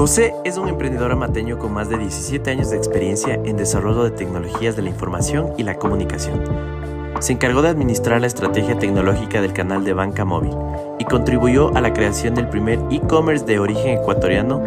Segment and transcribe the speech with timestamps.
[0.00, 4.10] José es un emprendedor amateño con más de 17 años de experiencia en desarrollo de
[4.10, 6.42] tecnologías de la información y la comunicación.
[7.18, 10.56] Se encargó de administrar la estrategia tecnológica del canal de banca móvil
[10.98, 14.62] y contribuyó a la creación del primer e-commerce de origen ecuatoriano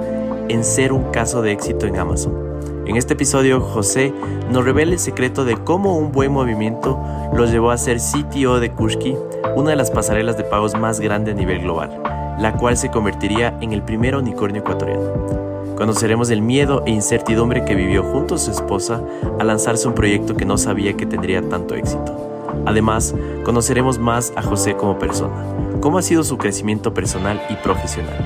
[0.50, 2.38] en ser un caso de éxito en Amazon.
[2.86, 4.13] En este episodio, José
[4.52, 7.02] nos revela el secreto de cómo un buen movimiento
[7.34, 9.18] lo llevó a ser CTO de Kushki,
[9.56, 13.58] una de las pasarelas de pagos más grande a nivel global la cual se convertiría
[13.62, 15.76] en el primer unicornio ecuatoriano.
[15.76, 19.02] Conoceremos el miedo e incertidumbre que vivió junto a su esposa
[19.40, 22.23] al lanzarse un proyecto que no sabía que tendría tanto éxito.
[22.66, 25.34] Además, conoceremos más a José como persona,
[25.81, 28.17] cómo ha sido su crecimiento personal y profesional,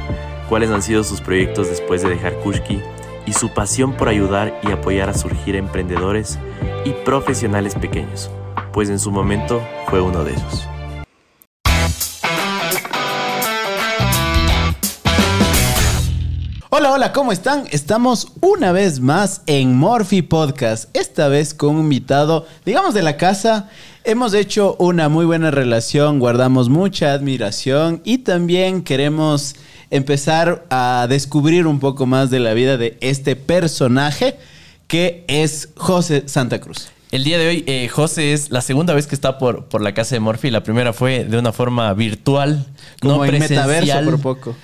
[0.50, 2.82] cuáles han sido sus proyectos después de dejar Kushki
[3.26, 6.38] y su pasión por ayudar y apoyar a surgir emprendedores
[6.86, 8.30] y profesionales pequeños,
[8.72, 10.68] pues en su momento fue uno de ellos.
[16.98, 17.66] Hola, ¿cómo están?
[17.70, 23.18] Estamos una vez más en Morphy Podcast, esta vez con un invitado, digamos, de la
[23.18, 23.70] casa.
[24.04, 29.56] Hemos hecho una muy buena relación, guardamos mucha admiración y también queremos
[29.92, 34.40] empezar a descubrir un poco más de la vida de este personaje
[34.88, 36.90] que es José Santa Cruz.
[37.12, 39.94] El día de hoy, eh, José es la segunda vez que está por, por la
[39.94, 40.50] casa de Morphy.
[40.50, 42.66] La primera fue de una forma virtual,
[43.00, 44.56] Como no en metaverso por poco.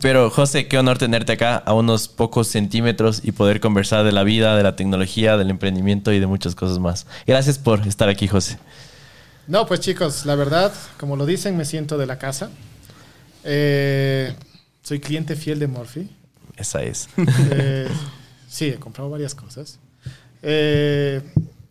[0.00, 4.24] Pero José, qué honor tenerte acá a unos pocos centímetros y poder conversar de la
[4.24, 7.06] vida, de la tecnología, del emprendimiento y de muchas cosas más.
[7.26, 8.58] Gracias por estar aquí, José.
[9.46, 12.50] No, pues chicos, la verdad, como lo dicen, me siento de la casa.
[13.44, 14.34] Eh,
[14.82, 16.08] soy cliente fiel de Morphy.
[16.56, 17.08] Esa es.
[17.50, 17.88] Eh,
[18.48, 19.78] sí, he comprado varias cosas.
[20.42, 21.20] Eh,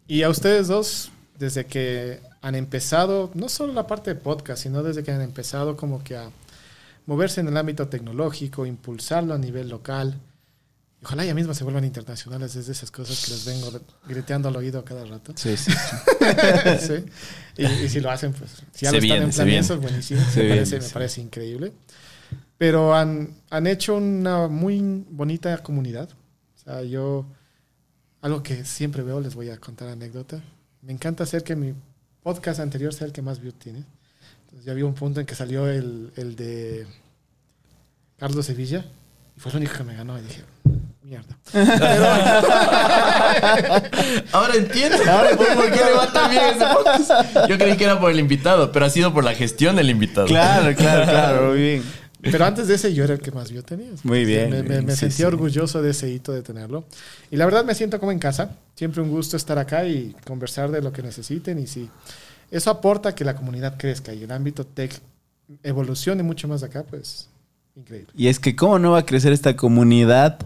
[0.07, 4.83] y a ustedes dos, desde que han empezado, no solo la parte de podcast, sino
[4.83, 6.29] desde que han empezado como que a
[7.05, 10.19] moverse en el ámbito tecnológico, impulsarlo a nivel local.
[11.03, 13.71] Ojalá ya mismo se vuelvan internacionales, es de esas cosas que les vengo
[14.07, 15.33] gritando al oído cada rato.
[15.35, 15.71] Sí, sí.
[17.57, 20.21] Y, si lo hacen, pues, si ya lo están en planeando, es buenísimo.
[20.35, 21.73] me, parece, me parece increíble.
[22.57, 26.09] Pero han, han hecho una muy bonita comunidad.
[26.55, 27.25] O sea, yo,
[28.21, 30.41] algo que siempre veo, les voy a contar anécdota.
[30.81, 31.73] Me encanta hacer que mi
[32.23, 33.83] podcast anterior sea el que más views tiene.
[34.41, 36.85] Entonces ya había un punto en que salió el, el de
[38.21, 38.85] Carlos Sevilla
[39.35, 40.43] y fue el único que me ganó y dije,
[41.01, 41.35] mierda.
[44.31, 44.97] Ahora entiendo.
[45.09, 47.49] Ahora por qué le va tan bien ese podcast.
[47.49, 50.27] Yo creí que era por el invitado, pero ha sido por la gestión del invitado.
[50.27, 51.83] Claro, claro, claro, muy bien.
[52.21, 53.89] Pero antes de ese yo era el que más vio tenía.
[54.03, 54.51] Muy bien.
[54.51, 56.85] Me, me, sentía orgulloso de ese hito de tenerlo.
[57.31, 58.51] Y la verdad me siento como en casa.
[58.75, 61.57] Siempre un gusto estar acá y conversar de lo que necesiten.
[61.57, 61.89] Y si
[62.51, 65.01] eso aporta a que la comunidad crezca y el ámbito tech
[65.63, 67.30] evolucione mucho más acá, pues
[67.75, 68.11] increíble.
[68.15, 70.39] Y es que cómo no va a crecer esta comunidad.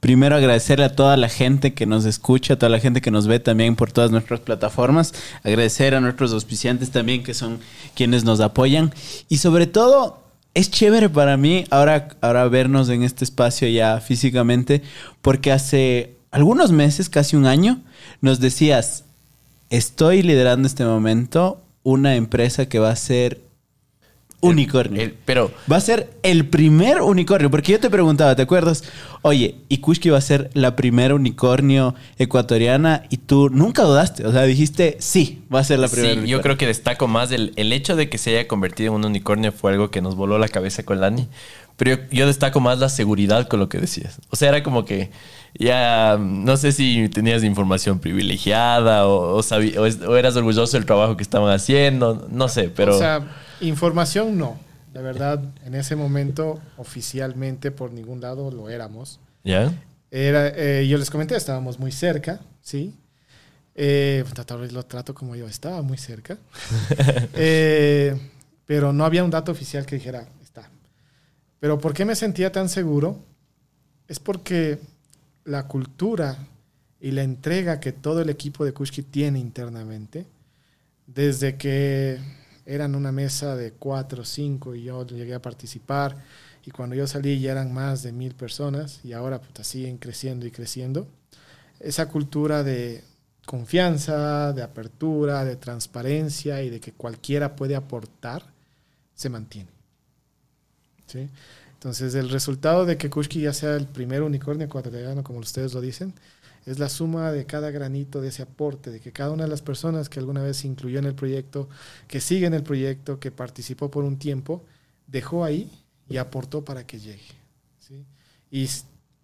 [0.00, 3.26] Primero agradecerle a toda la gente que nos escucha, a toda la gente que nos
[3.26, 5.12] ve también por todas nuestras plataformas.
[5.42, 7.58] Agradecer a nuestros auspiciantes también que son
[7.94, 8.92] quienes nos apoyan.
[9.28, 10.22] Y sobre todo,
[10.54, 14.82] es chévere para mí ahora, ahora vernos en este espacio ya físicamente,
[15.20, 17.80] porque hace algunos meses, casi un año,
[18.20, 19.04] nos decías,
[19.70, 23.40] estoy liderando este momento una empresa que va a ser
[24.40, 25.12] unicornio.
[25.24, 28.84] pero va a ser el primer unicornio, porque yo te preguntaba, ¿te acuerdas?
[29.22, 34.42] Oye, Ikushki va a ser la primera unicornio ecuatoriana y tú nunca dudaste, o sea,
[34.42, 36.22] dijiste, sí, va a ser la primera.
[36.22, 38.96] Sí, yo creo que destaco más el, el hecho de que se haya convertido en
[38.96, 41.28] un unicornio fue algo que nos voló la cabeza con Lani,
[41.76, 44.20] pero yo destaco más la seguridad con lo que decías.
[44.30, 45.10] O sea, era como que
[45.58, 51.52] ya no sé si tenías información privilegiada o, o, eras orgulloso del trabajo que estaban
[51.52, 52.94] haciendo, no sé, pero...
[52.94, 53.28] O sea,
[53.60, 54.56] información no.
[54.94, 59.20] De verdad, en ese momento oficialmente por ningún lado lo éramos.
[59.44, 59.72] ¿Ya?
[60.10, 62.94] Era, eh, yo les comenté, estábamos muy cerca, ¿sí?
[63.74, 64.24] Eh,
[64.72, 66.38] lo trato como yo, estaba muy cerca.
[67.34, 68.16] eh,
[68.64, 70.70] pero no había un dato oficial que dijera, está.
[71.60, 73.18] Pero ¿por qué me sentía tan seguro?
[74.08, 74.78] Es porque
[75.48, 76.36] la cultura
[77.00, 80.26] y la entrega que todo el equipo de Kushki tiene internamente,
[81.06, 82.18] desde que
[82.66, 86.16] eran una mesa de cuatro o cinco y yo llegué a participar,
[86.66, 90.46] y cuando yo salí ya eran más de mil personas, y ahora puta, siguen creciendo
[90.46, 91.08] y creciendo,
[91.80, 93.02] esa cultura de
[93.46, 98.44] confianza, de apertura, de transparencia y de que cualquiera puede aportar,
[99.14, 99.70] se mantiene.
[101.06, 101.26] ¿Sí?
[101.78, 105.80] Entonces, el resultado de que Kushki ya sea el primer unicornio ecuatoriano, como ustedes lo
[105.80, 106.12] dicen,
[106.66, 109.62] es la suma de cada granito de ese aporte, de que cada una de las
[109.62, 111.68] personas que alguna vez se incluyó en el proyecto,
[112.08, 114.64] que sigue en el proyecto, que participó por un tiempo,
[115.06, 115.70] dejó ahí
[116.08, 117.30] y aportó para que llegue.
[117.78, 118.04] ¿sí?
[118.50, 118.68] Y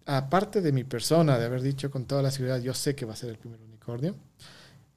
[0.05, 3.13] aparte de mi persona, de haber dicho con toda la seguridad, yo sé que va
[3.13, 4.15] a ser el primer unicornio,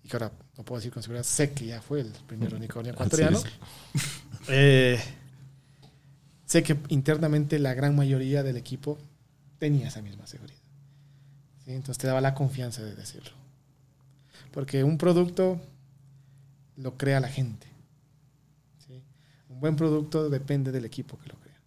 [0.04, 2.92] y que ahora no puedo decir con seguridad, sé que ya fue el primer unicornio
[2.92, 3.42] ecuatoriano,
[4.48, 5.00] eh,
[6.48, 8.98] sé que internamente la gran mayoría del equipo
[9.58, 10.58] tenía esa misma seguridad.
[11.64, 11.70] ¿sí?
[11.72, 13.30] Entonces te daba la confianza de decirlo.
[14.50, 15.60] Porque un producto
[16.76, 17.66] lo crea la gente.
[18.86, 19.02] ¿sí?
[19.50, 21.60] Un buen producto depende del equipo que lo crea.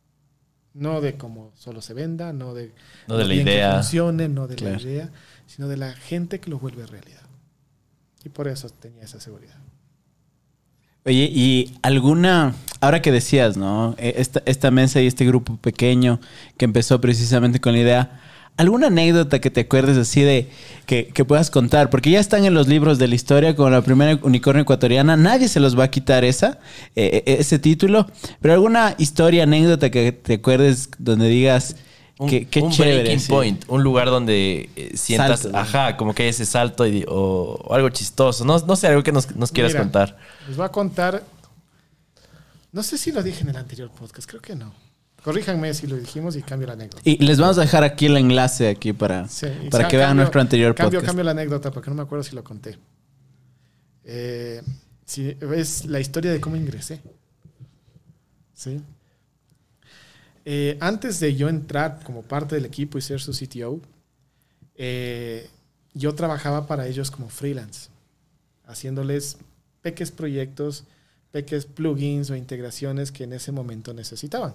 [0.73, 2.73] No de cómo solo se venda, no de,
[3.07, 3.73] No de la bien que idea.
[3.75, 4.77] funcione, no de Claro.
[4.77, 5.11] la idea,
[5.45, 7.21] sino de la gente que lo vuelve realidad.
[8.23, 9.57] Y por eso tenía esa seguridad.
[11.03, 13.95] Oye, y alguna, ahora que decías, ¿no?
[13.97, 16.19] Eh, Esta, esta mesa y este grupo pequeño
[16.57, 18.21] que empezó precisamente con la idea,
[18.55, 20.49] ¿alguna anécdota que te acuerdes así de
[20.85, 21.89] que, que puedas contar?
[21.89, 25.47] Porque ya están en los libros de la historia como la primera unicornio ecuatoriana, nadie
[25.47, 26.59] se los va a quitar esa,
[26.95, 28.05] eh, ese título,
[28.39, 31.77] pero alguna historia, anécdota que te acuerdes donde digas,
[32.21, 32.99] Un, qué, qué un chévere.
[33.01, 33.29] breaking sí.
[33.29, 35.61] point, un lugar donde eh, sientas, Salto, ¿no?
[35.63, 38.45] ajá, como que hay ese salto y- o, o algo chistoso.
[38.45, 39.83] No, no sé, algo que nos, nos quieras Mira.
[39.83, 40.17] contar.
[40.47, 41.23] Les voy a contar.
[42.71, 44.73] No sé si lo dije en el anterior podcast, creo que no.
[45.23, 47.01] Corríjanme si lo dijimos y cambio la anécdota.
[47.05, 50.41] Y les vamos a dejar aquí el enlace aquí para, Sí, para que vean nuestro
[50.41, 51.07] anterior cambio, podcast.
[51.09, 52.77] Cambio la anécdota porque no me acuerdo si lo conté.
[54.03, 54.61] Eh,
[55.05, 57.01] si es la historia de cómo ingresé.
[58.53, 58.81] ¿Sí?
[60.45, 63.79] Eh, antes de yo entrar como parte del equipo y ser su CTO,
[64.75, 65.49] eh,
[65.93, 67.89] yo trabajaba para ellos como freelance,
[68.65, 69.37] haciéndoles
[69.81, 70.85] pequeños proyectos,
[71.31, 74.53] pequeños plugins o integraciones que en ese momento necesitaban.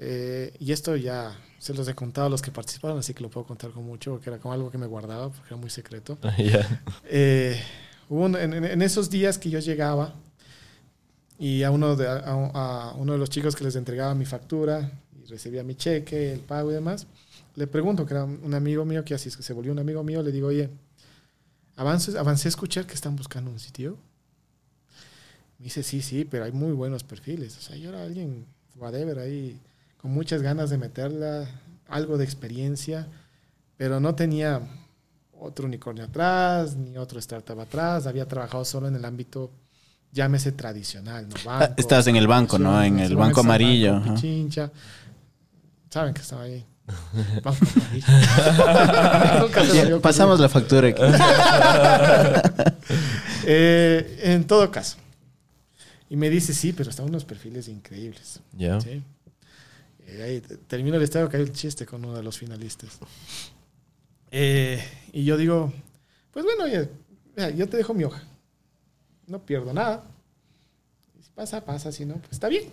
[0.00, 3.30] Eh, y esto ya se los he contado a los que participaron, así que lo
[3.30, 6.18] puedo contar con mucho, porque era como algo que me guardaba, porque era muy secreto.
[7.10, 7.60] Eh,
[8.08, 10.14] hubo un- en- en esos días que yo llegaba
[11.38, 15.24] y a uno, de, a, uno de los chicos que les entregaba mi factura y
[15.26, 17.06] recibía mi cheque, el pago y demás,
[17.54, 20.02] le pregunto, que era un amigo mío, que así es que se volvió un amigo
[20.02, 20.70] mío, le digo, oye,
[21.76, 23.96] avance, avancé a escuchar que están buscando un sitio.
[25.58, 27.56] Me dice, sí, sí, pero hay muy buenos perfiles.
[27.56, 28.46] O sea, yo era alguien,
[28.76, 29.58] whatever, ahí,
[30.00, 31.48] con muchas ganas de meterla,
[31.88, 33.08] algo de experiencia,
[33.76, 34.60] pero no tenía
[35.32, 38.06] otro unicornio atrás, ni otro startup atrás.
[38.06, 39.50] Había trabajado solo en el ámbito,
[40.12, 41.34] llámese tradicional, ¿no?
[41.50, 42.82] Ah, Banco, estabas en el banco, ¿no?
[42.82, 43.94] En el banco amarillo.
[44.00, 44.14] Banco.
[44.14, 44.70] Pichincha.
[45.90, 46.64] Saben que estaba ahí.
[47.42, 48.06] Banco amarillo.
[49.74, 51.02] Ya, pasamos la factura aquí.
[53.50, 54.98] Eh, en todo caso.
[56.10, 58.40] Y me dice, sí, pero están unos perfiles increíbles.
[58.52, 58.78] Ya.
[58.80, 59.02] ¿sí?
[60.06, 62.98] Y ahí te- termino el estado que hay el chiste con uno de los finalistas.
[64.30, 64.82] Eh,
[65.12, 65.72] y yo digo,
[66.30, 66.64] pues bueno,
[67.36, 68.22] mira, yo te dejo mi hoja.
[69.28, 70.02] No pierdo nada.
[71.22, 71.92] Si pasa, pasa.
[71.92, 72.64] Si no, pues está bien.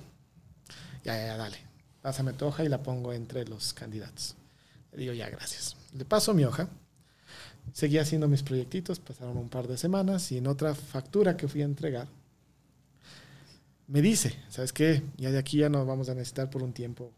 [1.03, 1.57] Ya, ya, ya, dale.
[2.01, 4.35] Pásame tu hoja y la pongo entre los candidatos.
[4.93, 5.75] Le digo, ya, gracias.
[5.93, 6.67] Le paso mi hoja.
[7.73, 11.61] Seguí haciendo mis proyectitos, pasaron un par de semanas y en otra factura que fui
[11.61, 12.07] a entregar,
[13.87, 15.03] me dice, ¿sabes qué?
[15.17, 17.11] Ya de aquí ya nos vamos a necesitar por un tiempo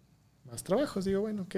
[0.50, 1.06] más trabajos.
[1.06, 1.56] Digo, bueno, ok.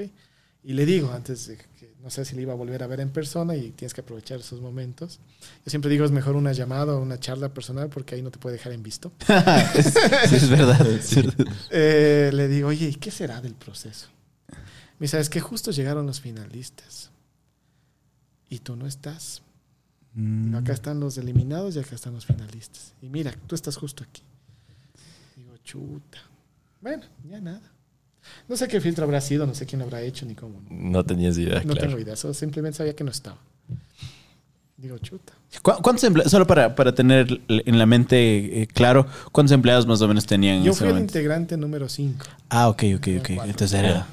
[0.63, 3.01] Y le digo, antes de que no sé si le iba a volver a ver
[3.01, 5.19] en persona y tienes que aprovechar esos momentos.
[5.65, 8.39] Yo siempre digo, es mejor una llamada o una charla personal porque ahí no te
[8.39, 9.11] puede dejar en visto.
[9.75, 9.93] es,
[10.29, 10.85] sí, es verdad.
[10.87, 11.47] es verdad.
[11.71, 14.07] Eh, le digo, oye, ¿y qué será del proceso?
[14.99, 17.11] Me dice, es que justo llegaron los finalistas
[18.49, 19.41] y tú no estás.
[20.13, 20.55] Mm.
[20.55, 22.93] Acá están los eliminados y acá están los finalistas.
[23.01, 24.23] Y mira, tú estás justo aquí.
[25.35, 26.19] Digo, chuta.
[26.81, 27.73] Bueno, ya nada.
[28.47, 30.61] No sé qué filtro habrá sido, no sé quién lo habrá hecho ni cómo.
[30.69, 31.79] No, tenías idea, No claro.
[31.87, 33.37] tengo idea, solo simplemente sabía que no estaba.
[34.77, 35.33] Digo, chuta.
[35.61, 40.01] ¿Cu- ¿Cuántos empleados, solo para, para tener en la mente eh, claro, cuántos empleados más
[40.01, 41.11] o menos tenían en Yo ese fui el momento?
[41.17, 42.25] integrante número 5.
[42.49, 43.29] Ah, ok, ok, ok.
[43.35, 43.51] Cuatro.
[43.51, 44.07] Entonces era...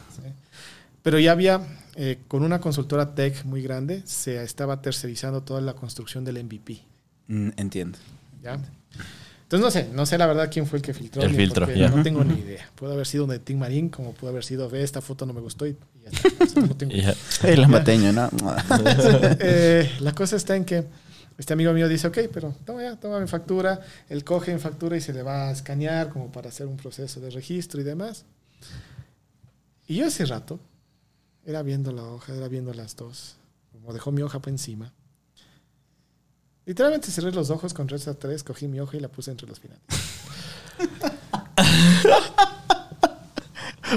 [1.02, 1.60] Pero ya había,
[1.94, 6.80] eh, con una consultora tech muy grande, se estaba tercerizando toda la construcción del MVP.
[7.28, 7.98] Mm, entiendo.
[8.42, 8.58] ¿ya?
[9.46, 11.22] Entonces no sé, no sé la verdad quién fue el que filtró.
[11.22, 11.88] El filtro, porque ya.
[11.88, 12.68] No tengo ni idea.
[12.74, 15.40] Puede haber sido de Tim Marín, como puede haber sido, ve, esta foto no me
[15.40, 16.28] gustó y, ya está.
[16.44, 17.14] O sea, no tengo Ya.
[17.44, 18.28] El amateño, ¿no?
[19.38, 20.84] Eh, la cosa está en que
[21.38, 23.80] este amigo mío dice, ok, pero toma ya, toma mi factura.
[24.08, 27.20] Él coge mi factura y se le va a escanear como para hacer un proceso
[27.20, 28.24] de registro y demás.
[29.86, 30.58] Y yo ese rato
[31.44, 33.36] era viendo la hoja, era viendo las dos.
[33.70, 34.92] Como dejó mi hoja por encima.
[36.66, 39.60] Literalmente cerré los ojos con Reza 3, cogí mi hoja y la puse entre los
[39.60, 39.82] finales.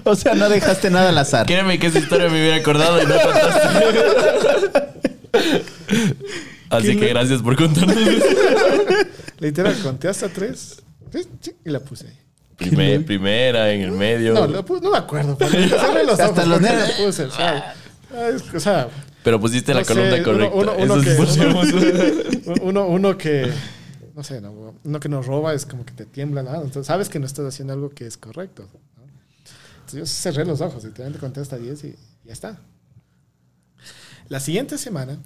[0.03, 1.45] o sea, no dejaste nada al azar.
[1.47, 3.67] Créeme que esa historia me hubiera acordado y no contaste.
[6.69, 7.95] Así ¿Quién que gracias por contarnos.
[9.39, 10.81] Literal, conté hasta tres
[11.65, 12.13] y la puse ahí.
[12.57, 14.33] Primer- primera, en el medio.
[14.33, 15.37] No, lo puse- no me acuerdo.
[15.37, 16.99] pero cerré los Hasta ojos los porque nervios.
[16.99, 17.73] lo puse, o sea,
[18.35, 18.87] es- o sea,
[19.23, 20.55] Pero pusiste la no sé, columna uno- correcta.
[20.55, 23.51] Uno, uno Eso sí que, uno, uno que,
[24.15, 26.57] no sé, no, uno que nos roba es como que te tiembla nada.
[26.57, 28.67] Entonces sabes que no estás haciendo algo que es correcto.
[28.97, 29.03] ¿no?
[29.79, 32.59] Entonces yo cerré los ojos, literalmente conté hasta 10 y ya está.
[34.29, 35.17] La siguiente semana,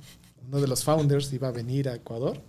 [0.48, 2.42] uno de los founders iba a venir a Ecuador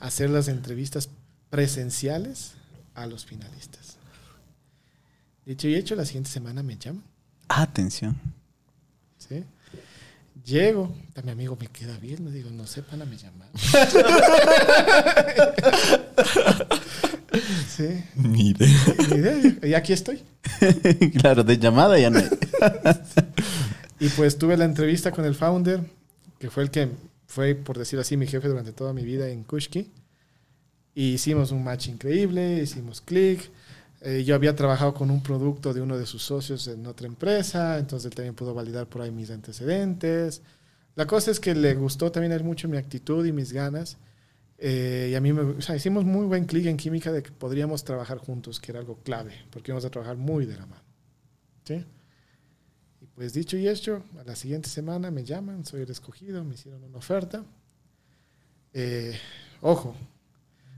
[0.00, 1.08] a hacer las entrevistas
[1.48, 2.52] presenciales
[2.94, 3.96] a los finalistas.
[5.44, 7.04] Dicho y hecho, la siguiente semana me llaman.
[7.48, 8.16] Atención.
[9.18, 9.44] ¿sí?
[10.44, 13.52] Llego, está mi amigo me queda bien, le digo, no sé, pana, me llamaron.
[17.68, 18.68] sí, Ni idea.
[19.10, 20.22] ni idea, y aquí estoy.
[21.20, 22.28] claro, de llamada ya no hay.
[23.98, 25.80] Y pues tuve la entrevista con el founder,
[26.38, 26.90] que fue el que
[27.26, 29.90] fue, por decirlo así, mi jefe durante toda mi vida en Kushki.
[30.94, 33.48] Y hicimos un match increíble, hicimos clic.
[34.08, 37.76] Eh, yo había trabajado con un producto de uno de sus socios en otra empresa,
[37.76, 40.42] entonces él también pudo validar por ahí mis antecedentes.
[40.94, 43.98] La cosa es que le gustó también a él mucho mi actitud y mis ganas.
[44.58, 48.18] Eh, y a mí me, hicimos muy buen clic en química de que podríamos trabajar
[48.18, 50.84] juntos, que era algo clave, porque íbamos a trabajar muy de la mano.
[51.64, 51.84] ¿Sí?
[53.00, 56.54] Y pues dicho y hecho, a la siguiente semana me llaman, soy el escogido, me
[56.54, 57.44] hicieron una oferta.
[58.72, 59.18] Eh,
[59.62, 59.96] ojo,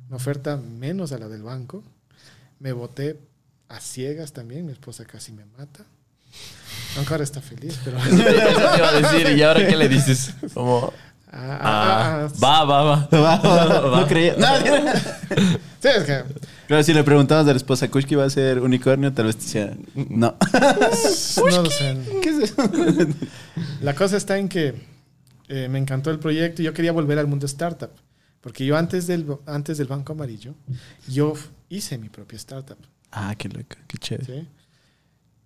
[0.07, 1.85] una oferta menos a la del banco.
[2.61, 3.19] Me voté
[3.69, 5.85] a ciegas también, mi esposa casi me mata.
[6.97, 7.99] Aunque ahora está feliz, pero...
[8.03, 9.37] Eso te iba a decir.
[9.37, 10.35] ¿Y ahora qué le dices?
[10.55, 10.93] Como.
[10.93, 14.01] Ah, Ah, ah, ah, va, va, va.
[14.01, 14.35] no creía.
[14.39, 14.47] No,
[15.81, 16.25] Sí, es que
[16.67, 19.43] Claro, si le preguntamos a la esposa Kushki va a ser unicornio, tal vez te
[19.45, 20.35] decía, no.
[21.51, 21.99] no lo sé.
[22.23, 22.57] ¿Qué es eso?
[23.83, 24.75] La cosa está en que
[25.49, 27.91] eh, me encantó el proyecto y yo quería volver al mundo startup.
[28.41, 30.55] Porque yo antes del, antes del Banco Amarillo,
[31.09, 31.35] yo
[31.69, 32.79] hice mi propia startup.
[33.11, 34.43] Ah, qué loco, qué chévere.
[34.43, 34.49] ¿sí?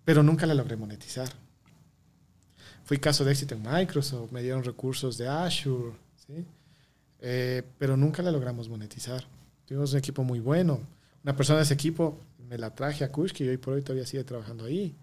[0.05, 1.29] Pero nunca la logré monetizar.
[2.85, 5.93] Fui caso de éxito en Microsoft, me dieron recursos de Azure,
[6.27, 6.45] ¿sí?
[7.21, 9.25] Eh, pero nunca la logramos monetizar.
[9.65, 10.81] Tuvimos un equipo muy bueno.
[11.23, 12.19] Una persona de ese equipo
[12.49, 14.93] me la traje a Kushki y hoy por hoy todavía sigue trabajando ahí.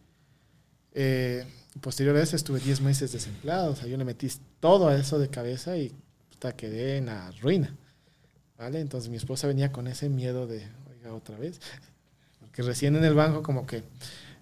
[0.93, 1.47] Eh,
[1.81, 3.73] posterior a eso estuve 10 meses desempleado.
[3.73, 4.29] O sea, yo le metí
[4.61, 5.93] todo a eso de cabeza y
[6.31, 7.75] hasta quedé en la ruina.
[8.61, 8.81] ¿Vale?
[8.81, 11.59] Entonces mi esposa venía con ese miedo de, oiga, otra vez.
[12.41, 13.83] Porque recién en el banco como que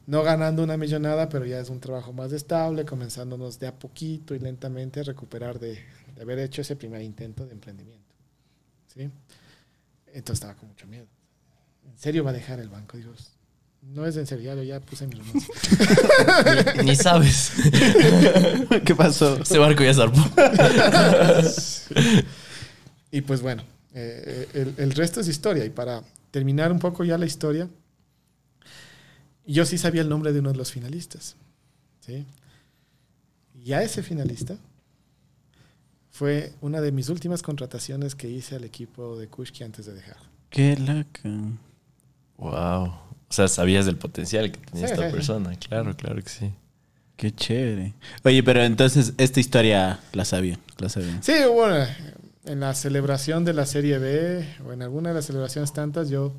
[0.08, 4.34] no ganando una millonada, pero ya es un trabajo más estable, comenzándonos de a poquito
[4.34, 5.78] y lentamente a recuperar de,
[6.16, 8.12] de haber hecho ese primer intento de emprendimiento.
[8.92, 9.08] ¿Sí?
[10.08, 11.06] Entonces estaba con mucho miedo.
[11.86, 12.96] ¿En serio va a dejar el banco?
[12.96, 13.12] Digo,
[13.82, 15.54] no es en serio, ya, ya puse mi renuncia.
[16.78, 17.52] Ni, ni sabes.
[18.84, 19.40] ¿Qué pasó?
[19.40, 20.18] Ese barco ya zarpó.
[23.10, 23.62] Y pues bueno,
[23.94, 25.64] eh, el, el resto es historia.
[25.64, 27.68] Y para terminar un poco ya la historia,
[29.46, 31.36] yo sí sabía el nombre de uno de los finalistas.
[32.00, 32.24] ¿sí?
[33.64, 34.56] Y a ese finalista
[36.10, 40.16] fue una de mis últimas contrataciones que hice al equipo de Kushki antes de dejar.
[40.50, 41.28] Qué loco.
[42.38, 42.84] Wow.
[43.30, 45.14] O sea, sabías del potencial que tenía Sí, esta sí, sí.
[45.16, 45.56] persona.
[45.56, 46.50] Claro, claro que sí.
[47.16, 47.94] Qué chévere.
[48.24, 51.20] Oye, pero entonces esta historia la sabía, la sabía.
[51.22, 51.84] Sí, bueno,
[52.48, 56.32] en la celebración de la Serie B o en alguna de las celebraciones tantas, yo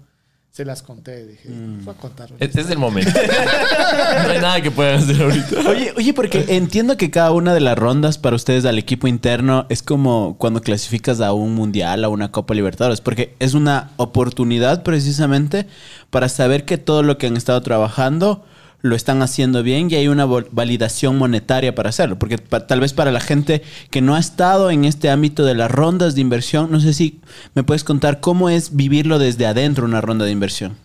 [0.51, 1.25] se las conté.
[1.27, 1.85] Dije, Mm.
[1.85, 2.29] voy a contar.
[2.39, 3.11] Este es el momento.
[4.23, 5.69] no hay nada que puedan hacer ahorita.
[5.69, 9.67] Oye, oye, porque entiendo que cada una de las rondas para ustedes al equipo interno
[9.69, 14.81] es como cuando clasificas a un mundial, a una Copa Libertadores, porque es una oportunidad
[14.83, 15.67] precisamente
[16.09, 18.43] para saber que todo lo que han estado trabajando
[18.81, 22.17] lo están haciendo bien y hay una validación monetaria para hacerlo.
[22.17, 25.69] Porque tal vez para la gente que no ha estado en este ámbito de las
[25.69, 27.19] rondas de inversión, no sé si
[27.55, 30.77] me puedes contar cómo es vivirlo desde adentro una ronda de inversión.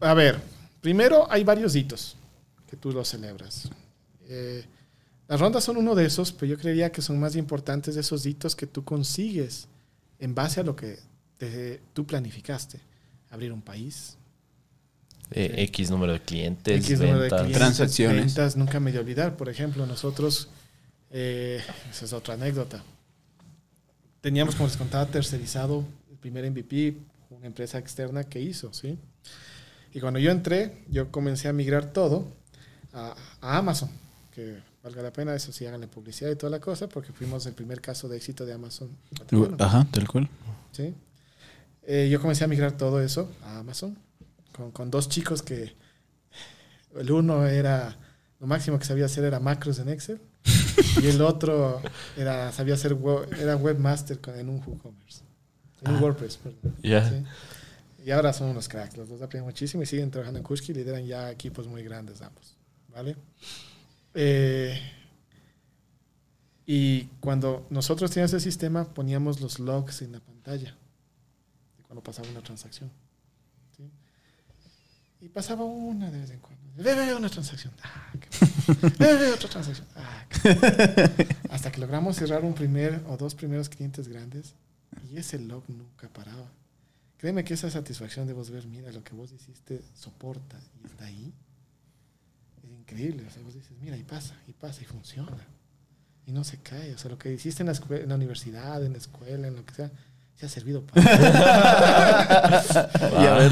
[0.00, 0.40] A ver,
[0.80, 2.16] primero hay varios hitos
[2.68, 3.68] que tú los celebras.
[4.28, 4.64] Eh,
[5.28, 8.54] las rondas son uno de esos, pero yo creería que son más importantes esos hitos
[8.56, 9.68] que tú consigues
[10.18, 10.98] en base a lo que
[11.38, 12.80] te- tú planificaste.
[13.30, 14.16] Abrir un país,
[15.32, 18.26] Eh, X número de clientes, X número de clientes, Transacciones.
[18.34, 19.36] ventas, nunca me de olvidar.
[19.36, 20.48] Por ejemplo, nosotros,
[21.10, 22.82] eh, esa es otra anécdota.
[24.20, 26.96] Teníamos, como les contaba, tercerizado el primer MVP,
[27.30, 28.98] una empresa externa que hizo, ¿sí?
[29.94, 32.26] Y cuando yo entré, yo comencé a migrar todo
[32.92, 33.90] a, a Amazon,
[34.34, 37.54] que valga la pena, eso sí, háganle publicidad y toda la cosa, porque fuimos el
[37.54, 38.88] primer caso de éxito de Amazon.
[39.58, 40.28] Ajá, tal cual.
[40.72, 40.94] ¿sí?
[41.86, 43.96] Eh, yo comencé a migrar todo eso a Amazon
[44.52, 45.74] con, con dos chicos que
[46.96, 47.96] el uno era,
[48.40, 50.20] lo máximo que sabía hacer era macros en Excel
[51.02, 51.80] y el otro
[52.16, 52.96] era, sabía hacer,
[53.38, 55.22] era webmaster con- en un WooCommerce,
[55.82, 56.00] en un Ah.
[56.00, 56.74] WordPress, perdón.
[58.02, 58.96] Y ahora son unos cracks.
[58.96, 60.72] Los dos aprenden muchísimo y siguen trabajando en Kushki.
[60.72, 62.56] Lideran ya equipos muy grandes ambos.
[62.88, 63.14] ¿Vale?
[64.14, 64.80] Eh,
[66.66, 70.74] y cuando nosotros teníamos ese sistema, poníamos los logs en la pantalla.
[71.76, 72.90] De cuando pasaba una transacción.
[75.20, 76.60] Y pasaba una de vez en cuando.
[76.76, 77.74] Ve, una transacción.
[77.82, 78.12] Ah,
[78.98, 79.86] ve, otra transacción.
[79.96, 80.26] Ah,
[81.50, 84.54] Hasta que logramos cerrar un primer o dos primeros clientes grandes
[85.10, 86.50] y ese log nunca paraba.
[87.18, 91.04] Créeme que esa satisfacción de vos ver, mira, lo que vos hiciste soporta y está
[91.04, 91.34] ahí.
[92.64, 93.26] Es increíble.
[93.26, 95.46] O sea, vos dices, mira, y pasa, y pasa, y funciona.
[96.24, 96.94] Y no se cae.
[96.94, 99.66] O sea, lo que hiciste en la, en la universidad, en la escuela, en lo
[99.66, 99.90] que sea,
[100.40, 101.02] se ha servido para...
[103.12, 103.48] Ya,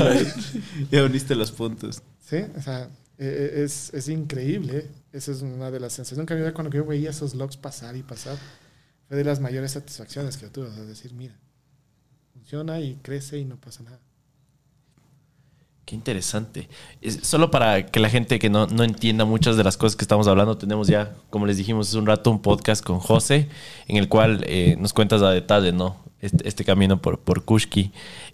[0.91, 2.03] ya uniste los puntos.
[2.21, 2.85] Sí, o sea,
[3.19, 4.89] eh, eh, es, es increíble.
[5.13, 7.35] Esa es una de las sensaciones que a mí me da cuando yo veía esos
[7.35, 8.37] logs pasar y pasar.
[9.09, 10.69] Fue de las mayores satisfacciones que yo tuve.
[10.69, 11.35] O sea, decir, mira,
[12.33, 13.99] funciona y crece y no pasa nada.
[15.85, 16.69] Qué interesante.
[17.01, 20.05] Es- solo para que la gente que no, no entienda muchas de las cosas que
[20.05, 23.49] estamos hablando, tenemos ya, como les dijimos hace un rato, un podcast con José,
[23.87, 25.97] en el cual eh, nos cuentas a detalle, ¿no?
[26.21, 27.93] Este, este camino por, por Kushki.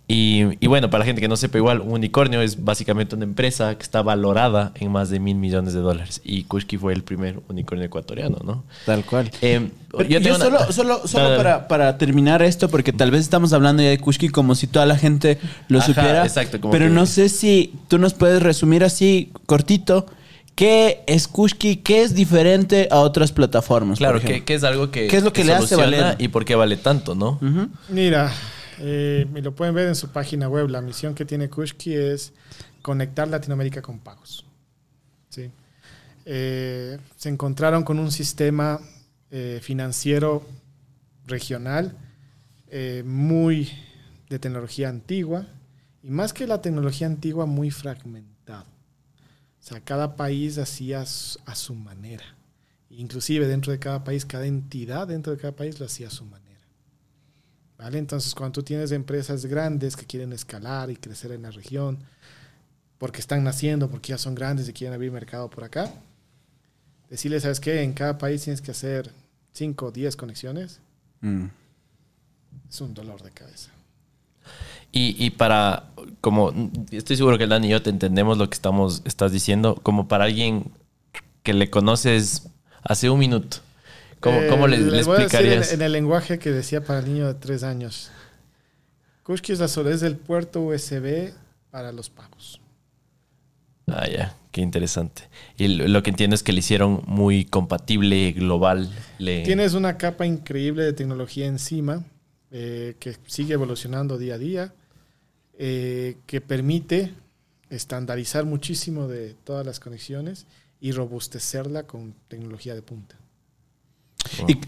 [0.09, 3.25] Y, y bueno, para la gente que no sepa, igual, un unicornio es básicamente una
[3.25, 6.23] empresa que está valorada en más de mil millones de dólares.
[6.25, 8.65] Y Kushki fue el primer unicornio ecuatoriano, ¿no?
[8.87, 9.31] Tal cual.
[9.43, 13.21] Eh, yo yo tengo una- solo, solo, solo para, para terminar esto, porque tal vez
[13.21, 15.39] estamos hablando ya de Kushki como si toda la gente
[15.69, 16.25] lo Ajá, supiera.
[16.25, 20.07] exacto, como pero que- no sé si tú nos puedes resumir así, cortito,
[20.55, 23.99] qué es Kushki, qué es diferente a otras plataformas.
[23.99, 26.17] Claro, que es algo que, ¿Qué es lo que le hace valer?
[26.19, 27.39] y por qué vale tanto, ¿no?
[27.89, 28.33] Mira,
[28.79, 30.69] eh, y lo pueden ver en su página web.
[30.69, 32.33] La misión que tiene Kushki es
[32.83, 34.45] conectar Latinoamérica con pagos.
[35.31, 35.51] ¿sí?
[36.27, 38.81] Eh, se encontraron con un sistema
[39.31, 40.47] eh, financiero
[41.27, 41.97] regional
[42.71, 43.71] eh, muy
[44.29, 45.47] de tecnología antigua
[46.03, 48.34] y más que la tecnología antigua muy fragmentado.
[49.65, 52.25] O sea, cada país hacía a su- manera.
[52.91, 56.27] Inclusive dentro de cada país, cada entidad dentro de cada país lo hacía a su
[56.27, 56.61] manera.
[57.79, 57.97] ¿Vale?
[57.99, 61.99] Entonces, cuando tú tienes empresas grandes que quieren escalar y crecer en la región,
[62.99, 65.93] porque están naciendo, porque ya son grandes y quieren abrir mercado por acá,
[67.09, 67.83] decirles, ¿sabes qué?
[67.83, 69.11] En cada país tienes que hacer
[69.53, 70.79] 5 o 10 conexiones,
[71.23, 71.47] Mm.
[72.69, 73.71] es un dolor de cabeza.
[74.97, 75.87] Y, y para,
[76.21, 76.53] como,
[76.93, 80.25] estoy seguro que Dan y yo te entendemos lo que estamos, estás diciendo, como para
[80.25, 80.71] alguien
[81.43, 82.49] que le conoces
[82.85, 83.57] hace un minuto,
[84.21, 85.73] ¿cómo, Eh, cómo le, en- explicarías?
[85.73, 88.13] En, el lenguaje que decía para el niño de 3 años.
[89.25, 91.33] Kushki es la solidez del puerto USB
[91.73, 92.61] para los pagos.
[93.89, 95.23] Ah, ya, qué interesante.
[95.57, 98.91] Y lo, lo que entiendo es que le hicieron muy compatible, global.
[99.19, 99.43] Le...
[99.43, 102.05] Tienes una capa increíble de tecnología encima
[102.51, 104.73] eh, que sigue evolucionando día a día,
[105.59, 107.13] eh, que permite
[107.71, 110.47] estandarizar muchísimo de todas las conexiones
[110.81, 113.17] y robustecerla con tecnología de punta.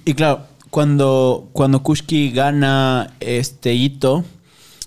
[0.05, 4.25] Y, claro, cuando, cuando Kushki gana este hito,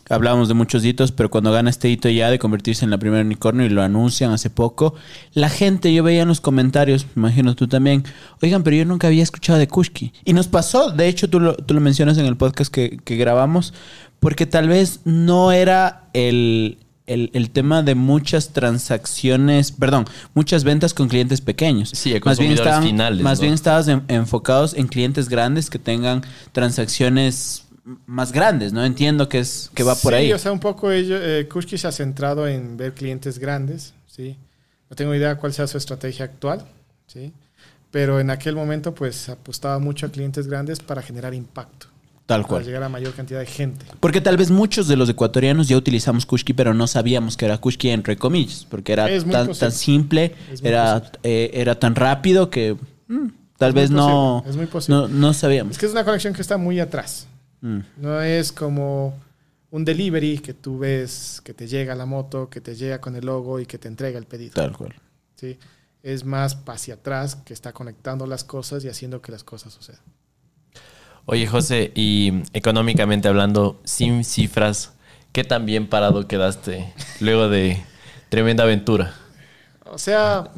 [0.09, 3.23] hablábamos de muchos hitos, pero cuando gana este hito ya de convertirse en la primera
[3.23, 4.95] unicornio y lo anuncian hace poco,
[5.33, 8.03] la gente, yo veía en los comentarios, me imagino tú también,
[8.41, 10.13] oigan, pero yo nunca había escuchado de Kushki.
[10.25, 13.17] Y nos pasó, de hecho tú lo, tú lo mencionas en el podcast que, que
[13.17, 13.73] grabamos,
[14.19, 16.77] porque tal vez no era el,
[17.07, 21.89] el, el tema de muchas transacciones, perdón, muchas ventas con clientes pequeños.
[21.93, 23.43] Sí, más bien estaban, finales, más ¿no?
[23.43, 27.63] bien estabas en- enfocados en clientes grandes que tengan transacciones
[28.05, 28.85] más grandes, ¿no?
[28.85, 30.33] Entiendo que es que va por Sí, ahí.
[30.33, 34.37] o sea, un poco ello, eh, Kushki se ha centrado en ver clientes grandes, ¿sí?
[34.89, 36.65] No tengo idea cuál sea su estrategia actual,
[37.07, 37.31] ¿sí?
[37.89, 41.87] Pero en aquel momento, pues, apostaba mucho a clientes grandes para generar impacto.
[42.29, 42.63] Tal Para cual.
[42.63, 43.83] llegar a mayor cantidad de gente.
[43.99, 47.57] Porque tal vez muchos de los ecuatorianos ya utilizamos Kushki, pero no sabíamos que era
[47.57, 49.07] Kushki entre comillas, porque era
[49.57, 54.67] tan, simple, era, eh, era tan rápido que mm, tal Es vez no, es muy
[54.89, 55.71] no, no sabíamos.
[55.71, 57.25] Es que es una conexión que está muy atrás.
[57.61, 57.79] Mm.
[57.97, 59.17] No es como
[59.71, 63.25] un delivery que tú ves que te llega la moto, que te llega con el
[63.25, 64.53] logo y que te entrega el pedido.
[64.53, 64.93] Tal cual.
[65.33, 65.57] ¿sí?
[66.03, 70.01] Es más hacia atrás que está conectando las cosas y haciendo que las cosas sucedan.
[71.31, 74.93] Oye, José, y económicamente hablando, sin cifras,
[75.31, 77.77] ¿qué tan bien parado quedaste luego de
[78.29, 79.13] tremenda aventura?
[79.85, 80.49] O sea,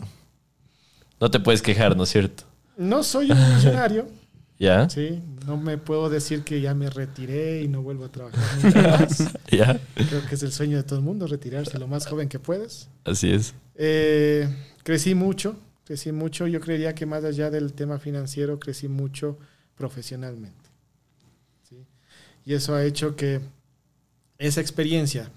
[1.20, 2.46] No te puedes quejar, ¿no es cierto?
[2.78, 4.08] no soy un millonario,
[4.60, 4.90] ¿Ya?
[4.90, 5.22] ¿sí?
[5.46, 9.30] No me puedo decir que ya me retiré y no vuelvo a trabajar nunca más.
[9.52, 9.78] ¿Ya?
[9.94, 12.88] Creo que es el sueño de todo el mundo, retirarse lo más joven que puedas.
[13.04, 13.54] Así es.
[13.76, 14.48] Eh,
[14.84, 16.48] crecí mucho, crecí mucho.
[16.48, 19.38] Yo creería que más allá del tema financiero, crecí mucho
[19.76, 20.61] profesionalmente.
[22.46, 23.42] Y eso ha hecho que
[24.38, 25.32] esa experiencia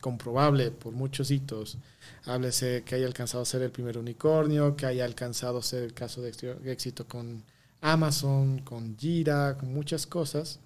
[0.00, 1.78] comprobable por muchos hitos.
[2.26, 5.94] Háblese que haya alcanzado a ser el primer unicornio, que haya alcanzado a ser el
[5.94, 6.32] caso de
[6.66, 7.42] éxito con
[7.80, 10.58] Amazon, con Jira, con muchas cosas,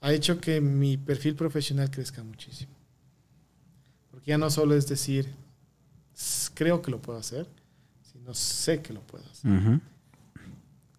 [0.00, 2.72] ha hecho que mi perfil profesional crezca muchísimo.
[4.10, 5.32] Porque ya no solo es decir,
[6.54, 7.46] creo que lo puedo hacer,
[8.12, 9.80] sino sé que lo puedo hacer.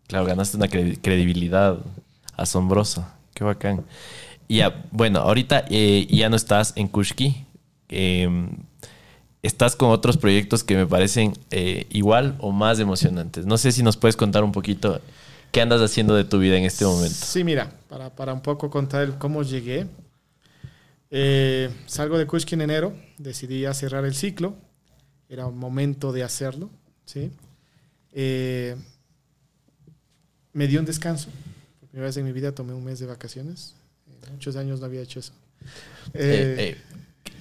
[0.08, 1.80] Claro, ganaste una credibilidad
[2.36, 3.16] asombrosa.
[3.42, 3.84] Qué bacán.
[4.48, 7.44] Ya, bueno, ahorita eh, ya no estás en Kushki.
[7.90, 8.50] Em,
[9.42, 13.48] estás con otros proyectos que me parecen eh, igual o más emocionantes.
[13.48, 15.02] No sé si nos puedes contar un poquito
[15.52, 17.16] qué andas haciendo de tu vida en este momento.
[17.16, 19.88] Sí, mira, para, para un poco contar cómo llegué.
[21.10, 24.54] Eh, salgo de Kushki en enero, decidí cerrar el ciclo.
[25.30, 26.70] Era un momento de hacerlo.
[27.06, 27.32] ¿sí?
[30.54, 31.30] me dio un descanso.
[31.92, 33.76] Primera vez en mi vida tomé un mes de vacaciones
[34.30, 35.34] muchos años no había hecho eso.
[36.14, 36.78] Eh, eh,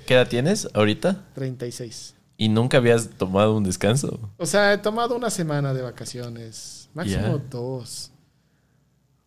[0.06, 1.24] ¿Qué edad tienes ahorita?
[1.34, 2.14] 36.
[2.36, 4.30] ¿Y nunca habías tomado un descanso?
[4.38, 8.10] O sea, he tomado una semana de vacaciones, máximo dos.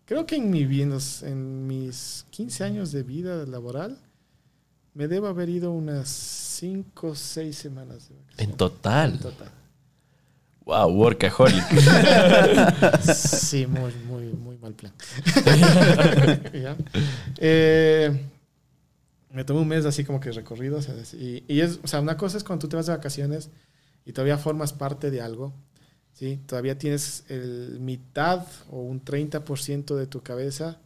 [0.05, 3.97] Creo que en, mi, en mis 15 años de vida laboral
[4.93, 8.49] me debo haber ido unas 5 o 6 semanas de vacaciones.
[8.49, 9.13] ¿En total?
[9.13, 9.51] En total.
[10.65, 11.63] Wow, workaholic.
[13.13, 14.93] sí, muy, muy, muy mal plan.
[17.37, 18.29] Eh,
[19.29, 20.79] me tomé un mes así como que recorrido.
[21.13, 23.49] y, y, es, o sea, una cosa es cuando tú te vas de vacaciones
[24.05, 25.53] y todavía formas parte de algo.
[26.13, 26.39] ¿sí?
[26.45, 30.79] Todavía tienes el mitad o un 30% de tu cabeza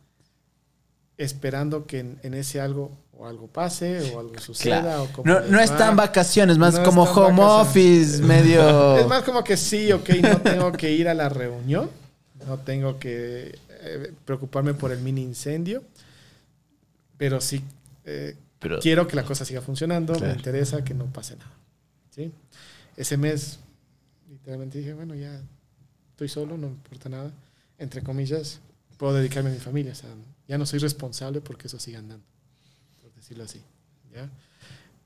[1.18, 5.02] esperando que en ese algo o algo pase o algo suceda.
[5.02, 8.98] O no, no están vacaciones, más como home office, medio...
[8.98, 11.90] Es más como que sí, ok, no tengo que ir a la reunión,
[12.46, 15.84] no tengo que eh, preocuparme por el mini incendio,
[17.18, 17.64] pero sí
[18.06, 18.36] eh,
[18.82, 21.52] quiero que la cosa siga funcionando, me interesa que no pase nada.
[22.12, 22.32] ¿sí?
[22.96, 23.60] Ese mes,
[24.30, 25.42] literalmente dije, bueno, ya
[26.12, 27.32] estoy solo, no me importa nada,
[27.80, 28.60] entre comillas,
[28.98, 30.10] puedo dedicarme a mi familia, o sea,
[30.48, 32.37] ya no soy responsable porque eso siga andando
[33.18, 33.62] decirlo así.
[34.14, 34.30] ¿ya?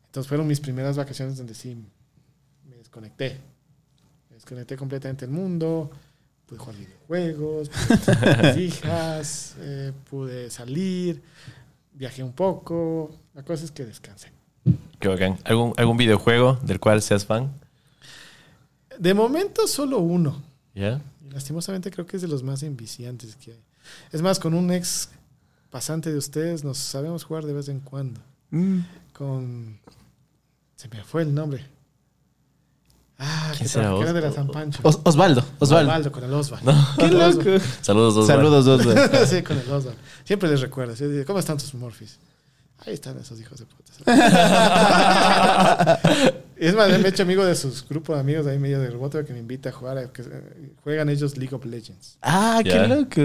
[0.06, 1.76] Entonces fueron mis primeras vacaciones donde sí
[2.69, 3.38] me desconecté.
[4.30, 5.89] Me desconecté completamente del mundo.
[6.45, 11.21] Pude jugar videojuegos, pude mis hijas, eh, pude salir,
[11.93, 13.12] viajé un poco.
[13.34, 14.32] La cosa es que descansé.
[15.00, 15.39] Qué bacán.
[15.45, 17.52] ¿Algún, ¿Algún videojuego del cual seas fan?
[19.00, 20.43] De momento solo uno.
[20.76, 21.02] ¿Ya?
[21.34, 23.63] lastimosamente creo que es de los más enviciantes que hay.
[24.12, 25.10] Es más, con un ex
[25.71, 28.21] pasante de ustedes nos sabemos jugar de vez en cuando.
[28.51, 28.79] Mm.
[29.13, 29.79] Con.
[30.75, 31.65] Se me fue el nombre.
[33.23, 34.79] Ah, que, era de la San Pancho.
[34.84, 35.89] Osvaldo, Osvaldo.
[35.91, 36.73] Osvaldo, con el Osvaldo.
[36.97, 37.63] Qué loco.
[37.81, 38.63] Saludos, Osvaldo.
[38.63, 39.25] Saludos, Osvaldo.
[39.27, 39.99] sí, con el Osvaldo.
[40.23, 40.95] Siempre les recuerdo.
[41.25, 42.17] ¿Cómo están tus morfis?
[42.85, 43.91] Ahí están esos hijos de puta.
[46.55, 49.23] es más, me he hecho amigo de sus grupos de amigos ahí medio de robot
[49.25, 50.11] que me invita a jugar.
[50.11, 50.23] que
[50.83, 52.17] juegan ellos League of Legends.
[52.21, 53.21] Ah, qué loco.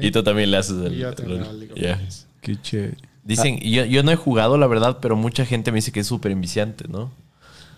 [0.00, 0.96] Y tú también le haces el.
[0.96, 2.28] yo también League of Legends.
[2.40, 2.96] Qué chévere.
[3.24, 6.06] Dicen, yo, yo no he jugado, la verdad, pero mucha gente me dice que es
[6.06, 7.12] súper enviciante, ¿no?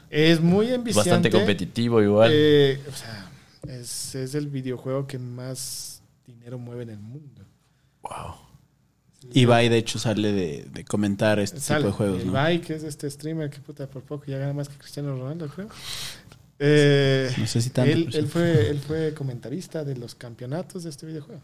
[0.09, 1.11] Es muy enviciante.
[1.11, 2.31] Bastante competitivo igual.
[2.33, 3.29] Eh, o sea,
[3.69, 7.43] es, es el videojuego que más dinero mueve en el mundo.
[8.03, 8.35] Wow.
[9.33, 12.25] Ibai, de hecho, sale de, comentar este tipo de juegos.
[12.25, 15.49] Ibai, que es este streamer que puta por poco ya gana más que Cristiano Ronaldo,
[15.49, 15.69] creo.
[16.59, 17.93] Eh, no sé si tanto.
[17.93, 21.41] Él, fue, él fue comentarista de los campeonatos de este videojuego.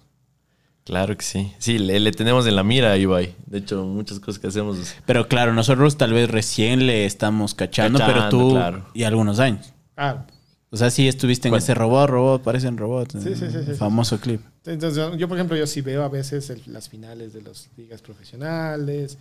[0.85, 1.53] Claro que sí.
[1.59, 3.35] Sí, le, tenemos en la mira a Ibai.
[3.47, 4.79] De hecho, muchas cosas que hacemos.
[5.05, 8.59] Pero claro, nosotros tal vez recién le estamos cachando, pero tú
[8.95, 9.75] y algunos años.
[9.97, 10.25] Ah,
[10.71, 13.17] o sea, sí estuviste en ese robot, robot, parecen robots.
[13.23, 14.43] Sí, sí, sí, famoso clip.
[14.69, 19.17] Entonces, yo, por ejemplo, yo sí veo a veces las finales de las ligas profesionales.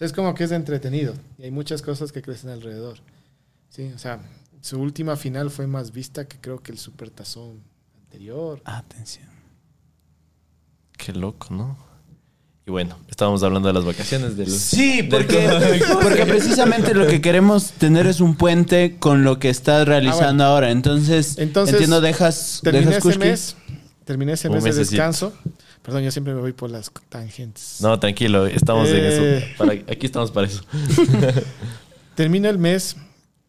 [0.00, 2.98] es como que es entretenido y hay muchas cosas que crecen alrededor.
[3.68, 4.20] Sí, o sea,
[4.60, 7.62] su última final fue más vista que creo que el Supertazón
[7.96, 8.60] anterior.
[8.64, 9.28] Atención.
[10.98, 11.76] Qué loco, ¿no?
[12.66, 14.48] Y bueno, estábamos hablando de las vacaciones del...
[14.48, 15.48] Sí, porque,
[16.02, 20.48] porque precisamente lo que queremos tener es un puente con lo que estás realizando ah,
[20.48, 20.70] ahora.
[20.70, 22.60] Entonces, entiendo, dejas...
[22.62, 23.56] Terminé ese mes,
[24.04, 25.32] terminé ese mes de descanso.
[25.82, 27.78] Perdón, yo siempre me voy por las tangentes.
[27.80, 29.22] No, tranquilo, estamos en eso.
[29.22, 29.84] Eh.
[29.88, 30.62] aquí estamos para eso.
[32.14, 32.96] Termino el mes.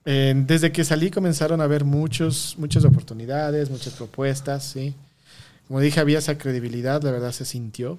[0.05, 4.95] desde que salí comenzaron a haber muchos, muchas oportunidades, muchas propuestas, ¿sí?
[5.67, 7.97] Como dije, había esa credibilidad, la verdad se sintió.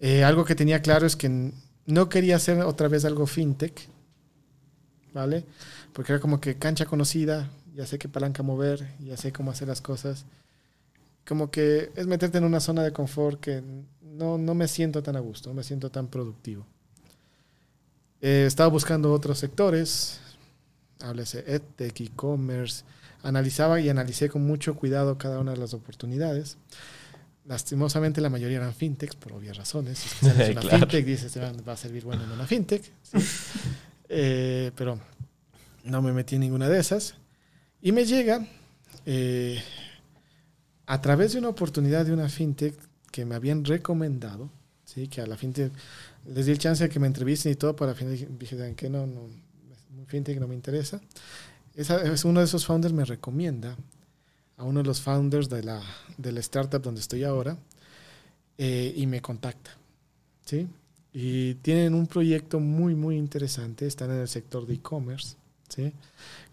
[0.00, 1.52] Eh, algo que tenía claro es que
[1.86, 3.88] no quería hacer otra vez algo fintech,
[5.14, 5.44] ¿vale?
[5.92, 9.68] Porque era como que cancha conocida, ya sé qué palanca mover, ya sé cómo hacer
[9.68, 10.24] las cosas.
[11.26, 13.62] Como que es meterte en una zona de confort que
[14.02, 16.66] no, no me siento tan a gusto, no me siento tan productivo.
[18.20, 20.20] Eh, estaba buscando otros sectores,
[21.00, 22.84] háblese EdTech, e-commerce.
[23.24, 26.56] Analizaba y analicé con mucho cuidado cada una de las oportunidades.
[27.46, 29.98] Lastimosamente la mayoría eran fintechs, por obvias razones.
[29.98, 30.78] Si es que sales una Claro.
[30.78, 32.82] fintech, dices, "Ah, va a servir bueno en una fintech.
[33.02, 33.18] ¿sí?
[34.08, 34.98] Eh, pero
[35.84, 37.14] no me metí en ninguna de esas.
[37.80, 38.46] Y me llega,
[39.06, 39.60] eh,
[40.92, 42.78] a través de una oportunidad de una fintech
[43.10, 44.50] que me habían recomendado,
[44.84, 45.08] ¿sí?
[45.08, 45.72] que a la fintech
[46.26, 48.74] les di el chance de que me entrevisten y todo, para final dije, dije, ¿saben
[48.74, 48.90] qué?
[48.90, 49.22] No, no,
[50.06, 51.00] fintech no me interesa.
[51.74, 53.74] Esa, es uno de esos founders me recomienda
[54.58, 55.80] a uno de los founders de la,
[56.18, 57.56] de la startup donde estoy ahora
[58.58, 59.70] eh, y me contacta.
[60.44, 60.68] ¿sí?
[61.10, 63.86] Y tienen un proyecto muy, muy interesante.
[63.86, 65.36] Están en el sector de e-commerce.
[65.70, 65.90] ¿sí?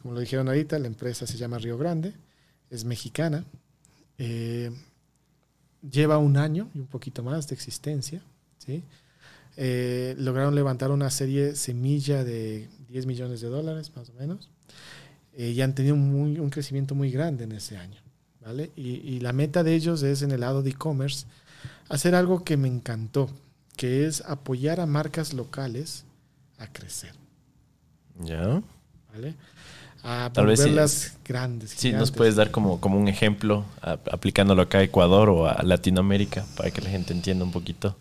[0.01, 2.13] Como lo dijeron ahorita, la empresa se llama Río Grande,
[2.69, 3.43] es mexicana.
[4.19, 4.71] Eh,
[5.89, 8.21] lleva un año y un poquito más de existencia.
[8.59, 8.83] ¿sí?
[9.57, 14.49] Eh, lograron levantar una serie semilla de 10 millones de dólares, más o menos.
[15.33, 17.99] Eh, y han tenido muy, un crecimiento muy grande en ese año.
[18.41, 18.71] ¿vale?
[18.75, 21.25] Y, y la meta de ellos es en el lado de e-commerce
[21.87, 23.29] hacer algo que me encantó,
[23.75, 26.05] que es apoyar a marcas locales
[26.57, 27.13] a crecer.
[28.19, 28.61] Ya.
[29.13, 29.35] ¿vale?
[30.03, 31.09] A Tal vez sí.
[31.25, 31.71] grandes.
[31.71, 35.61] Sí, nos puedes dar como, como un ejemplo a- aplicándolo acá a Ecuador o a
[35.63, 37.95] Latinoamérica para que la gente entienda un poquito.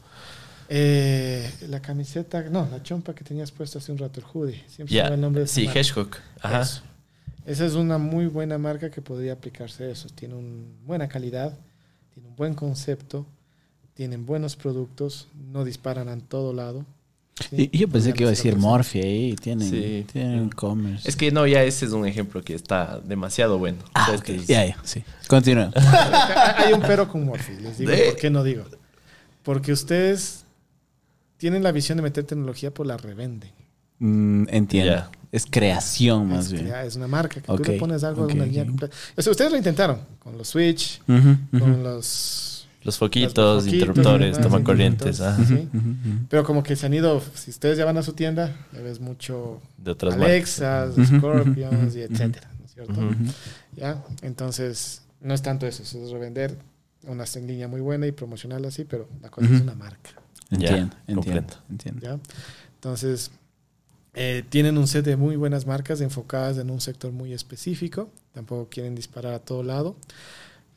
[0.68, 4.62] Eh, la camiseta, no, la chompa que tenías puesta hace un rato, el hoodie.
[4.68, 5.80] Siempre va el nombre de Sí, marca.
[5.80, 6.11] Hedgehog.
[6.42, 6.61] Ajá.
[6.62, 6.82] Eso.
[7.46, 10.08] Esa es una muy buena marca que podría aplicarse a eso.
[10.14, 11.56] Tiene una buena calidad,
[12.12, 13.24] tiene un buen concepto,
[13.94, 16.84] tienen buenos productos, no disparan a todo lado.
[17.51, 17.70] ¿Sí?
[17.72, 18.57] Y, yo pensé que iba a decir.
[18.57, 19.37] Morphy ahí.
[19.37, 20.05] Tienen, Sí.
[20.12, 21.09] tienen e-commerce.
[21.09, 23.79] Es que no, ya ese es un ejemplo que está demasiado bueno.
[23.94, 25.03] Ah, Ya, ya, sí.
[25.29, 25.70] Continúa.
[26.57, 28.64] Hay un pero con Morphy, les digo, De- ¿por qué no digo?
[29.42, 30.44] Porque ustedes
[31.37, 33.51] tienen la visión de meter tecnología, por la revenden.
[34.01, 35.05] Mm, entiendo.
[35.31, 36.66] Es creación más es, bien.
[36.74, 38.94] es una marca que tú le pones algo ok, a una línea completa.
[39.16, 42.58] O sea, ustedes lo intentaron con los Switch, con los
[42.88, 45.68] Los foquitos, foquitos, interruptores, tomacorrientes, ajá, sí.
[46.31, 48.98] Pero como que se han ido, si ustedes ya van a su tienda, ya ves
[48.98, 50.27] mucho de otras marcas.
[50.31, 53.01] Alexas, Ujú, Scorpions y etcétera, ¿no es cierto?
[53.77, 54.03] ¿Ya?
[54.22, 56.57] Entonces, no es tanto eso, es revender
[57.07, 60.11] una línea muy buena y promocionarla así, pero la cosa es una marca,
[60.51, 61.55] Ya, Entiendo, entiendo, comprendo.
[61.68, 62.01] entiendo.
[62.03, 62.18] ¿ya?
[62.74, 63.31] Entonces,
[64.14, 68.68] eh, tienen un set de muy buenas marcas enfocadas en un sector muy específico, tampoco
[68.70, 69.94] quieren disparar a todo lado.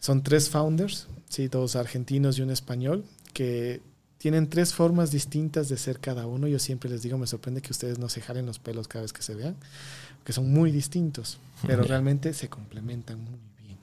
[0.01, 1.47] Son tres founders, ¿sí?
[1.47, 3.81] dos argentinos y un español, que
[4.17, 6.47] tienen tres formas distintas de ser cada uno.
[6.47, 9.13] Yo siempre les digo, me sorprende que ustedes no se jalen los pelos cada vez
[9.13, 9.55] que se vean,
[10.25, 11.37] que son muy distintos,
[11.67, 13.77] pero realmente se complementan muy bien.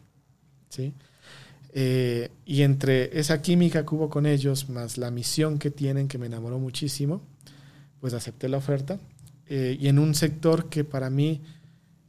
[0.68, 0.92] ¿sí?
[1.72, 6.18] Eh, y entre esa química que hubo con ellos, más la misión que tienen, que
[6.18, 7.22] me enamoró muchísimo,
[8.00, 8.98] pues acepté la oferta.
[9.46, 11.42] Eh, y en un sector que para mí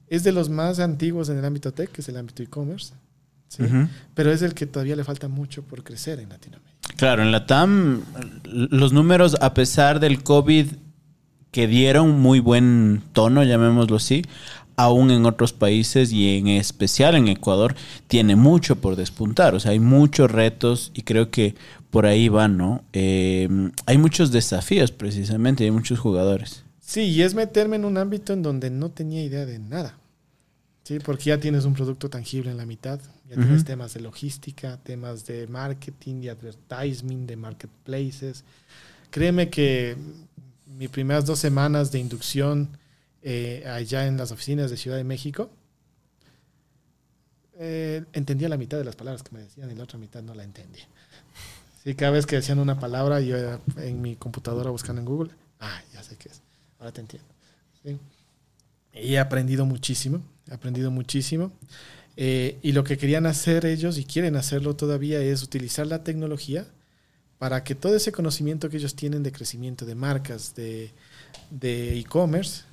[0.08, 2.96] es de los más antiguos en el ámbito tech, que es el ámbito e-commerce,
[3.50, 3.64] ¿sí?
[4.14, 6.80] Pero es el que todavía le falta mucho por crecer en Latinoamérica.
[6.96, 8.04] Claro, en la TAM
[8.44, 10.68] los números, a pesar del COVID,
[11.52, 14.24] que dieron muy buen tono, llamémoslo así,
[14.76, 17.76] aún en otros países y en especial en Ecuador,
[18.08, 19.56] tiene mucho por despuntar.
[19.56, 21.56] O sea, hay muchos retos y creo que
[21.90, 22.84] por ahí van, ¿no?
[22.94, 23.50] Eh,
[23.86, 26.64] hay muchos desafíos precisamente, hay muchos jugadores.
[26.80, 29.98] Sí, y es meterme en un ámbito en donde no tenía idea de nada.
[30.90, 33.00] Sí, porque ya tienes un producto tangible en la mitad,
[33.30, 38.44] ya tienes temas de logística, temas de marketing, de advertising, de marketplaces.
[39.12, 39.96] Créeme que
[40.66, 42.70] mis primeras dos semanas de inducción
[43.22, 45.52] eh, allá en las oficinas de Ciudad de México,
[47.60, 50.34] eh, entendía la mitad de las palabras que me decían y la otra mitad no
[50.34, 50.88] la entendía.
[51.84, 55.34] Sí, cada vez que decían una palabra, yo era en mi computadora buscando en Google,
[55.60, 56.42] ah, ya sé qué es,
[56.80, 57.30] ahora te entiendo.
[57.84, 58.00] Sí.
[58.92, 61.52] Y he aprendido muchísimo, he aprendido muchísimo.
[62.18, 66.68] Eh, y lo que querían hacer ellos, y quieren hacerlo todavía, es utilizar la tecnología
[67.38, 70.92] para que todo ese conocimiento que ellos tienen de crecimiento de marcas, de
[71.50, 72.64] de e-commerce,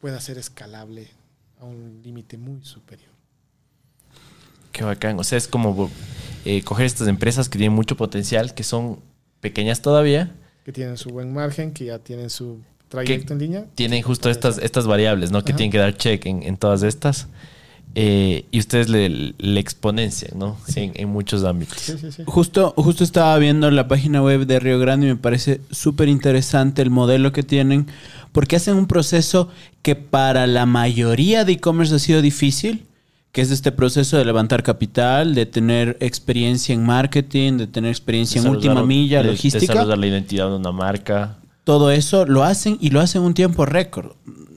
[0.00, 1.08] pueda ser escalable
[1.60, 3.10] a un límite muy superior.
[4.72, 5.18] Qué bacán.
[5.18, 5.90] O sea, es como
[6.44, 9.00] eh, coger estas empresas que tienen mucho potencial, que son
[9.40, 12.60] pequeñas todavía, Que tienen su buen margen, que ya tienen su
[12.92, 13.64] trayecto en línea.
[13.74, 15.42] tienen justo estas, estas variables, ¿no?
[15.44, 17.26] Que tienen que dar check en, en todas estas.
[17.94, 20.56] eh, y ustedes le, le exponencian, ¿no?
[20.76, 21.76] En, en muchos ámbitos.
[21.78, 22.22] Sí, sí, sí.
[22.24, 26.80] Justo, justo estaba viendo la página web de Río Grande y me parece súper interesante
[26.80, 27.86] el modelo que tienen,
[28.32, 29.48] porque hacen un proceso
[29.82, 32.86] que para la mayoría de e-commerce ha sido difícil,
[33.30, 38.40] que es este proceso de levantar capital, de tener experiencia en marketing, de tener expencia
[38.40, 39.60] en última milla, de- logística.
[39.72, 41.38] Desarrollar la identidad de una marca.
[41.64, 44.12] Todo eso, lo hacen y lo hacen un tiempo récord.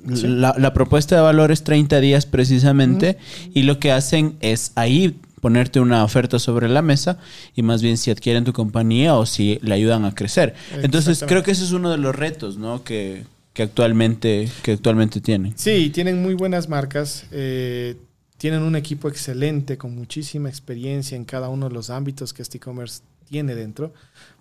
[0.05, 3.17] La, la propuesta de valor es 30 días precisamente
[3.53, 7.17] y lo que hacen es ahí ponerte una oferta sobre la mesa
[7.55, 10.55] y más bien si adquieren tu compañía o si le ayudan a crecer.
[10.81, 12.83] Entonces creo que ese es uno de los retos ¿no?
[12.83, 15.53] que, que actualmente, que actualmente tienen.
[15.55, 17.25] Sí, tienen muy buenas marcas.
[17.31, 17.95] eh,
[18.37, 22.57] tienen un equipo excelente con muchísima experiencia en cada uno de los ámbitos que este
[22.57, 23.93] e-commerce tiene dentro.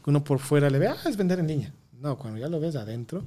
[0.07, 1.73] Uno por fuera le ve, ah, es vender en línea.
[2.01, 3.25] No, cuando ya lo ves adentro,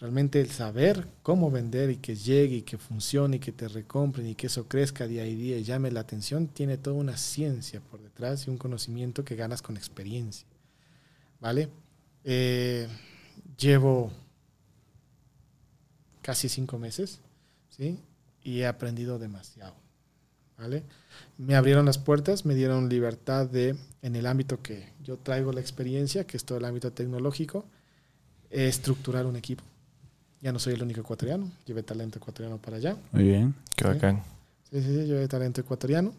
[0.00, 4.26] realmente el saber cómo vender y que llegue y que funcione y que te recompren
[4.26, 7.80] y que eso crezca día a día y llame la atención, tiene toda una ciencia
[7.80, 10.46] por detrás y un conocimiento que ganas con experiencia.
[11.40, 11.68] ¿Vale?
[12.24, 12.86] Eh,
[13.58, 14.12] llevo
[16.20, 17.20] casi cinco meses,
[17.68, 17.98] ¿sí?
[18.42, 19.74] Y he aprendido demasiado,
[20.56, 20.84] ¿vale?
[21.36, 25.60] Me abrieron las puertas, me dieron libertad de, en el ámbito que yo traigo la
[25.60, 27.66] experiencia, que es todo el ámbito tecnológico,
[28.52, 29.64] estructurar un equipo.
[30.40, 32.96] Ya no soy el único ecuatoriano, llevé talento ecuatoriano para allá.
[33.12, 33.54] Muy bien.
[33.76, 34.22] Qué bacán.
[34.70, 36.12] Sí, sí, sí, llevé talento ecuatoriano.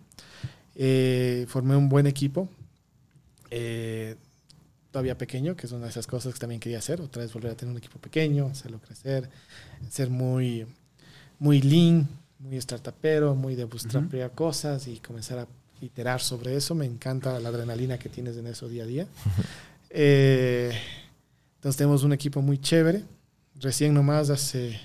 [0.76, 2.48] Eh, formé un buen equipo.
[3.52, 4.16] Eh,
[4.92, 7.02] todavía pequeño, que es una de esas cosas que también quería hacer.
[7.02, 9.30] Otra vez volver a tener un equipo pequeño, hacerlo crecer,
[9.90, 10.66] ser muy,
[11.40, 12.08] muy lean,
[12.40, 15.48] muy startupero, muy de bootstrapear cosas y comenzar a
[15.82, 16.76] iterar sobre eso.
[16.76, 19.08] Me encanta la adrenalina que tienes en eso día a día.
[19.90, 20.72] Eh,
[21.64, 23.06] entonces tenemos un equipo muy chévere.
[23.56, 24.82] Recién nomás hace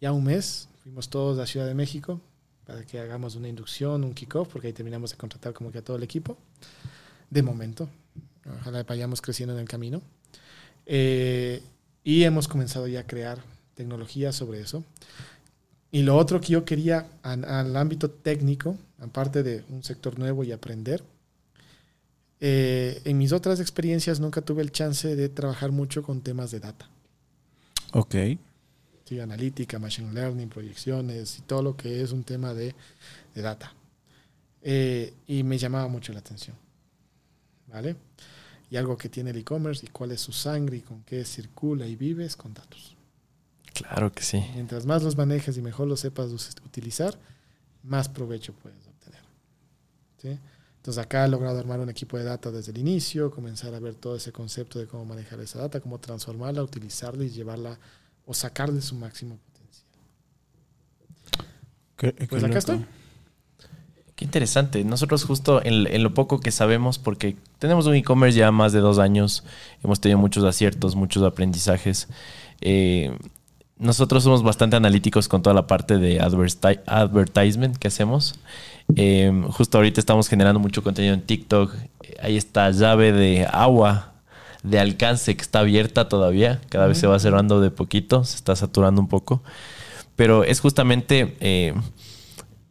[0.00, 2.20] ya un mes fuimos todos a Ciudad de México
[2.66, 5.82] para que hagamos una inducción, un kickoff, porque ahí terminamos de contratar como que a
[5.82, 6.36] todo el equipo.
[7.30, 7.88] De momento.
[8.60, 10.02] Ojalá vayamos creciendo en el camino.
[10.84, 11.62] Eh,
[12.02, 13.38] y hemos comenzado ya a crear
[13.76, 14.82] tecnología sobre eso.
[15.92, 20.50] Y lo otro que yo quería al ámbito técnico, aparte de un sector nuevo y
[20.50, 21.04] aprender,
[22.40, 26.60] eh, en mis otras experiencias nunca tuve el chance de trabajar mucho con temas de
[26.60, 26.88] data.
[27.92, 28.14] Ok.
[29.04, 32.74] Sí, analítica, machine learning, proyecciones y todo lo que es un tema de,
[33.34, 33.72] de data.
[34.62, 36.56] Eh, y me llamaba mucho la atención.
[37.68, 37.96] ¿Vale?
[38.70, 41.86] Y algo que tiene el e-commerce y cuál es su sangre y con qué circula
[41.86, 42.96] y vives con datos.
[43.72, 44.44] Claro que sí.
[44.54, 46.30] Mientras más los manejes y mejor los sepas
[46.64, 47.18] utilizar,
[47.82, 49.20] más provecho puedes obtener.
[50.20, 50.38] ¿sí?
[50.86, 53.96] Entonces acá he logrado armar un equipo de data desde el inicio, comenzar a ver
[53.96, 57.76] todo ese concepto de cómo manejar esa data, cómo transformarla, utilizarla y llevarla
[58.24, 59.36] o sacarle su máximo
[61.96, 62.28] potencial.
[62.28, 62.86] Pues acá estoy.
[64.14, 64.84] Qué interesante.
[64.84, 68.78] Nosotros justo en, en lo poco que sabemos, porque tenemos un e-commerce ya más de
[68.78, 69.42] dos años,
[69.82, 72.06] hemos tenido muchos aciertos, muchos aprendizajes.
[72.60, 73.10] Eh,
[73.78, 78.34] nosotros somos bastante analíticos con toda la parte de adverti- advertisement que hacemos.
[78.96, 81.74] Eh, justo ahorita estamos generando mucho contenido en TikTok.
[82.22, 84.12] Hay esta llave de agua
[84.62, 86.60] de alcance que está abierta todavía.
[86.68, 89.42] Cada vez se va cerrando de poquito, se está saturando un poco.
[90.16, 91.36] Pero es justamente...
[91.40, 91.74] eh,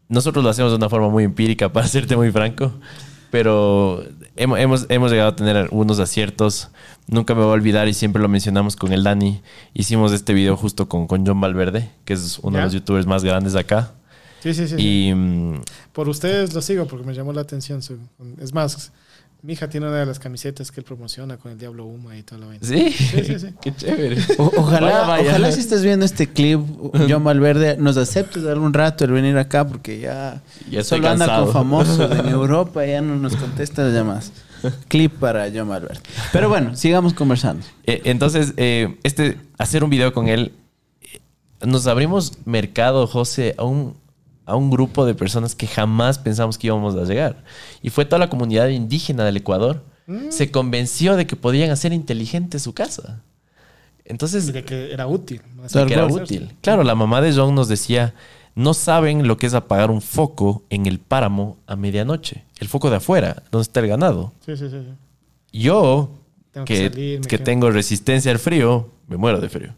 [0.08, 2.72] nosotros lo hacemos de una forma muy empírica, para serte muy franco,
[3.32, 4.04] pero
[4.36, 6.70] hemos, hemos, llegado a tener algunos aciertos.
[7.08, 9.42] Nunca me voy a olvidar y siempre lo mencionamos con el Dani.
[9.74, 12.60] Hicimos este video justo con, con John Valverde, que es uno Ya.
[12.60, 13.92] de los youtubers más grandes de acá.
[14.42, 14.76] Sí, sí, sí.
[14.78, 15.62] Y mm,
[15.94, 17.82] Por ustedes lo sigo porque me llamó la atención.
[17.82, 17.98] su-
[18.40, 18.92] Es más,
[19.46, 22.24] mi hija tiene una de las camisetas que él promociona con el Diablo Uma y
[22.24, 22.66] toda la vaina.
[22.68, 23.48] sí, Sí, sí, sí.
[23.62, 24.18] qué chévere.
[24.40, 25.30] O- ojalá, Vaya, vaya.
[25.30, 26.60] ojalá si estás viendo este clip,
[27.08, 31.40] John Valverde, nos aceptes de algún rato el venir acá porque ya, Ya solo anda
[31.42, 34.32] con famosos en Europa, ya no nos contesta las llamadas.
[34.88, 36.00] Clip para John Valverde.
[36.34, 37.64] Pero bueno, sigamos conversando.
[37.86, 40.54] Eh, Entonces, eh, este, hacer un video con él,
[41.04, 41.20] eh,
[41.68, 43.96] nos abrimos mercado, José, a un,
[44.46, 47.44] a un grupo de personas que jamás pensamos que íbamos a llegar.
[47.82, 49.84] Y fue toda la comunidad indígena del Ecuador.
[50.30, 53.24] Se convenció de que podían hacer inteligente su casa.
[54.04, 55.42] Entonces, de que era útil.
[55.72, 56.56] que era útil.
[56.62, 58.14] Claro, la mamá de John nos decía,
[58.54, 62.44] no saben lo que es apagar un foco en el páramo a medianoche.
[62.60, 64.32] El foco de afuera, donde está el ganado.
[64.46, 64.78] Sí, sí, sí.
[64.80, 65.60] sí.
[65.60, 66.12] Yo,
[66.52, 69.74] Tengo que que, salir, tengo resistencia al frío, me muero de frío.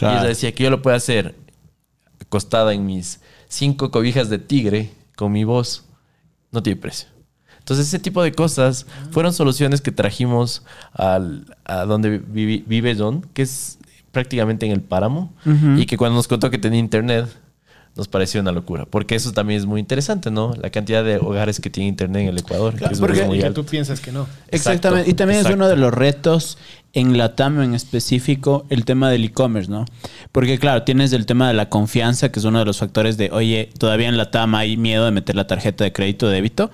[0.00, 1.34] Y ella decía que yo lo puedo hacer
[2.20, 3.20] acostada en mis
[3.54, 5.84] cinco cobijas de tigre con mi voz,
[6.50, 7.08] no tiene precio.
[7.58, 13.26] Entonces ese tipo de cosas fueron soluciones que trajimos al, a donde vivi- vive John,
[13.32, 13.78] que es
[14.12, 15.78] prácticamente en el páramo, Ujú.
[15.78, 17.26] y que cuando nos contó que tenía internet,
[17.96, 18.84] nos pareció una locura.
[18.86, 20.52] Porque eso también es muy interesante, ¿no?
[20.60, 23.40] La cantidad de hogares que tiene internet en el Ecuador, Claro, que es porque- muy
[23.42, 23.62] alto.
[23.62, 24.26] tú piensas que no.
[24.48, 25.08] Exactamente.
[25.10, 26.58] Y también es uno de los retos
[26.94, 29.84] en la TAM en específico, el tema del e-commerce, ¿no?
[30.32, 33.30] Porque claro, tienes el tema de la confianza, que es uno de los factores de,
[33.32, 36.70] oye, todavía en la TAM hay miedo de meter la tarjeta de crédito o débito,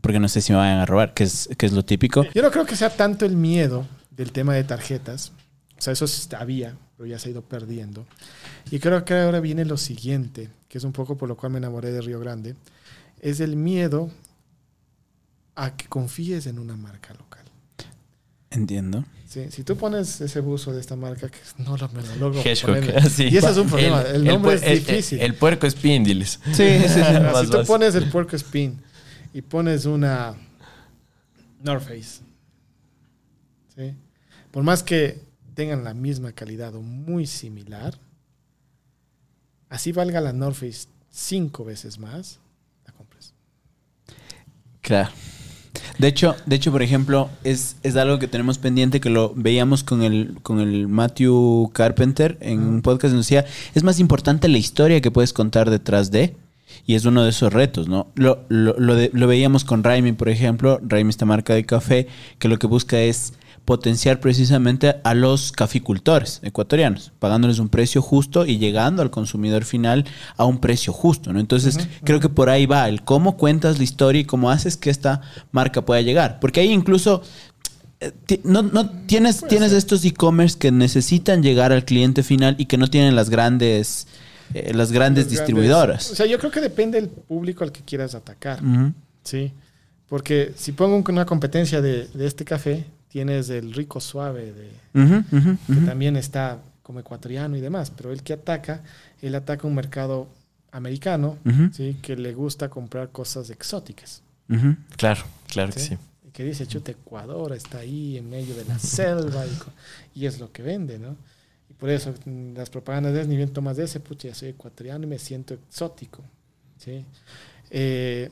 [0.00, 2.24] porque no sé si me vayan a robar, que es, que es lo típico.
[2.34, 5.32] Yo no creo que sea tanto el miedo del tema de tarjetas,
[5.76, 6.06] O sea, eso
[6.38, 8.06] había, pero ya se ha ido perdiendo.
[8.70, 11.58] Y creo que ahora viene lo siguiente, que es un poco por lo cual me
[11.58, 12.54] enamoré de Río Grande,
[13.20, 14.10] es el miedo
[15.56, 17.44] a que confíes en una marca local.
[18.50, 19.04] Entiendo.
[19.28, 22.40] Sí, si tú pones ese buzo de esta marca, que no lo, me lo logro
[22.96, 23.24] así.
[23.28, 24.00] Y ese es un problema.
[24.00, 25.18] El, nombre es el- difícil.
[25.18, 26.40] El, el puerco spin, diles.
[26.46, 27.00] Sí, sí, sí.
[27.20, 28.80] Más si tú pones el puerco spin
[29.34, 30.34] y pones una
[31.62, 32.22] North Face,
[33.76, 33.94] ¿sí?
[34.50, 35.20] por más que
[35.54, 37.98] tengan la misma calidad o muy similar,
[39.68, 42.38] así valga la North Face cinco veces más,
[42.86, 43.34] la compres.
[44.80, 45.10] Claro.
[45.98, 49.82] De hecho, de hecho, por ejemplo, es, es algo que tenemos pendiente que lo veíamos
[49.82, 53.14] con el, con el Matthew Carpenter en un podcast.
[53.14, 53.44] Nos decía,
[53.74, 56.36] es más importante la historia que puedes contar detrás de.
[56.86, 58.08] Y es uno de esos retos, ¿no?
[58.14, 60.78] Lo, lo, lo, de- lo veíamos con Raimi, por ejemplo.
[60.86, 62.06] Raimi, esta marca de café,
[62.38, 63.32] que lo que busca es
[63.68, 70.06] potenciar precisamente a los caficultores ecuatorianos, pagándoles un precio justo y llegando al consumidor final
[70.38, 71.38] a un precio justo, ¿no?
[71.38, 74.88] Entonces, creo que por ahí va el cómo cuentas la historia y cómo haces que
[74.88, 75.20] esta
[75.52, 76.40] marca pueda llegar.
[76.40, 77.20] Porque ahí incluso
[78.00, 78.10] eh,
[78.42, 82.88] no, no tienes, tienes estos e-commerce que necesitan llegar al cliente final y que no
[82.88, 84.06] tienen las grandes,
[84.54, 86.06] eh, las grandes distribuidoras.
[86.06, 88.60] grandes- O sea, yo creo que depende del público al que quieras atacar.
[89.24, 89.52] Sí,
[90.08, 94.70] porque si pongo una competencia de, de este café, tienes el rico suave de,
[95.66, 98.82] que también está como ecuatoriano y demás, pero el que ataca,
[99.20, 100.28] él ataca un mercado
[100.72, 101.36] americano,
[101.72, 101.96] ¿sí?
[102.00, 104.22] que le gusta comprar cosas exóticas.
[104.96, 105.98] Claro, claro que ¿sí?
[106.26, 109.44] Y que dice, chuta, Ecuador está ahí en medio de la selva
[110.14, 111.16] y, es lo que vende, ¿no?
[111.68, 112.14] Y por eso
[112.54, 115.54] las propagandas de ni bien tomas de ese, pucha, ya soy ecuatoriano y me siento
[115.54, 116.22] exótico,
[116.78, 117.04] ¿sí?
[117.70, 118.30] Eh,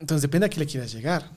[0.00, 1.30] entonces depende a qué le quieras llegar.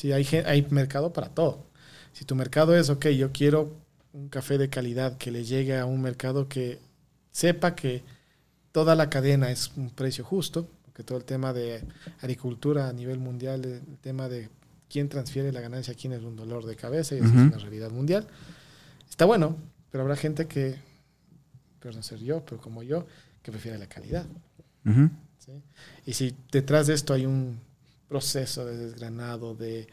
[0.00, 1.66] Sí, hay, hay mercado para todo.
[2.14, 3.76] Si tu mercado es, ok, yo quiero
[4.14, 6.78] un café de calidad que le llegue a un mercado que
[7.30, 8.02] sepa que
[8.72, 11.84] toda la cadena es un precio justo, porque todo el tema de
[12.22, 14.48] agricultura a nivel mundial, el tema de
[14.88, 17.58] quién transfiere la ganancia a quién es un dolor de cabeza y eso es una
[17.58, 18.26] realidad mundial.
[19.06, 19.58] Está bueno,
[19.90, 20.76] pero habrá gente que,
[21.78, 23.06] pero no ser yo, pero como yo,
[23.42, 24.24] que prefiere la calidad.
[26.06, 27.60] Y si detrás de esto hay un
[28.10, 29.86] proceso de desgranado, de,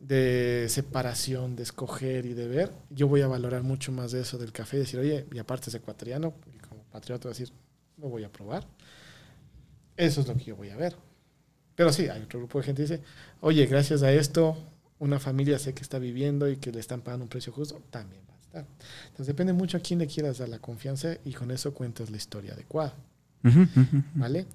[0.00, 4.36] de separación, de escoger y de ver, yo voy a valorar mucho más de eso
[4.36, 7.50] del café y decir, oye, y aparte es ecuatoriano, y como patriota decir,
[7.98, 8.66] lo voy a probar.
[9.96, 10.96] Eso es lo que yo voy a ver.
[11.76, 13.04] Pero sí, hay otro grupo de gente que dice,
[13.40, 14.56] oye, gracias a esto,
[14.98, 18.22] una familia sé que está viviendo y que le están pagando un precio justo, también
[18.28, 18.66] va a estar.
[19.04, 22.16] Entonces depende mucho a quién le quieras dar la confianza y con eso cuentas la
[22.16, 22.92] historia adecuada.
[24.14, 24.46] ¿vale?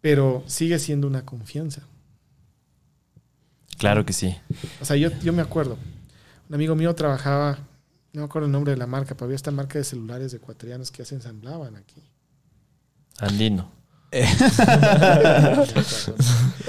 [0.00, 1.86] Pero sigue siendo una confianza.
[3.78, 4.36] Claro que sí.
[4.80, 5.76] O sea, yo, yo me acuerdo,
[6.48, 7.58] un amigo mío trabajaba,
[8.12, 10.90] no me acuerdo el nombre de la marca, pero había esta marca de celulares ecuatorianos
[10.90, 12.02] que se ensamblaban aquí.
[13.18, 13.70] Andino.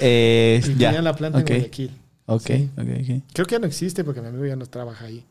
[0.01, 0.89] Eh, Y ya.
[0.89, 1.49] tenían la planta Ok.
[1.49, 1.91] en Guayaquil.
[2.27, 2.69] Ok, Sí.
[2.75, 3.23] ok, ok.
[3.33, 5.25] Creo que ya no existe porque mi amigo ya no trabaja ahí.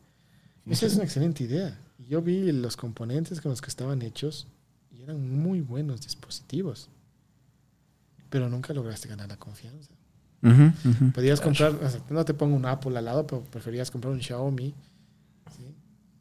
[0.69, 1.77] Esa es una excelente idea.
[1.99, 4.47] Y Yo vi los componentes con los que estaban hechos
[4.91, 6.89] y eran muy buenos dispositivos.
[8.29, 9.91] Pero nunca lograste ganar la confianza.
[10.45, 11.11] Ujú, ujú.
[11.11, 14.21] Podías comprar, o sea, no te pongo un Apple al lado, pero preferías comprar un
[14.21, 14.73] Xiaomi
[15.57, 15.75] ¿sí?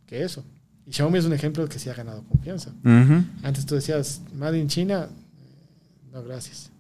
[0.07, 0.43] que eso.
[0.87, 2.71] Y Xiaomi es un ejemplo de que sí ha ganado confianza.
[2.85, 3.25] Ujú.
[3.43, 6.71] Antes tú decías, Made in China, eh, no, gracias.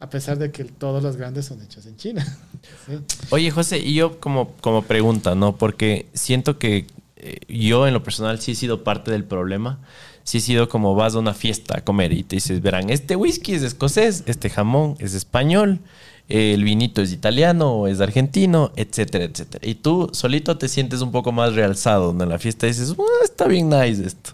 [0.00, 2.24] A pesar de que todos los grandes son hechos en China.
[2.86, 2.98] ¿sí?
[3.30, 5.56] Oye, José, y yo como, como pregunta, ¿no?
[5.56, 6.86] Porque siento que
[7.16, 9.78] eh, yo en lo personal sí he sido parte del problema.
[10.24, 13.16] Sí he sido como vas a una fiesta a comer y te dices, verán, este
[13.16, 15.80] whisky es escocés, este jamón es español,
[16.28, 19.66] el vinito es italiano o es argentino, etcétera, etcétera.
[19.66, 22.10] Y tú solito te sientes un poco más realzado.
[22.10, 24.32] En la fiesta dices, "Ah, está bien nice esto.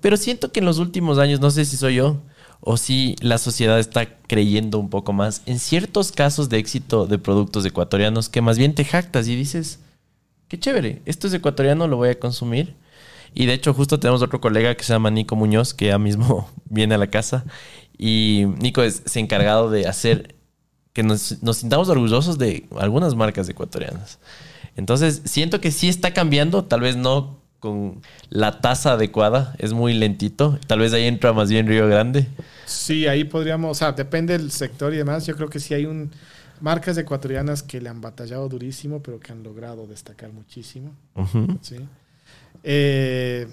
[0.00, 2.18] Pero siento que en los últimos años, no sé si soy yo
[2.60, 7.18] o si la sociedad está creyendo un poco más en ciertos casos de éxito de
[7.18, 9.80] productos ecuatorianos que más bien te jactas y dices,
[10.48, 12.74] qué chévere, esto es ecuatoriano, lo voy a consumir.
[13.34, 16.48] Y de hecho justo tenemos otro colega que se llama Nico Muñoz, que ya mismo
[16.70, 17.44] viene a la casa.
[17.98, 20.34] Y Nico es se encargado de hacer
[20.94, 24.18] que nos, nos sintamos orgullosos de algunas marcas ecuatorianas.
[24.76, 29.94] Entonces, siento que sí está cambiando, tal vez no con la tasa adecuada, es muy
[29.94, 30.58] lentito.
[30.66, 32.28] Tal vez ahí entra más bien Río Grande.
[32.66, 35.26] Sí, ahí podríamos, o sea, depende del sector y demás.
[35.26, 36.10] Yo creo que sí hay un
[36.60, 40.94] marcas ecuatorianas que le han batallado durísimo, pero que han logrado destacar muchísimo.
[41.62, 41.76] ¿sí?
[42.62, 43.48] Eh,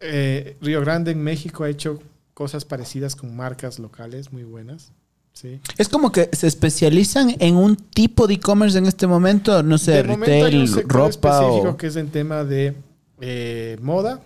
[0.00, 2.02] eh, Río Grande en México ha hecho
[2.34, 4.92] cosas parecidas con marcas locales muy buenas.
[5.32, 5.60] ¿Sí?
[5.78, 10.02] Es como que se especializan en un tipo de e-commerce en este momento, no sé,
[10.02, 11.76] De momento hay un retail, ropa específico o...
[11.76, 12.74] que es en tema de
[13.20, 14.20] eh, moda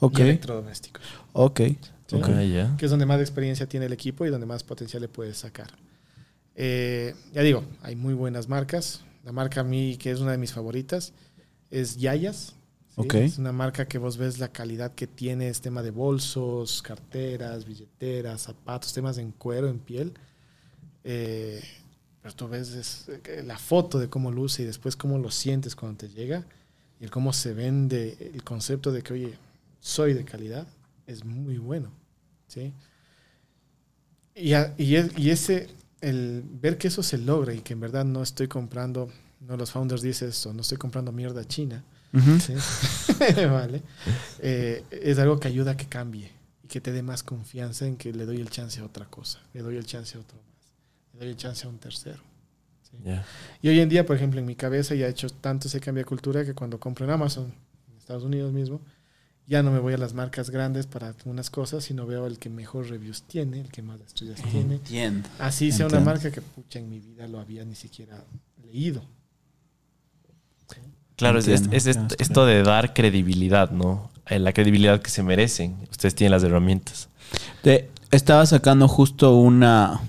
[0.00, 1.02] Ok, y electrodomésticos.
[1.32, 1.60] ok.
[2.06, 2.16] ¿sí?
[2.52, 2.76] Ya.
[2.76, 5.70] que es donde más experiencia tiene el equipo y donde más potencial le puedes sacar.
[6.56, 9.02] Eh, ya digo, hay muy buenas marcas.
[9.24, 11.12] La marca a mí, que es una de mis favoritas,
[11.70, 12.54] es Yayas.
[12.88, 12.94] ¿sí?
[12.96, 13.14] Ok.
[13.14, 17.64] Es una marca que vos ves la calidad que tiene, es tema de bolsos, carteras,
[17.64, 20.12] billeteras, zapatos, temas en cuero, en piel.
[21.04, 21.62] Eh,
[22.22, 25.74] pero tú ves es, eh, la foto de cómo luce y después cómo lo sientes
[25.74, 26.44] cuando te llega
[27.00, 29.38] y el cómo se vende el concepto de que, oye,
[29.80, 30.66] soy de calidad,
[31.06, 31.90] es muy bueno.
[32.48, 32.72] ¿sí?
[34.34, 35.68] Y, a- y, es- y ese,
[36.00, 39.70] el ver que eso se logra y que en verdad no estoy comprando, no los
[39.70, 41.82] founders dicen esto, no estoy comprando mierda china.
[42.40, 42.54] ¿sí?
[43.50, 43.82] vale,
[44.40, 46.30] Eh, es algo que ayuda a que cambie
[46.64, 49.38] y que te dé más confianza en que le doy el chance a otra cosa,
[49.54, 50.36] le doy el chance a otro
[51.18, 52.20] el chance a un tercero.
[53.62, 56.02] Y hoy en día, por ejemplo, en mi cabeza ya he hecho tanto ese cambio
[56.02, 57.54] de cultura que cuando compro en Amazon,
[57.90, 58.80] en Estados Unidos mismo,
[59.46, 62.50] ya no me voy a las marcas grandes para algunas cosas, sino veo el que
[62.50, 64.74] mejor reviews tiene, el que más estrellas tiene.
[64.76, 65.28] Entiendo.
[65.38, 68.22] Así sea una marca que pucha en mi vida lo había ni siquiera
[68.64, 69.02] leído.
[71.16, 74.10] Claro, es, Entiendo, es- es ya, esto, de dar credibilidad, ¿no?
[74.26, 75.76] Eh, La credibilidad que se merecen.
[75.90, 77.08] Ustedes tienen las herramientas.
[77.62, 80.00] Te- estaba sacando justo una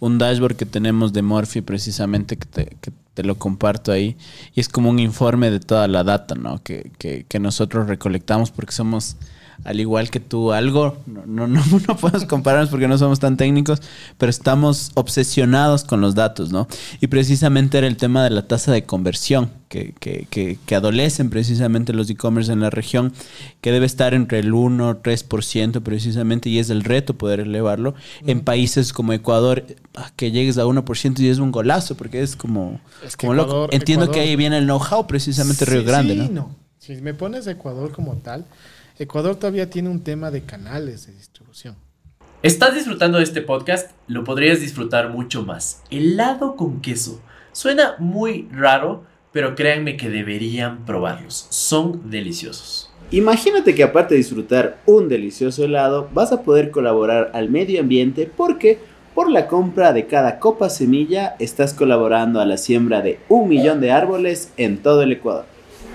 [0.00, 4.16] un dashboard que tenemos de Morphy precisamente que te, que te lo comparto ahí
[4.54, 6.62] y es como un informe de toda la data ¿no?
[6.62, 9.16] que, que, que nosotros recolectamos porque somos
[9.64, 13.36] al igual que tú algo no, no, no, no podemos compararnos porque no somos tan
[13.36, 13.80] técnicos
[14.18, 16.66] pero estamos obsesionados con los datos ¿no?
[17.00, 21.30] y precisamente era el tema de la tasa de conversión que, que, que, que adolecen
[21.30, 23.12] precisamente los e-commerce en la región
[23.60, 27.94] que debe estar entre el 1 3% precisamente y es el reto poder elevarlo
[28.26, 32.34] en países como Ecuador ah, que llegues a 1% y es un golazo porque es
[32.34, 33.50] como, Es que como loco.
[33.50, 36.56] Ecuador- entiendo que ahí viene el know-how precisamente Río Grande sí, ¿no?
[36.78, 38.46] Si me pones Ecuador como tal,
[39.00, 41.74] Ecuador todavía tiene un tema de canales de distribución.
[42.42, 43.92] ¿Estás disfrutando de este podcast?
[44.08, 45.82] Lo podrías disfrutar mucho más.
[45.90, 47.22] Helado con queso.
[47.52, 51.46] Suena muy raro, pero créanme que deberían probarlos.
[51.48, 52.92] Son deliciosos.
[53.10, 58.30] Imagínate que aparte de disfrutar un delicioso helado, vas a poder colaborar al medio ambiente
[58.36, 58.80] porque
[59.14, 63.80] por la compra de cada copa semilla estás colaborando a la siembra de un millón
[63.80, 65.46] de árboles en todo el Ecuador.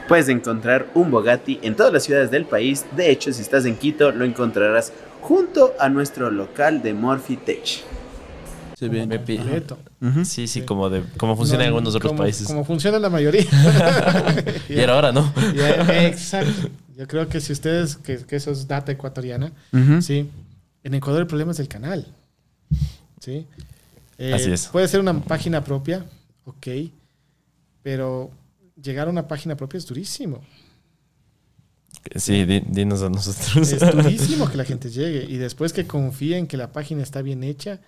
[0.08, 2.86] Puedes encontrar un Bogatti en todas las ciudades del país.
[2.95, 7.66] De hecho, si estás en Quito, lo encontrarás junto a nuestro local de Morphy Tech.
[8.78, 9.08] Se bien.
[9.10, 9.78] Me pi- Completo.
[10.26, 12.45] Sí, sí, como, de, como funciona en No, algunos otros como- países.
[12.45, 13.45] Como funciona la mayoría.
[14.70, 15.34] Y era ahora, ¿no?
[15.89, 16.70] Exacto.
[16.95, 19.51] Yo creo que si ustedes, que, que eso es data ecuatoriana,
[20.01, 20.30] sí,
[20.84, 22.06] en Ecuador el problema es el canal.
[23.20, 23.45] ¿Sí?
[24.18, 24.68] Eh, Así es.
[24.68, 26.06] Puede ser una página propia,
[26.45, 26.68] ok,
[27.82, 28.30] pero
[28.86, 30.41] llegar a una página propia es durísimo.
[32.15, 33.71] Sí, di- dinos a nosotros.
[33.71, 37.43] Es durísimo que la gente llegue y después que confíen que la página está bien
[37.43, 37.79] hecha,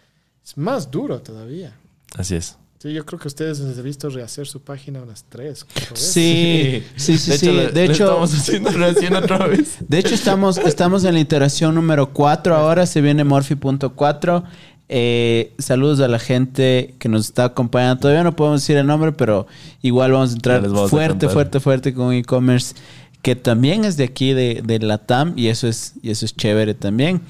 [0.44, 1.74] es más duro todavía.
[2.16, 2.58] Así es.
[2.80, 6.10] Sí, yo creo que ustedes les he visto rehacer su página unas tres, cuatro veces.
[6.14, 7.46] Sí, sí, sí, sí.
[7.48, 9.78] lo- De lo hecho, estamos haciendo recién otra vez.
[9.80, 14.44] De hecho, estamos, estamos en la iteración número 4 ahora, se viene Morphy.4.
[14.90, 18.02] Eh, saludos a la gente que nos está acompañando.
[18.02, 19.48] Todavía no podemos decir el nombre, pero
[19.82, 22.76] igual vamos a entrar vamos fuerte, fuerte, fuerte con e-commerce
[23.22, 26.36] que también es de aquí de, de la TAM y eso es y eso es
[26.36, 27.22] chévere también.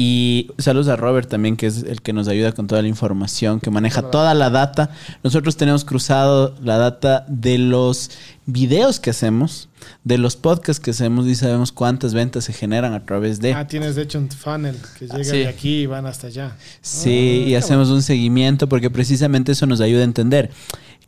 [0.00, 3.58] Y saludos a Robert también, que es el que nos ayuda con toda la información,
[3.58, 4.90] que maneja toda la data.
[5.24, 8.12] Nosotros tenemos cruzado la data de los
[8.46, 9.68] videos que hacemos,
[10.04, 13.54] de los podcasts que hacemos y sabemos cuántas ventas se generan a través de.
[13.54, 15.38] Ah, tienes de hecho un funnel que llega sí.
[15.38, 16.56] de aquí y van hasta allá.
[16.80, 20.52] Sí, Ah, y hacemos un seguimiento porque precisamente eso nos ayuda a entender.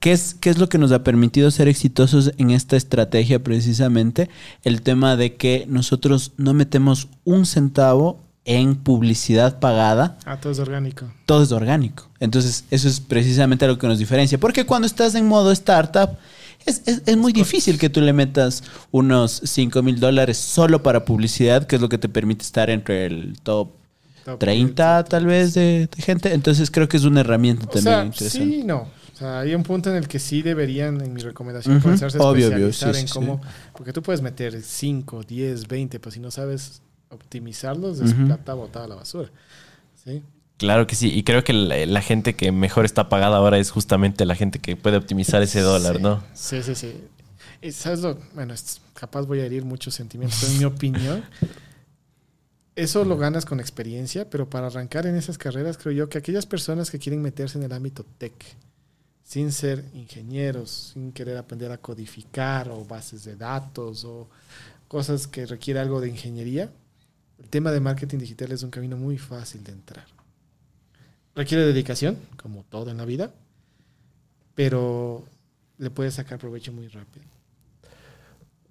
[0.00, 4.28] ¿Qué es, ¿Qué es lo que nos ha permitido ser exitosos en esta estrategia precisamente?
[4.64, 10.58] El tema de que nosotros no metemos un centavo en publicidad pagada, Ah, todo es
[10.58, 11.06] orgánico.
[11.26, 12.08] todo es orgánico.
[12.20, 14.38] Entonces, eso es precisamente lo que nos diferencia.
[14.38, 16.16] Porque cuando estás en modo startup,
[16.66, 21.04] es, es- es muy difícil que tú le metas unos 5 mil dólares solo para
[21.04, 23.70] publicidad, que es lo que te permite estar entre el top
[24.24, 26.34] Top 30 tal vez de, de gente.
[26.34, 28.46] Entonces creo que es una herramienta O también sea, interesante.
[28.54, 28.82] sí, no.
[29.14, 31.84] O sea, hay un punto en el que sí deberían, en mi recomendación, Ujú.
[31.84, 33.40] comenzarse a Obvio, obvio, especializar sí, en sí, cómo...
[33.74, 38.24] Porque tú puedes meter 5, 10, 20, pues si no sabes optimizarlos, es Ujú.
[38.26, 39.30] plata botada a la basura.
[40.04, 40.22] ¿Sí?
[40.56, 41.10] Claro que sí.
[41.12, 44.58] Y creo que la, la gente que mejor está pagada ahora es justamente la gente
[44.58, 46.22] que puede optimizar ese dólar, Sí, ¿no?
[46.34, 46.94] Sí, sí, sí.
[47.62, 48.18] Y ¿Sabes lo?
[48.34, 51.24] Bueno, es- capaz voy a herir muchos sentimientos, pero en mi opinión,
[52.76, 56.46] eso lo ganas con experiencia, pero para arrancar en esas carreras, creo yo que aquellas
[56.46, 58.32] personas que quieren meterse en el ámbito tech,
[59.24, 64.28] sin ser ingenieros, sin querer aprender a codificar o bases de datos o,
[64.88, 66.70] cosas que requiere algo de ingeniería,
[67.40, 70.04] el tema de marketing digital es un camino muy fácil de entrar.
[71.34, 73.32] Requiere dedicación, como todo en la vida,
[74.54, 75.24] pero
[75.78, 77.24] le puedes sacar provecho muy rápido.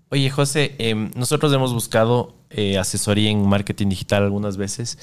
[0.10, 4.98] Oye, José, em, nosotros hemos buscado eh, asesoría en marketing digital algunas veces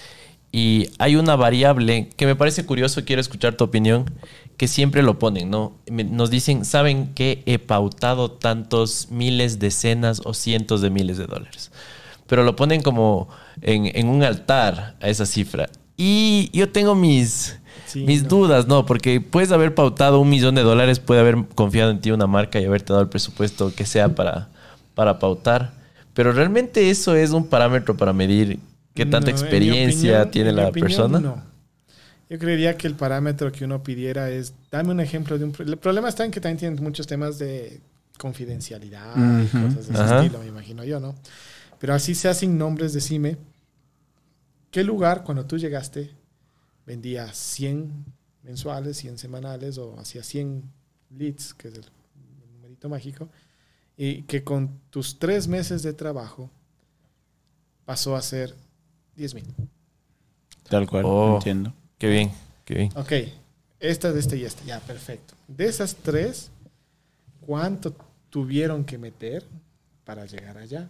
[0.52, 4.10] y hay una variable que me parece curioso, quiero escuchar tu opinión,
[4.56, 5.76] que siempre lo ponen, ¿no?
[5.88, 11.70] Nos dicen, ¿saben que he pautado tantos miles, decenas o cientos de miles de dólares?
[12.26, 13.28] Pero lo ponen como
[13.60, 15.68] en, un altar a esa cifra.
[15.96, 17.58] Y yo tengo mis,
[17.94, 18.84] mis dudas, ¿no?
[18.84, 22.60] Porque puedes haber pautado un millón de dólares, puede haber confiado en ti una marca
[22.60, 24.48] y haberte dado el presupuesto que sea para,
[24.94, 25.72] para pautar.
[26.14, 28.58] Pero realmente eso es un parámetro para medir
[28.94, 31.20] qué tanta experiencia tiene la persona.
[31.20, 31.42] No.
[32.28, 35.54] Yo creería que el parámetro que uno pidiera es, dame un ejemplo de un...
[35.58, 37.80] El problema está en que también tienen muchos temas de
[38.18, 41.14] confidencialidad y cosas de ese estilo, me imagino yo, ¿no?
[41.78, 43.36] Pero así se hacen nombres, decime,
[44.70, 46.10] ¿qué lugar cuando tú llegaste
[46.86, 48.04] vendía 100
[48.42, 50.62] mensuales, 100 semanales o hacía 100
[51.10, 51.84] leads, que es el,
[52.54, 53.28] numerito mágico,
[53.96, 56.50] y que con tus tres meses de trabajo
[57.84, 58.54] pasó a ser
[59.16, 59.44] 10 mil?
[60.68, 61.34] Tal cual, oh.
[61.36, 61.72] entiendo.
[61.98, 62.30] Qué bien,
[62.64, 62.92] qué bien.
[62.96, 63.12] Ok,
[63.80, 65.34] esta, de este y esta, ya, perfecto.
[65.48, 66.50] De esas tres,
[67.40, 67.94] ¿cuánto
[68.30, 69.44] tuvieron que meter
[70.04, 70.88] para llegar allá?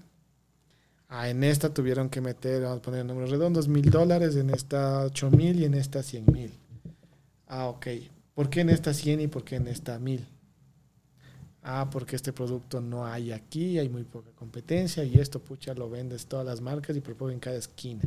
[1.09, 5.05] Ah, en esta tuvieron que meter, vamos a poner números redondos, mil dólares, en esta
[5.05, 6.53] ocho mil y en esta cien mil.
[7.47, 7.87] Ah, ok.
[8.35, 10.27] ¿Por qué en esta cien y por qué en esta mil?
[11.63, 15.89] Ah, porque este producto no hay aquí, hay muy poca competencia y esto, pucha, lo
[15.89, 18.03] vendes todas las marcas y proponen en cada esquina.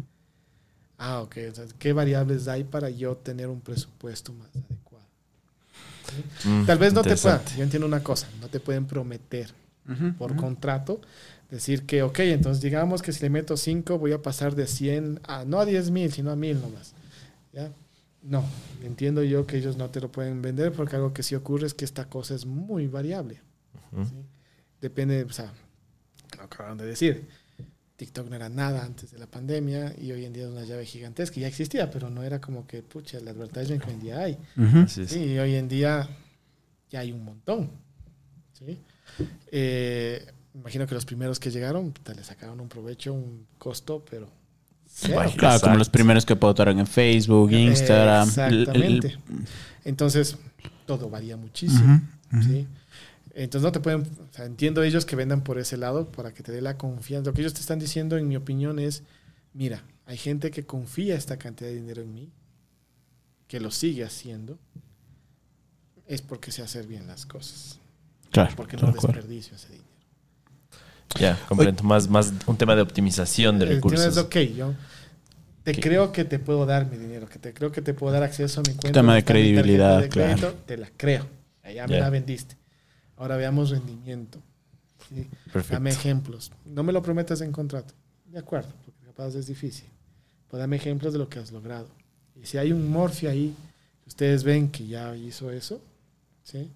[0.98, 1.36] Ah, ok.
[1.78, 5.06] ¿Qué variables hay para yo tener un presupuesto más adecuado?
[6.46, 9.54] Mm, Tal vez no te puedan, yo entiendo una cosa, no te pueden prometer
[10.18, 11.02] por contrato
[11.50, 15.22] decir que, ok, entonces digamos que si le meto 5 voy a pasar de 100
[15.24, 16.94] a, no a 10 mil, sino a mil nomás.
[17.54, 17.72] ¿Ya?
[18.22, 18.44] No,
[18.84, 21.74] entiendo yo que ellos no te lo pueden vender porque algo que sí ocurre es
[21.74, 23.42] que esta cosa es muy variable.
[24.82, 25.52] Depende, o sea,
[26.38, 27.28] lo acabaron de decir
[28.00, 30.86] TikTok no era nada antes de la pandemia y hoy en día es una llave
[30.86, 31.38] gigantesca.
[31.38, 34.38] Ya existía, pero no era como que, pucha, el advertising que hoy en día hay.
[34.88, 36.08] sí, y hoy en día
[36.90, 37.70] ya hay un montón.
[38.54, 38.80] ¿sí?
[39.52, 40.26] Eh,
[40.60, 44.30] imagino que los primeros que llegaron le sacaron un provecho, un costo, pero
[45.38, 48.28] claro, como los primeros que pautaron en Facebook, Instagram.
[48.28, 49.18] Exactamente.
[49.86, 50.38] Entonces,
[50.86, 52.02] todo varía muchísimo.
[52.42, 52.68] ¿sí?
[53.34, 56.44] Entonces no te pueden, o sea, entiendo ellos que vendan por ese lado para que
[56.44, 57.30] te dé la confianza.
[57.30, 59.04] Lo que ellos te están diciendo, en mi opinión, es,
[59.54, 62.30] mira, hay gente que confía esta cantidad de dinero en mí,
[63.48, 64.60] que lo sigue haciendo,
[66.08, 67.80] es porque sé hacer bien las cosas.
[68.32, 68.54] Claro.
[68.56, 69.89] Porque no desperdicio ese dinero.
[71.18, 71.84] Ya, comprendo.
[71.84, 74.06] Más, más un tema de optimización de recursos.
[74.06, 74.74] Es ok, yo
[75.64, 78.24] te creo que te puedo dar mi dinero, que te creo que te puedo dar
[78.24, 79.00] acceso a mi cuenta.
[79.00, 80.54] Tema de credibilidad, claro.
[80.66, 81.28] Te la creo.
[81.74, 82.58] Ya me la vendiste.
[83.18, 84.42] Ahora veamos rendimiento.
[85.70, 86.52] Dame ejemplos.
[86.66, 87.94] No me lo prometas en contrato.
[88.26, 89.88] De acuerdo, porque capaz es difícil.
[90.48, 91.88] Pues dame ejemplos de lo que has logrado.
[92.36, 93.54] Y si hay un morfio ahí,
[94.08, 95.82] ustedes ven que ya hizo eso,
[96.44, 96.72] ¿sí?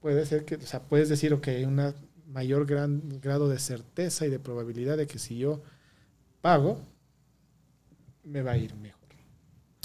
[0.00, 1.92] Puede ser que, o sea, puedes decir, ok, hay un
[2.26, 5.62] mayor gran, grado de certeza y de probabilidad de que si yo
[6.40, 6.80] pago,
[8.24, 8.96] me va a ir mejor.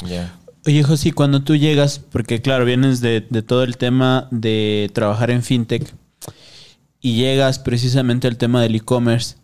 [0.07, 0.39] Ya.
[0.65, 5.41] Oye, José, cuando tú llegas, porque claro, vienes de, todo el tema de trabajar en
[5.41, 5.91] fintech
[6.99, 9.37] y llegas precisamente al tema del e-commerce,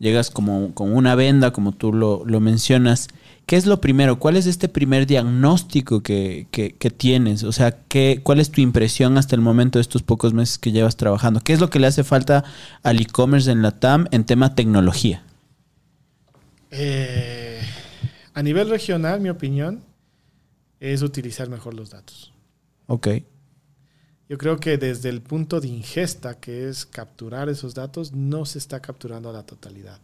[0.00, 3.06] llegas como con una venda, como tú lo, mencionas.
[3.46, 4.18] ¿Qué es lo primero?
[4.18, 6.48] ¿Cuál es este primer diagnóstico que,
[6.96, 7.44] tienes?
[7.44, 10.72] O sea, ¿qué, ¿cuál es tu impresión hasta el momento de estos pocos meses que
[10.72, 11.40] llevas trabajando?
[11.40, 12.44] ¿Qué es lo que le hace falta
[12.82, 15.22] al e-commerce en la TAM en tema tecnología?
[16.72, 17.60] Eh,
[18.34, 19.84] a nivel regional, mi opinión,
[20.80, 22.32] es utilizar mejor los datos.
[22.88, 23.08] Ok.
[24.28, 28.58] Yo creo que desde el punto de ingesta, que es capturar esos datos, no se
[28.58, 30.00] está capturando a la totalidad.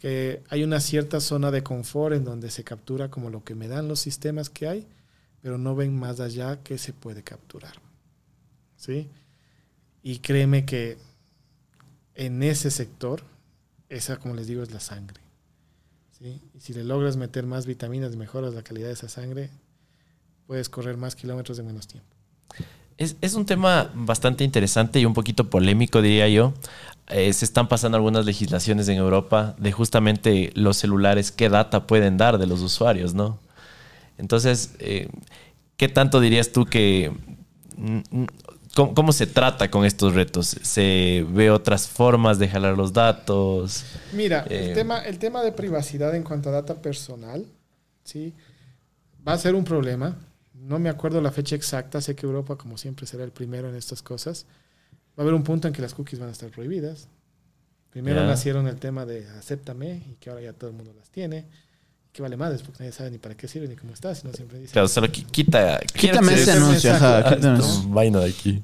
[0.00, 3.68] Que hay una cierta zona de confort en donde se captura como lo que me
[3.68, 4.86] dan los sistemas que hay,
[5.42, 7.74] pero no ven más allá que se puede capturar.
[8.76, 9.08] ¿Sí?
[10.02, 10.96] Y créeme que
[12.14, 13.22] en ese sector,
[13.90, 15.20] esa, como les digo, es la sangre.
[16.18, 16.40] ¿Sí?
[16.54, 19.50] Y si le logras meter más vitaminas, mejoras la calidad de esa sangre,
[20.46, 22.16] puedes correr más kilómetros de menos tiempo.
[23.00, 26.52] Es, un tema bastante interesante y un poquito polémico, diría yo.
[27.10, 32.16] Eh, se están pasando algunas legislaciones en Europa de justamente los celulares, qué data pueden
[32.16, 33.38] dar de los usuarios, ¿no?
[34.16, 35.08] Entonces, eh,
[35.76, 37.12] ¿qué tanto dirías tú que...
[38.74, 40.56] ¿cómo, cómo se trata con estos retos?
[40.62, 43.84] ¿Se ve otras formas de jalar los datos?
[44.12, 47.46] Mira, Eh, el, tema, el tema de privacidad en cuanto a data personal,
[48.04, 48.34] ¿sí?
[49.26, 50.16] Va a ser un problema.
[50.54, 52.00] No me acuerdo la fecha exacta.
[52.00, 54.46] Sé que Europa, como siempre, será el primero en estas cosas.
[55.18, 57.08] Va a haber un punto en que las cookies van a estar prohibidas.
[57.90, 61.44] Primero nacieron el tema de acéptame y que ahora ya todo el mundo las tiene.
[62.12, 64.58] Que vale madres porque nadie sabe ni para qué sirve ni cómo está, sino siempre
[64.58, 64.72] dice.
[64.72, 65.78] Claro, solo qui- quita...
[65.94, 68.62] Quítame ese ese anuncio, vaina de aquí.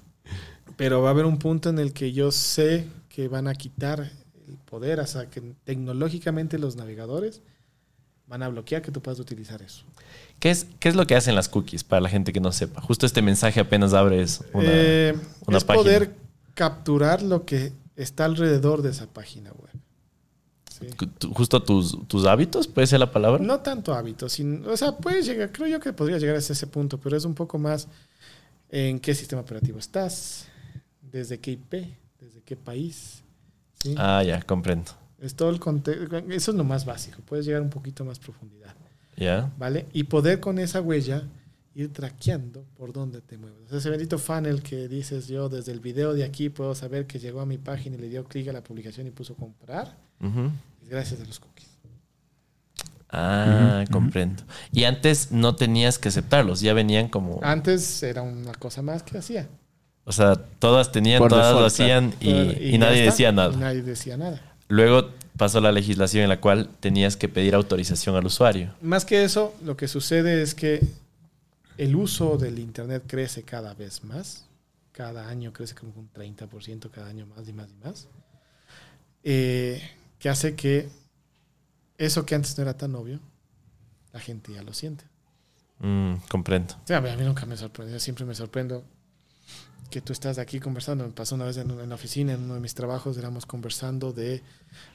[0.77, 4.11] Pero va a haber un punto en el que yo sé que van a quitar
[4.49, 7.41] el poder, o sea, que tecnológicamente los navegadores
[8.27, 9.85] van a bloquear que tú puedas utilizar eso.
[10.41, 12.81] ¿Qué es, ¿Qué es lo que hacen las cookies para la gente que no sepa?
[12.81, 14.69] Justo este mensaje apenas abres una...
[14.69, 15.15] Eh,
[15.47, 15.83] una es página.
[15.83, 16.17] poder
[16.57, 19.71] capturar lo que está alrededor de esa página web.
[20.69, 20.89] Sí.
[21.33, 23.43] justo tus, tus hábitos, puede ser la palabra.
[23.43, 26.67] No tanto hábitos, sino- o sea, puedes llegar, creo yo que podría llegar hasta ese
[26.67, 27.89] punto, pero es un poco más
[28.69, 30.47] en qué sistema operativo estás,
[31.01, 33.23] desde qué IP, desde qué país.
[33.83, 33.95] ¿sí?
[33.97, 34.91] Ah, ya, comprendo.
[35.19, 38.75] Es todo el contexto, eso es lo más básico, puedes llegar un poquito más profundidad,
[39.17, 39.51] ¿Ya?
[39.59, 39.87] ¿vale?
[39.95, 41.23] Y poder con esa huella
[41.77, 43.67] ir traqueando por dónde te mueves.
[43.67, 47.07] O sea, ese bendito funnel que dices yo desde el video de aquí puedo saber
[47.07, 49.95] que llegó a mi página y le dio clic a la publicación y puso comprar,
[50.89, 51.69] gracias a los cookies.
[53.11, 54.43] Ah, comprendo.
[54.73, 57.41] Y antes no tenías que aceptarlos, ya venían como...
[57.43, 59.47] Antes era una cosa más que hacía.
[60.05, 63.57] O sea, todas tenían, Por todas lo hacían y, nadie está, decía y nada.
[63.57, 64.41] nadie decía nada.
[64.69, 68.73] Luego pasó la legislación en la cual tenías que pedir autorización al usuario.
[68.81, 70.81] Más que eso, lo que sucede es que
[71.79, 74.47] el uso del Internet crece cada vez más.
[74.93, 78.09] Cada año crece como un 30%, cada año más y más y más.
[79.23, 79.83] Eh,
[80.19, 80.89] que hace que
[81.99, 83.21] eso que antes no era tan obvio,
[84.13, 85.05] la gente ya lo siente.
[85.81, 86.75] Mm, comprendo.
[86.75, 88.85] O sea, a mí nunca me sorprende, yo siempre me sorprendo
[89.91, 91.05] que tú estás aquí conversando.
[91.05, 94.13] Me pasó una vez en, en la oficina, en uno de mis trabajos, éramos conversando
[94.13, 94.43] de,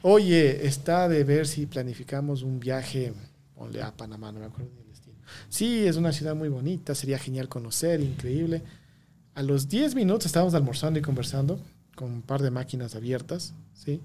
[0.01, 3.13] oye, está de ver si planificamos un viaje,
[3.55, 4.80] ponle a Panamá, no me acuerdo.
[5.49, 8.61] Sí, es una ciudad muy bonita, sería genial conocer, increíble.
[9.35, 11.59] A los 10 minutos estábamos almorzando y conversando
[11.95, 14.01] con un par de máquinas abiertas, ¿sí?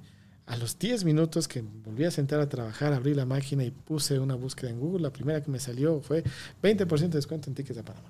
[0.46, 4.18] A los 10 minutos que volví a sentar a trabajar, abrí la máquina y puse
[4.20, 6.22] una búsqueda en Google, la primera que me salió fue
[6.62, 8.08] 20% de descuento en tickets a Panamá.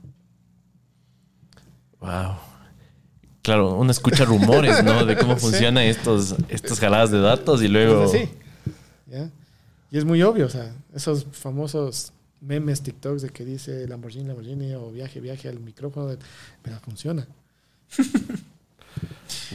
[2.00, 2.36] Wow.
[3.42, 5.04] Claro, uno escucha rumores, ¿no?
[5.06, 5.40] De cómo Sí.
[5.46, 8.04] funcionan estos, estas jaladas de datos y luego...
[8.04, 8.72] Entonces, sí.
[9.10, 9.30] ¿ya?
[9.90, 14.74] Y es muy obvio, o sea, esos famosos memes TikToks de que dice Lamborghini, Lamborghini
[14.74, 16.18] o viaje, viaje al micrófono, de-
[16.62, 17.26] pero funciona.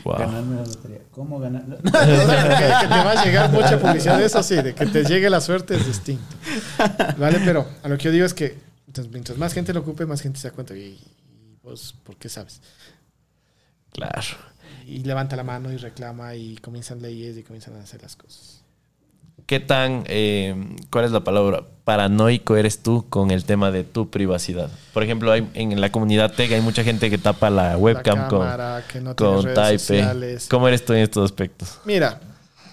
[0.04, 0.18] Wow.
[0.20, 1.00] Ganarme la lotería.
[1.12, 1.64] ¿Cómo ganar?
[1.82, 5.30] Que, que te va a llegar mucha publicidad de eso, sí, de que te llegue
[5.30, 6.24] la suerte es distinto.
[7.18, 7.40] ¿Vale?
[7.44, 8.58] Pero a lo que yo digo es que
[8.88, 10.76] entonces, mientras más gente lo ocupe, más gente se da cuenta.
[10.76, 12.62] ¿Y, y vos por qué sabes?
[13.94, 14.22] Claro.
[14.86, 18.61] Y levanta la mano y reclama y comienzan leyes y comienzan a hacer las cosas.
[19.52, 20.56] ¿Qué tan, eh,
[20.90, 24.72] cuál es la palabra, paranoico eres tú con el tema de tu privacidad?
[24.94, 28.28] Por ejemplo, hay, en la comunidad tech hay mucha gente que tapa la webcam la
[28.30, 28.48] con,
[28.88, 29.80] que no tiene con redes Type.
[29.80, 30.48] sociales.
[30.50, 31.82] ¿Cómo eres tú en estos aspectos?
[31.84, 32.22] Mira,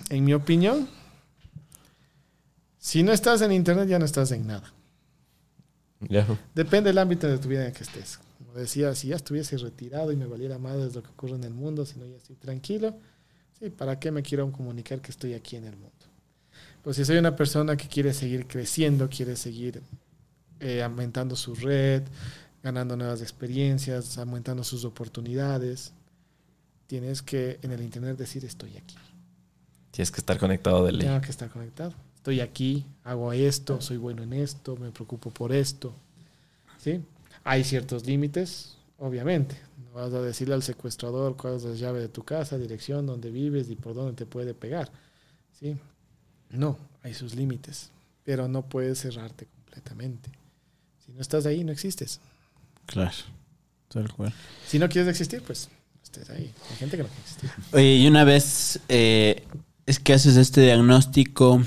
[0.09, 0.89] en mi opinión,
[2.79, 4.73] si no estás en internet ya no estás en nada.
[6.55, 8.21] Depende del ámbito de tu vida en el que estés.
[8.39, 11.55] Como decía, si ya estuviese retirado y me valiera más lo que ocurre en el
[11.55, 12.95] mundo, si no ya estoy tranquilo,
[13.59, 16.08] sí, ¿para qué me quiero comunicar que estoy aquí en el mundo?
[16.83, 19.83] Pues si soy una persona que quiere seguir creciendo, quiere seguir
[20.61, 22.03] eh, aumentando su red,
[22.63, 25.93] ganando nuevas experiencias, aumentando sus oportunidades,
[26.87, 28.97] tienes que en el internet decir estoy aquí.
[29.91, 31.07] Tienes que estar conectado de ley.
[31.07, 31.93] Tengo que estar conectado.
[32.17, 35.95] Estoy aquí, hago esto, soy bueno en esto, me preocupo por esto.
[36.79, 37.01] ¿Sí?
[37.45, 39.57] Hay ciertos límites, obviamente.
[39.85, 43.31] No vas a decirle al secuestrador cuál es la llave de tu casa, dirección, dónde
[43.31, 44.91] vives y por dónde te puede pegar.
[45.59, 45.77] ¿Sí?
[46.51, 47.91] No, hay sus límites.
[48.25, 50.31] Pero no puedes cerrarte completamente.
[51.07, 52.21] Si no estás ahí, no existes.
[52.87, 53.13] Claro.
[53.89, 54.33] Tal cual.
[54.67, 55.69] Si no quieres existir, pues
[56.03, 56.53] estés ahí.
[56.71, 57.51] Hay gente que no quiere existir.
[57.73, 59.45] Oye, y una vez eh,
[59.87, 61.63] es que haces este diagnóstico,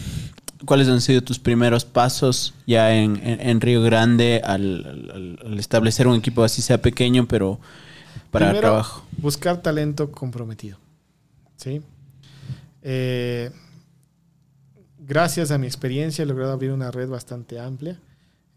[0.65, 5.59] ¿cuáles han sido tus primeros pasos ya en, en- en Río Grande al, al- al
[5.59, 7.59] establecer un equipo así sea pequeño, pero
[8.29, 9.03] para Primero, trabajo?
[9.17, 10.77] Buscar talento comprometido.
[11.57, 11.82] ¿Sí?
[12.84, 13.51] Eh,
[15.12, 17.99] gracias a mi experiencia he logrado abrir una red bastante amplia.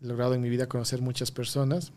[0.00, 1.90] He logrado en mi vida conocer muchas personas.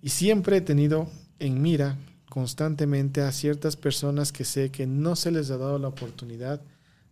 [0.00, 1.10] Y siempre he tenido
[1.40, 1.98] en mira
[2.30, 6.62] constantemente a ciertas personas que sé que no se les ha dado la oportunidad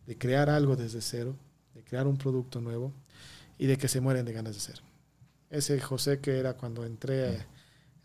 [0.07, 1.37] de crear algo desde cero,
[1.75, 2.95] de crear un producto nuevo
[3.59, 4.81] y de que se mueren de ganas de hacer.
[5.51, 7.45] Ese José que era cuando entré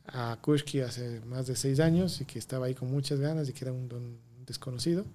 [0.05, 3.53] a Kushki hace más de seis años y que estaba ahí con muchas ganas y
[3.53, 5.05] que era un don desconocido.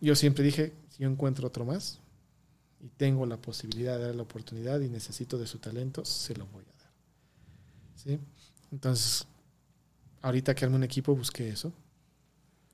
[0.00, 1.98] Yo siempre dije, si yo encuentro otro más
[2.80, 6.46] y tengo la posibilidad de darle la oportunidad y necesito de su talento, se lo
[6.46, 6.92] voy a dar.
[7.96, 8.20] ¿Sí?
[8.70, 9.26] Entonces,
[10.22, 11.72] ahorita que armé un equipo, busqué eso.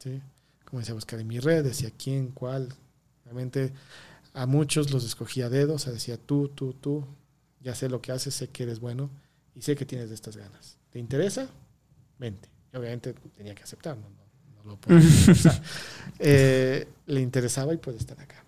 [0.01, 0.21] ¿Sí?
[0.67, 2.69] Comencé a buscar en mi red, decía quién, cuál.
[3.25, 3.73] Realmente
[4.35, 7.07] a muchos los escogía dedos, decía tú, tú, tú,
[7.63, 9.09] ya sé lo que haces, sé que eres bueno
[9.55, 10.77] y sé que tienes estas ganas.
[10.91, 11.49] ¿Te interesa?
[12.19, 12.51] Vente.
[12.71, 14.20] Y obviamente tenía que aceptar, no,
[14.65, 15.63] no, no lo puedo forzar.
[16.23, 18.45] Eh, le interesaba y puede estar acá.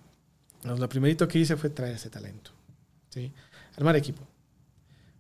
[0.57, 2.51] Entonces, lo primerito que hice fue traer ese talento.
[3.09, 3.33] ¿sí?
[3.79, 4.23] Armar equipo.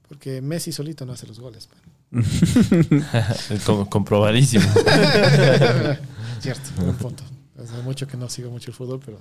[0.06, 1.66] Porque Messi solito no hace los goles.
[1.70, 2.22] man.
[3.64, 4.64] Com- comprobadísimo.
[6.40, 7.24] Cierto, buen punto.
[7.58, 9.18] Hace mucho que no sigo mucho el fútbol, pero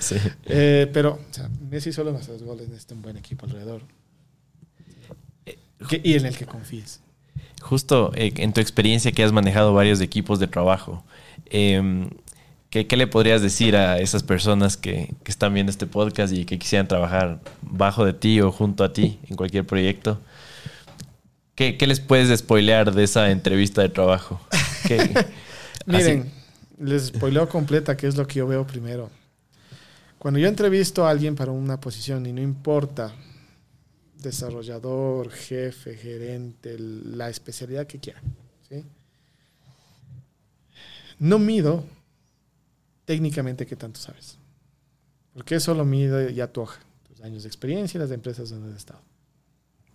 [0.00, 0.16] sí.
[0.46, 3.82] Eh, pero, o sea, Messi solo no hace los goles, necesita un buen equipo alrededor.
[5.88, 7.00] Que- y en el que confíes.
[7.62, 11.02] Justo eh, en tu experiencia que has manejado varios equipos de trabajo,
[11.46, 12.10] em,
[12.70, 16.44] ¿qué, qué le podrías decir a esas personas que, que están viendo este podcast y
[16.44, 20.20] que quisieran trabajar bajo de ti o junto a ti en cualquier proyecto?
[21.54, 24.40] ¿Qué, qué les puedes spoilear de esa entrevista de trabajo?
[24.88, 25.12] ¿Qué-
[25.86, 26.30] Miren,
[26.78, 29.10] les spoileo completa qué es lo que yo veo primero.
[30.18, 33.12] Cuando yo entrevisto a alguien para una posición y no importa
[34.22, 38.20] desarrollador, jefe, gerente, la especialidad que quiera,
[38.68, 38.84] ¿sí?
[41.18, 41.84] no mido
[43.04, 44.38] técnicamente qué tanto sabes.
[45.34, 48.70] Porque eso lo mide ya tu hoja, tus años de experiencia y las empresas donde
[48.70, 49.00] has estado.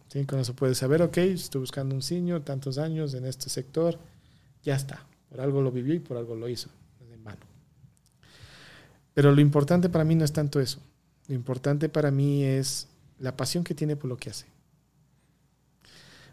[0.08, 0.26] ¿Sí?
[0.26, 3.98] Con eso puedes saber, ok, estoy buscando un senior, tantos años en este sector,
[4.64, 5.06] ya está.
[5.30, 6.70] Por algo lo vivió y por algo lo hizo,
[7.10, 7.42] de mano.
[9.14, 10.80] Pero lo importante para mí no es tanto eso.
[11.28, 12.88] Lo importante para mí es
[13.20, 14.46] la pasión que tiene por lo que hace.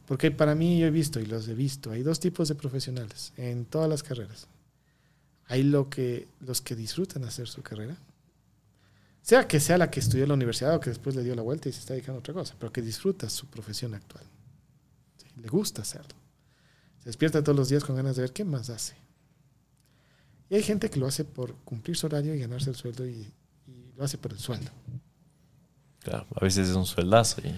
[0.07, 3.32] Porque para mí yo he visto y los he visto, hay dos tipos de profesionales
[3.37, 4.47] en todas las carreras.
[5.47, 7.97] Hay lo que, los que disfrutan hacer su carrera,
[9.22, 11.43] sea que sea la que estudió en la universidad o que después le dio la
[11.43, 14.24] vuelta y se está dedicando a otra cosa, pero que disfruta su profesión actual.
[15.41, 16.14] Le gusta hacerlo.
[17.01, 18.95] Se despierta todos los días con ganas de ver qué más hace.
[20.51, 23.32] Y hay gente que lo hace por cumplir su horario y ganarse el sueldo y
[23.97, 24.70] lo hace por el sueldo.
[26.05, 27.40] Claro, a veces es un sueldazo.
[27.42, 27.52] y-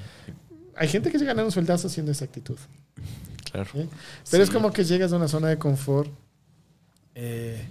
[0.77, 2.57] Hay gente que se gana un sueldazo haciendo esa actitud.
[3.51, 3.69] claro.
[4.31, 6.11] Pero es como que llegas a una zona de confort
[7.15, 7.67] eh,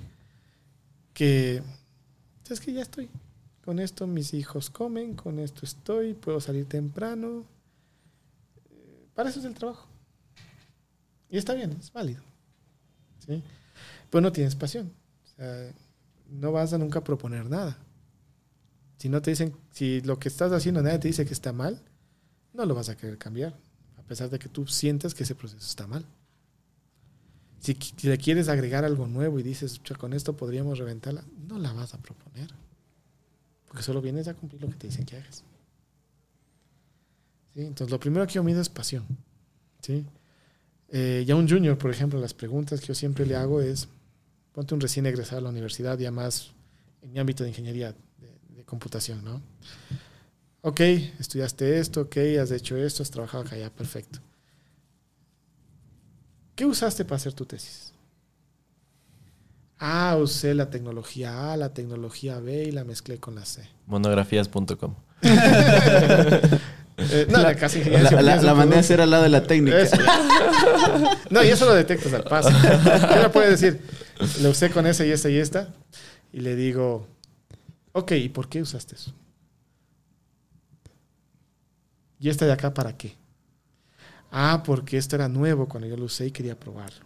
[1.13, 1.61] que
[2.49, 3.09] es que ya estoy.
[3.63, 7.43] Con esto mis hijos comen, con esto estoy, puedo salir temprano.
[8.71, 9.87] Eh, Para eso es el trabajo.
[11.29, 12.21] Y está bien, es válido.
[13.25, 13.41] ¿sí?
[14.09, 14.91] Pues no tienes pasión.
[15.23, 15.71] O sea,
[16.29, 17.77] no vas a nunca proponer nada.
[18.97, 21.81] Si no te dicen, si lo que estás haciendo nadie te dice que está mal,
[22.53, 23.57] no lo vas a querer cambiar,
[23.97, 26.05] a pesar de que tú sientas que ese proceso está mal.
[27.59, 31.73] Si, le quieres agregar algo nuevo y dices, "Chucha, con esto podríamos reventarla, no la
[31.73, 32.49] vas a proponer.
[33.67, 35.43] Porque solo vienes a cumplir lo que te dicen que hagas.
[37.55, 39.05] Entonces, lo primero que yo mido es pasión.
[39.81, 40.05] ¿sí?
[40.89, 43.87] Eh, ya un junior, por ejemplo, las preguntas que yo siempre le hago es,
[44.53, 46.51] ponte un recién egresado a la universidad, ya más
[47.01, 47.95] en mi ámbito de ingeniería
[48.65, 49.41] computación, ¿no?
[50.61, 50.79] Ok,
[51.19, 54.19] estudiaste esto, ok, has hecho esto, has trabajado acá, ya, perfecto.
[56.55, 57.93] ¿Qué usaste para hacer tu tesis?
[59.77, 63.67] Ah, usé la tecnología A, la tecnología B y la mezclé con la C.
[63.87, 64.95] Monografías.com.
[66.97, 69.77] Eh, no, la, casi La, la- la mandé a hacer al lado de la técnica.
[69.81, 69.97] Eso.
[71.29, 72.47] No, y eso lo detectas al paso.
[73.13, 73.81] ¿Qué me puede decir?
[74.41, 75.73] Lo usé con esa y esta y esta.
[76.31, 77.05] Y le digo,
[77.95, 79.13] ok, ¿y por qué usaste eso?
[82.19, 83.15] ¿Y esta de acá para qué?
[84.31, 87.05] Ah, porque esto era nuevo cuando yo lo usé y quería probarlo.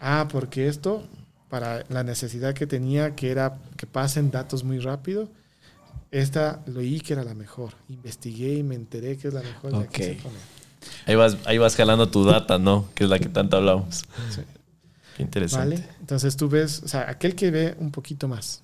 [0.00, 1.08] Ah, porque esto,
[1.50, 5.28] para la necesidad que tenía, que era que pasen datos muy rápido,
[6.10, 7.72] esta lo oí que era la mejor.
[7.88, 9.72] Investigué y me enteré que es la mejor.
[9.72, 10.22] y la quise Ok.
[10.22, 10.40] poner.
[11.06, 12.88] Ahí vas, ahí vas jalando tu data, ¿no?
[12.94, 14.04] Que es la que tanto hablamos.
[14.30, 14.42] Sí.
[15.16, 15.76] Qué interesante.
[15.76, 15.88] ¿Vale?
[16.00, 18.62] Entonces tú ves, o sea, aquel que ve un poquito más.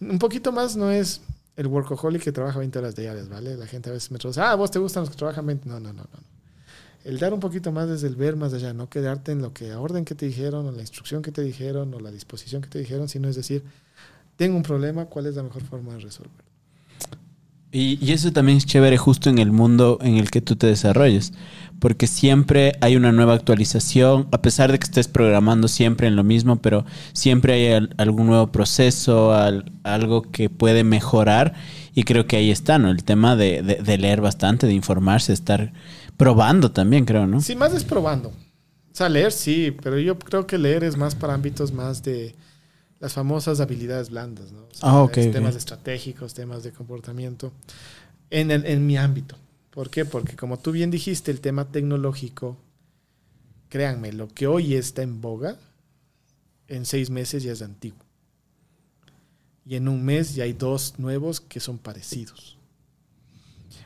[0.00, 1.20] Un poquito más no es
[1.56, 3.56] el workaholic que trabaja 20 horas diarias, ¿vale?
[3.56, 5.68] La gente a veces me dice, ah, vos te gustan los que trabajan 20.
[5.68, 6.36] No, no, no, no.
[7.04, 9.68] El dar un poquito más es el ver más allá, no quedarte en lo que
[9.68, 12.68] la orden que te dijeron, o la instrucción que te dijeron, o la disposición que
[12.68, 13.62] te dijeron, sino es decir,
[14.36, 16.44] tengo un problema, ¿cuál es la mejor forma de resolverlo?
[17.70, 20.66] Y, y eso también es chévere justo en el mundo en el que tú te
[20.66, 21.32] desarrolles,
[21.78, 26.24] porque siempre hay una nueva actualización, a pesar de que estés programando siempre en lo
[26.24, 31.54] mismo, pero siempre hay al- algún nuevo proceso, al- algo que puede mejorar
[31.94, 32.90] y creo que ahí está, ¿no?
[32.90, 35.72] El tema de, de- de leer bastante, de informarse, de estar
[36.16, 37.42] Probando también, creo, ¿no?
[37.42, 38.30] Sí, más es probando.
[38.30, 38.34] O
[38.94, 42.34] sea, leer sí, pero yo creo que leer es más para ámbitos más de
[43.00, 44.60] las famosas habilidades blandas, ¿no?
[44.60, 45.02] O sea, Ah.
[45.30, 47.52] Temas estratégicos, temas de comportamiento.
[48.30, 49.36] En, el- en mi ámbito.
[49.76, 50.06] ¿Por qué?
[50.06, 52.56] Porque como tú bien dijiste, el tema tecnológico,
[53.68, 55.58] créanme, lo que hoy está en boga,
[56.66, 58.00] en seis meses ya es antiguo.
[59.66, 62.56] Y en un mes ya hay dos nuevos que son parecidos.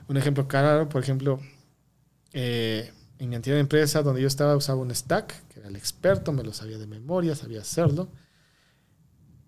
[0.07, 1.41] Un ejemplo claro, por ejemplo,
[2.34, 6.32] eh, en mi anterior empresa donde yo estaba usaba un stack, que era el experto,
[6.32, 8.07] me lo sabía de memoria, sabía hacerlo.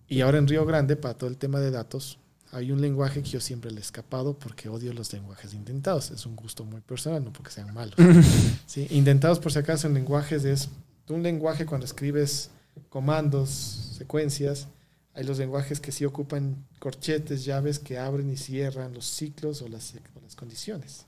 [0.08, 2.18] Y ahora en Río Grande, para todo el tema de datos,
[2.52, 6.10] hay un lenguaje que yo siempre le he escapado porque odio los lenguajes indentados.
[6.10, 7.96] Es un gusto muy personal, no porque sean malos.
[8.66, 8.86] ¿sí?
[8.90, 10.68] Indentados, por si acaso, en lenguajes es
[11.08, 12.50] un lenguaje cuando escribes
[12.90, 13.48] comandos,
[13.96, 14.68] secuencias.
[15.14, 19.68] Hay los lenguajes que sí ocupan corchetes, llaves que abren y cierran los ciclos o
[19.68, 21.06] las, o las condiciones.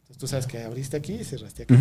[0.00, 1.74] Entonces tú sabes que abriste aquí y cerraste aquí.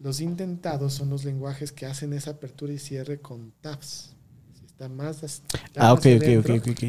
[0.00, 4.10] Los indentados son los lenguajes que hacen esa apertura y cierre con tabs.
[4.58, 5.28] Si está más, ya
[5.76, 6.84] Ah, más ok, adentro, ok, ok.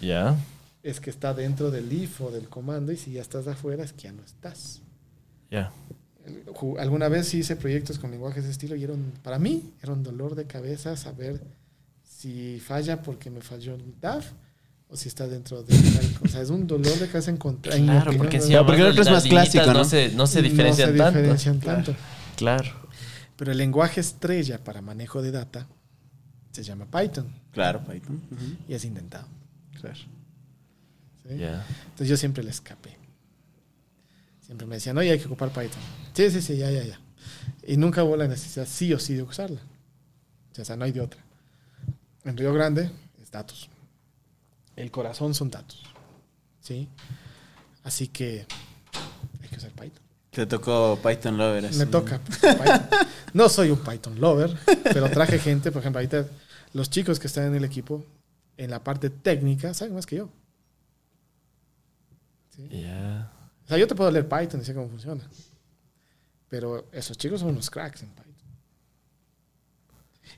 [0.00, 0.36] Ya.
[0.84, 3.92] Es que está dentro del if o del comando y si ya estás afuera es
[3.92, 4.80] que ya no estás.
[5.50, 5.72] Ya.
[6.24, 6.44] El-
[6.78, 9.92] Alguna vez sí hice proyectos con lenguajes de estilo y era un- para mí era
[9.92, 11.42] un dolor de cabeza saber
[12.02, 14.30] si falla porque me falló un DAF
[14.88, 16.40] o si está dentro de tal cosa.
[16.42, 17.76] Es un dolor de cabeza encontrar.
[17.76, 18.42] Claro, opinión, porque ¿no?
[18.42, 19.72] encima No, porque el otro es más clásico, ¿no?
[19.72, 21.18] No se, no se diferencian se tanto.
[21.18, 21.94] diferencian tanto.
[22.36, 22.70] Claro.
[23.36, 25.66] Pero el lenguaje estrella para manejo de data
[26.52, 28.20] se llama Python Claro, Python.
[28.68, 29.26] Y es indentado.
[29.80, 29.98] Claro.
[31.24, 32.96] Entonces yo siempre le escapé.
[34.40, 35.80] Siempre me decían, oye, hay que ocupar Python.
[36.12, 37.00] Sí, sí, sí, ya, ya, ya.
[37.66, 39.60] Y nunca hubo la necesidad, sí o sí, de usarla.
[40.58, 41.20] O sea, no hay de otra.
[42.24, 42.90] En Río Grande
[43.22, 43.68] es datos.
[44.76, 45.82] El corazón son datos.
[46.60, 46.88] ¿Sí?
[47.82, 48.46] Así que
[49.42, 50.02] hay que usar Python.
[50.30, 51.66] Te tocó Python Lover.
[51.66, 51.78] así.
[51.78, 52.18] Me toca.
[52.18, 52.88] Python.
[53.34, 56.26] No soy un Python lover, pero traje gente, por ejemplo, ahorita
[56.72, 58.04] los chicos que están en el equipo,
[58.56, 60.30] en la parte técnica, saben más que yo.
[62.54, 62.68] ¿Sí?
[63.64, 65.22] O sea, yo te puedo leer Python y sé cómo funciona.
[66.48, 68.24] Pero esos chicos son unos cracks en Python.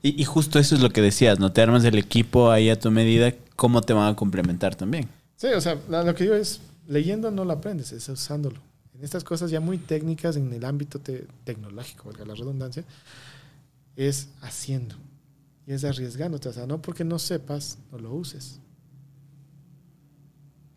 [0.02, 1.52] Y, y justo eso es lo que decías, ¿no?
[1.52, 5.08] Te armas el equipo ahí a tu medida, ¿cómo te van a complementar también?
[5.36, 8.60] Sí, o sea, lo que digo es, leyendo no lo aprendes, es usándolo.
[8.94, 12.84] En estas cosas ya muy técnicas en el ámbito te- tecnológico, valga la redundancia,
[13.96, 14.94] es haciendo.
[15.66, 16.48] Y es arriesgándote.
[16.48, 18.60] O sea, no porque no sepas, no lo uses.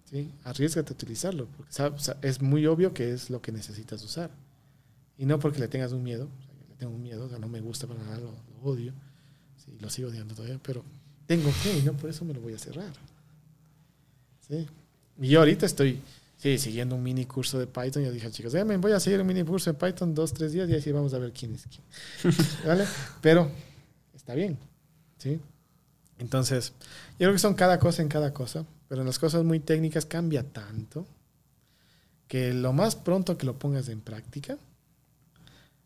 [0.09, 0.31] ¿Sí?
[0.43, 1.47] Arriesgate a utilizarlo.
[1.55, 4.31] Porque sabes, es muy obvio que es lo que necesitas usar.
[5.17, 6.25] Y no porque le tengas un miedo.
[6.25, 8.31] O sea, yo le tengo un miedo, o sea, no me gusta para nada, lo,
[8.31, 8.93] lo odio.
[9.57, 10.83] Sí, lo sigo odiando todavía, pero
[11.27, 12.91] tengo que y no por eso me lo voy a cerrar.
[14.47, 14.67] ¿Sí?
[15.21, 16.01] Y yo ahorita estoy
[16.37, 18.03] sí, siguiendo un mini curso de Python.
[18.03, 20.53] Yo dije a chicos, "Eh, voy a seguir un mini curso de Python dos, tres
[20.53, 21.83] días y así vamos a ver quién es quién.
[22.65, 22.85] ¿Vale?
[23.21, 23.51] Pero
[24.15, 24.57] está bien.
[25.17, 25.39] ¿Sí?
[26.17, 26.73] Entonces,
[27.11, 30.05] yo creo que son cada cosa en cada cosa, pero en las cosas muy técnicas
[30.05, 31.05] cambia tanto
[32.27, 34.57] que lo más pronto que lo pongas en práctica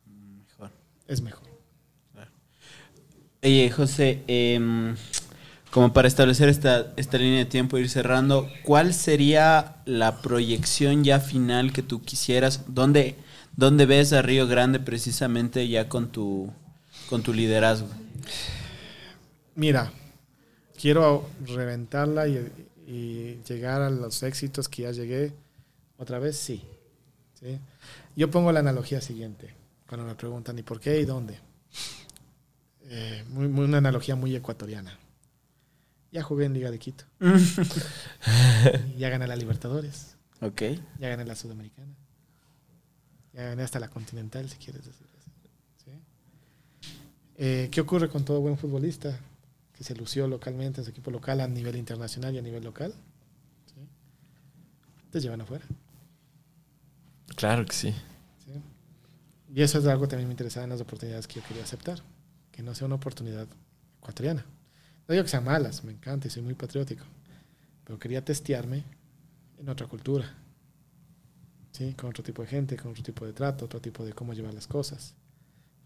[0.07, 0.71] Mejor.
[1.07, 1.53] es mejor.
[3.43, 4.95] Oye, José, em,
[5.69, 11.03] como para establecer esta, esta línea de tiempo e ir cerrando, ¿cuál sería la proyección
[11.03, 12.63] ya final que tú quisieras?
[12.67, 13.17] ¿Dónde,
[13.57, 16.53] dónde ves a Río Grande precisamente ya con tu,
[17.09, 17.89] con tu liderazgo?
[19.55, 19.91] Mira,
[20.79, 22.49] quiero reventarla y,
[22.87, 25.33] y llegar a los éxitos que ya llegué.
[25.97, 26.63] Otra vez, sí.
[27.39, 27.59] ¿Sí?
[28.15, 29.53] Yo pongo la analogía siguiente,
[29.87, 31.39] cuando me preguntan, ¿y por qué y dónde?
[32.81, 34.97] Eh, muy, muy- una analogía muy ecuatoriana.
[36.11, 37.05] Ya jugué en Liga de Quito.
[38.97, 40.15] ya gané la Libertadores.
[40.41, 40.61] ok.
[40.99, 41.93] Ya gané la Sudamericana.
[43.33, 45.07] Ya gané hasta la Continental, si quieres decir.
[45.83, 45.91] ¿Sí?
[47.37, 49.19] Eh, ¿Qué ocurre con todo buen futbolista
[49.83, 52.93] que se lució localmente en su equipo local a nivel internacional y a nivel local?
[53.65, 53.81] ¿Sí?
[55.11, 55.65] Te llevan afuera.
[57.35, 57.93] Claro que sí.
[58.45, 58.51] ¿sí?
[59.53, 62.01] Y eso es algo que también me interesaba en las oportunidades que yo quería aceptar.
[62.51, 63.47] Que no sea una oportunidad
[63.99, 64.45] ecuatoriana.
[65.07, 67.03] No digo que sean malas, me encanta y soy muy patriótico.
[67.83, 68.85] Pero quería testearme
[69.57, 70.33] en otra cultura.
[71.71, 71.93] ¿Sí?
[71.95, 74.53] Con otro tipo de gente, con otro tipo de trato, otro tipo de cómo llevar
[74.53, 75.15] las cosas.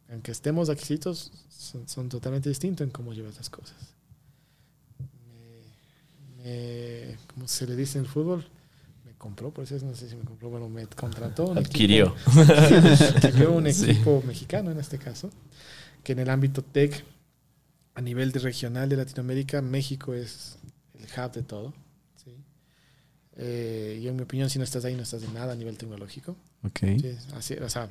[0.10, 3.76] Aunque estemos exquisitos, son, son totalmente distintos en cómo llevas las cosas.
[6.38, 8.46] Me, me- ¿Cómo se le dice en el fútbol?
[9.06, 11.52] Me compró, por eso no sé si me compró, bueno, me contrató.
[11.54, 12.16] Adquirió.
[12.16, 12.42] equipo-
[13.28, 13.92] adquirió un Sí.
[13.92, 15.30] equipo mexicano en este caso,
[16.04, 17.04] que en el ámbito tech,
[17.96, 20.58] a nivel de regional de Latinoamérica, México es
[20.94, 21.74] el hub de todo.
[22.24, 22.32] ¿sí?
[23.36, 25.78] Eh, yo en mi opinión, si no estás ahí, no estás de nada a nivel
[25.78, 26.36] tecnológico.
[26.64, 26.80] Ok.
[27.02, 27.90] Sí, así, o sea,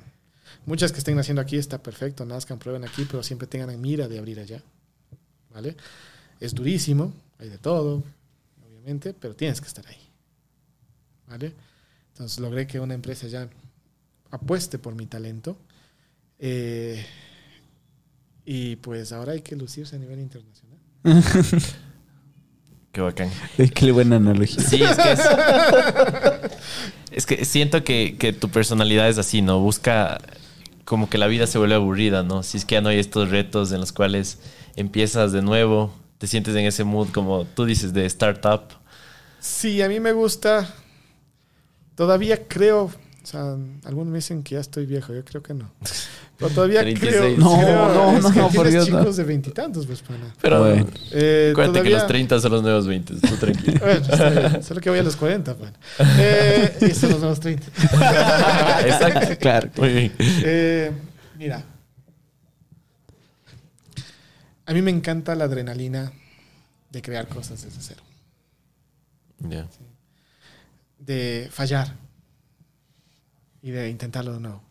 [0.64, 4.08] muchas que estén haciendo aquí está perfecto, nazcan, prueben aquí, pero siempre tengan en mira
[4.08, 4.62] de abrir allá.
[5.52, 5.76] ¿Vale?
[6.40, 8.02] Es durísimo, hay de todo,
[8.66, 9.98] obviamente, pero tienes que estar ahí.
[11.28, 11.52] ¿Vale?
[12.12, 13.48] Entonces logré que una empresa ya
[14.30, 15.56] apueste por mi talento.
[16.38, 17.04] eh,
[18.48, 20.78] y pues ahora hay que lucirse a nivel internacional.
[22.92, 23.30] Qué bacán.
[23.74, 24.62] Qué buena analogía.
[24.62, 25.20] Sí, es que es.
[27.16, 29.58] es que siento que, que tu personalidad es así, ¿no?
[29.58, 30.18] Busca
[30.84, 32.42] como que la vida se vuelve aburrida, ¿no?
[32.42, 34.38] Si es que ya no hay estos retos en los cuales
[34.76, 38.64] empiezas de nuevo, te sientes en ese mood como tú dices de startup.
[39.40, 40.74] Sí, a mí me gusta.
[41.94, 42.90] Todavía creo,
[43.26, 43.56] o sea,
[43.86, 45.68] algunos me dicen que ya estoy viejo, yo creo que no.
[46.38, 47.12] Pero todavía 36.
[47.34, 47.36] creo.
[47.38, 49.00] No, creo- no, es no, que no, por Dios, no.
[49.00, 50.32] chicos de veintitantos, pues, pana.
[50.40, 50.86] Pero Bueno.
[51.10, 53.80] Eh, acuérdate que todavía- los 30 son los nuevos 20, tú tranquilo.
[53.84, 55.72] Bueno, solo que voy a los 40, pana.
[56.18, 57.66] Eh, y son los nuevos 30.
[58.86, 59.36] Exacto.
[59.40, 59.70] Claro.
[59.76, 60.12] Muy bien.
[60.18, 60.92] Eh,
[61.36, 61.64] mira.
[64.66, 66.12] A mí me encanta la adrenalina
[66.92, 68.02] de crear cosas desde cero.
[69.40, 69.66] Ya.
[70.98, 71.94] de fallar
[73.66, 74.62] y de intentarlo de nuevo,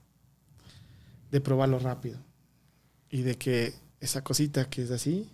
[1.30, 2.18] de probarlo rápido
[3.10, 5.30] y de que esa cosita que es así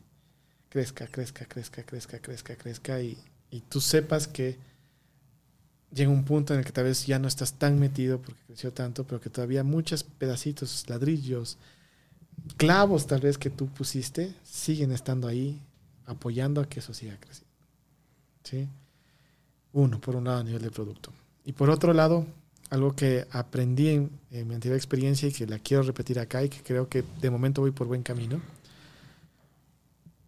[0.70, 3.20] crezca, crezca, crezca, crezca, crezca, crezca y,
[3.52, 4.58] y tú sepas que
[5.94, 8.74] llega un punto en el que tal vez ya no estás tan metido porque creció
[8.74, 11.60] tanto, pero que todavía muchos pedacitos, ladrillos,
[12.58, 15.62] clavos tal vez que tú pusiste siguen estando ahí
[16.08, 17.54] apoyando a que eso siga creciendo.
[18.44, 18.68] ¿Sí?
[19.72, 21.14] Uno, por un lado, a nivel de producto.
[21.46, 22.26] Y por otro lado,
[22.72, 26.50] algo que aprendí en, en mi anterior experiencia y que la quiero repetir acá y
[26.50, 28.42] que creo que de momento voy por buen camino.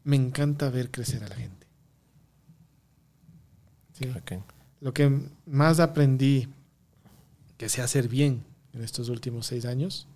[0.03, 1.65] Me encanta ver crecer a la gente.
[4.81, 5.09] Lo que
[5.45, 6.49] más aprendí
[7.57, 10.07] que sé hacer bien en estos últimos seis años,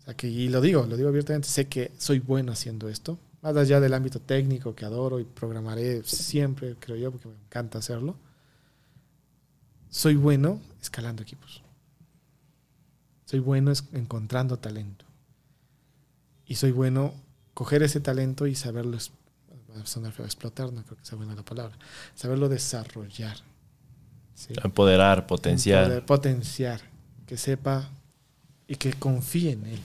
[0.00, 3.18] o sea que, y lo digo, lo digo abiertamente, sé que soy bueno haciendo esto,
[3.40, 7.78] más allá del ámbito técnico que adoro y programaré siempre, creo yo, porque me encanta
[7.78, 8.16] hacerlo.
[9.94, 11.62] Soy bueno escalando equipos.
[13.26, 15.04] Soy bueno encontrando talento.
[16.46, 17.14] Y soy bueno
[17.54, 18.98] coger ese talento y saberlo,
[20.24, 21.78] explotar, no creo que sea buena la palabra,
[22.16, 23.36] saberlo desarrollar.
[24.34, 24.52] ¿sí?
[24.64, 26.04] Empoderar, potenciar.
[26.04, 26.80] Potenciar,
[27.24, 27.88] que sepa
[28.66, 29.80] y que confíe en él.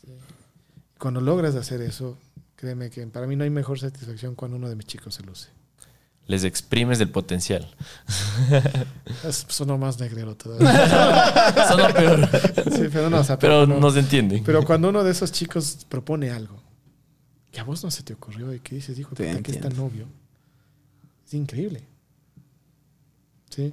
[0.00, 0.14] ¿sí?
[0.98, 2.16] Cuando logras hacer eso,
[2.56, 5.59] créeme que para mí no hay mejor satisfacción cuando uno de mis chicos se luce.
[6.30, 7.68] Les exprimes el potencial.
[9.24, 11.66] Es, sonó más negrero todavía.
[11.68, 12.28] Sonó peor.
[12.70, 14.44] Sí, pero no, o sea, Pero no- no se entienden.
[14.44, 16.62] pero cuando uno de esos chicos propone algo
[17.50, 19.82] que a vos no se te ocurrió y que dices, hijo, puta, que está entiendo.
[19.82, 20.06] novio,
[21.26, 21.82] es increíble.
[23.50, 23.72] ¿Sí?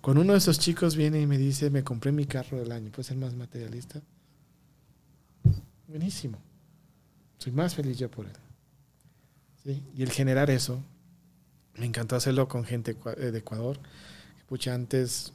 [0.00, 2.90] Cuando uno de esos chicos viene y me dice, me compré mi carro del año,
[2.90, 4.00] ¿puedo ser más materialista?
[5.86, 6.38] Buenísimo.
[7.36, 8.32] Soy más feliz yo por él.
[9.62, 9.82] ¿Sí?
[9.94, 10.82] Y el generar eso,
[11.78, 13.78] me encantó hacerlo con gente eh, de Ecuador.
[14.48, 15.32] Pucha, antes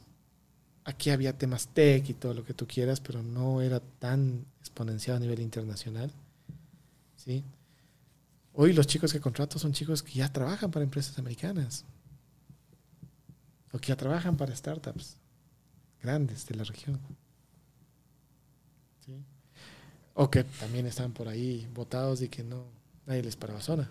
[0.84, 5.16] aquí había temas tech y todo lo que tú quieras, pero no era tan exponencial
[5.16, 6.10] a nivel internacional.
[7.16, 7.42] ¿sí?
[8.52, 11.84] Hoy los chicos que contrato son chicos que ya trabajan para empresas americanas
[13.72, 15.16] o que ya trabajan para startups
[16.02, 17.00] grandes de la región.
[20.16, 22.66] O que también están por ahí votados y que no
[23.06, 23.90] nadie les paraba zona.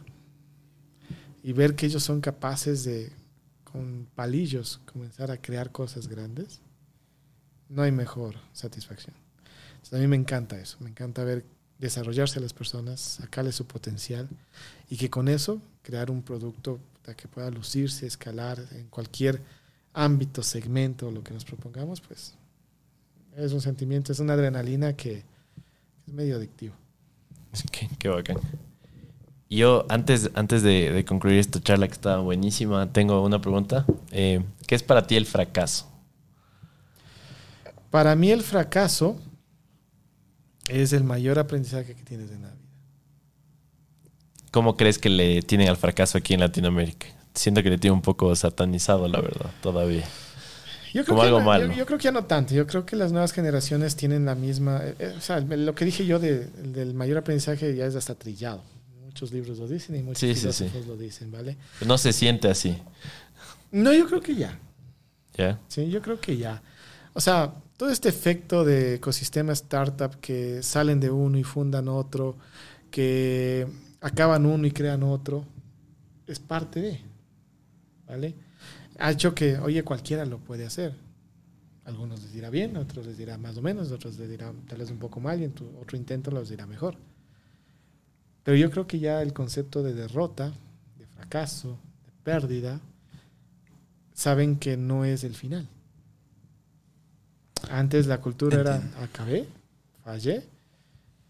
[1.43, 3.11] Y ver que ellos son capaces de,
[3.63, 6.61] con palillos, comenzar a crear cosas grandes,
[7.69, 9.15] no hay mejor satisfacción.
[9.73, 11.43] Entonces, a mí me encanta eso, me encanta ver
[11.79, 14.29] desarrollarse a las personas, sacarle su potencial
[14.89, 16.79] y que con eso crear un producto
[17.17, 19.41] que pueda lucirse, escalar en cualquier
[19.91, 22.35] ámbito, segmento, lo que nos propongamos, pues
[23.35, 25.23] es un sentimiento, es una adrenalina que
[26.07, 26.75] es medio adictivo.
[27.71, 28.37] Qué, qué bacán.
[29.55, 33.85] Yo, antes, antes de, de concluir esta charla que estaba buenísima, tengo una pregunta.
[34.11, 35.89] Eh, ¿Qué es para ti el fracaso?
[37.91, 39.17] Para mí el fracaso
[40.67, 42.57] es el mayor aprendizaje que tienes en la vida.
[44.51, 47.07] ¿Cómo crees que le tienen al fracaso aquí en Latinoamérica?
[47.34, 50.03] Siento que le tiene un poco satanizado, la verdad, todavía.
[50.93, 51.67] Yo creo Como que algo no- malo.
[51.67, 52.53] Yo, yo creo que ya no tanto.
[52.53, 54.81] Yo creo que las nuevas generaciones tienen la misma.
[54.84, 58.13] eh, eh, o sea, lo que dije yo de- del mayor aprendizaje ya es hasta
[58.15, 58.61] trillado.
[59.14, 60.64] Muchos libros lo dicen y muchos Sí, sí, sí.
[60.64, 61.56] filósofos lo dicen, ¿vale?
[61.85, 62.76] No se siente así.
[63.72, 64.57] No, yo creo que ya.
[65.38, 65.60] ¿Ya?
[65.68, 66.64] Sí, yo creo que ya.
[67.14, 72.38] O sea, todo este efecto de ecosistema startup que salen de uno y fundan otro,
[72.90, 73.68] que
[74.02, 75.45] acaban uno y crean otro,
[76.26, 76.99] es parte de.
[78.07, 78.34] ¿Vale?
[78.98, 80.95] Ha hecho que, oye, cualquiera lo puede hacer.
[81.85, 84.90] Algunos les dirá bien, otros les dirá más o menos, otros les dirá tal vez
[84.90, 86.98] un poco mal y en tu otro intento los dirá mejor.
[88.43, 90.51] Pero yo creo que ya el concepto de derrota,
[90.97, 92.79] de fracaso, de pérdida,
[94.13, 95.67] saben que no es el final.
[97.69, 99.47] Antes la cultura era, acabé,
[100.03, 100.43] fallé,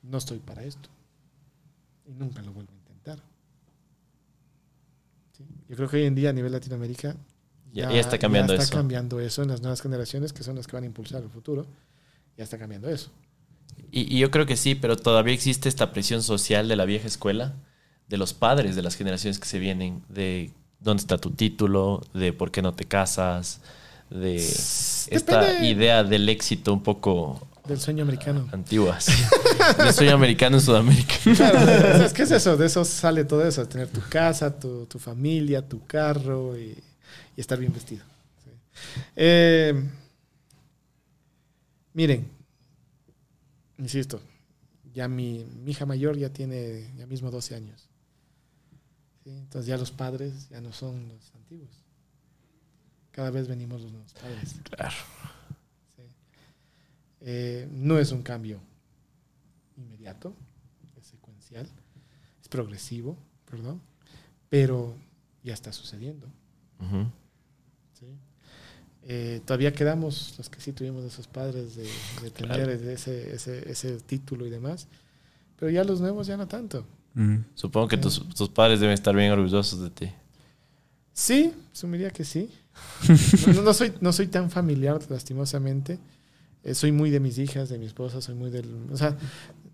[0.01, 0.89] no estoy para esto.
[2.07, 3.19] Y nunca lo vuelvo a intentar.
[5.37, 5.45] ¿Sí?
[5.69, 7.15] Yo creo que hoy en día a nivel Latinoamérica
[7.71, 8.73] Ya- ya está cambiando está eso.
[8.75, 11.65] cambiando eso en las nuevas generaciones que son las que van a impulsar el futuro.
[12.35, 13.11] Ya está cambiando eso.
[13.91, 17.07] Y, y yo creo que sí, pero todavía existe esta presión social de la vieja
[17.07, 17.53] escuela,
[18.07, 22.33] de los padres de las generaciones que se vienen, de dónde está tu título, de
[22.33, 23.61] por qué no te casas,
[24.09, 25.67] de esta Depende.
[25.67, 28.47] idea del éxito un poco Del sueño americano.
[28.51, 28.99] antigua.
[28.99, 29.11] sí.
[29.77, 31.15] Yo soy americano en Sudamérica.
[31.35, 34.99] Claro, es que es eso, de eso sale todo eso, tener tu casa, tu, tu
[34.99, 36.75] familia, tu carro y,
[37.37, 38.03] y estar bien vestido.
[38.43, 38.49] Sí.
[39.15, 39.83] Eh,
[41.93, 42.27] miren,
[43.83, 44.21] insisto,
[44.93, 47.89] ya mi, mi hija mayor ya tiene ya mismo 12 años.
[49.23, 49.29] ¿sí?
[49.29, 51.69] Entonces ya los padres ya no son los antiguos.
[53.11, 54.55] Cada vez venimos los nuevos padres.
[54.63, 54.95] Claro.
[55.95, 56.03] Sí.
[57.21, 58.59] Eh, no es un cambio
[59.77, 60.35] inmediato,
[60.99, 61.67] es secuencial,
[62.41, 63.81] es progresivo, perdón,
[64.49, 64.95] pero
[65.43, 66.27] ya está sucediendo.
[67.93, 68.07] ¿sí?
[69.07, 71.83] Eh, todavía quedamos los que sí tuvimos esos padres de,
[72.21, 72.71] de tener Claro.
[72.71, 74.87] ese, ese, ese título y demás,
[75.59, 76.85] pero ya los nuevos ya no tanto.
[77.15, 77.39] Mm.
[77.53, 80.09] Supongo que tus, tus padres deben estar bien orgullosos de ti.
[81.13, 82.49] Sí, asumiría que sí.
[83.53, 85.99] No, no soy, no soy tan familiar, lastimosamente.
[86.63, 88.65] Eh, soy muy de mis hijas, de mi esposa, soy muy del...
[88.91, 89.15] O sea,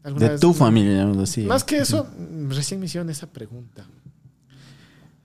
[0.03, 1.43] alguna De vez- tu familia, así.
[1.43, 3.85] Más que eso, mm, recién me hicieron esa pregunta.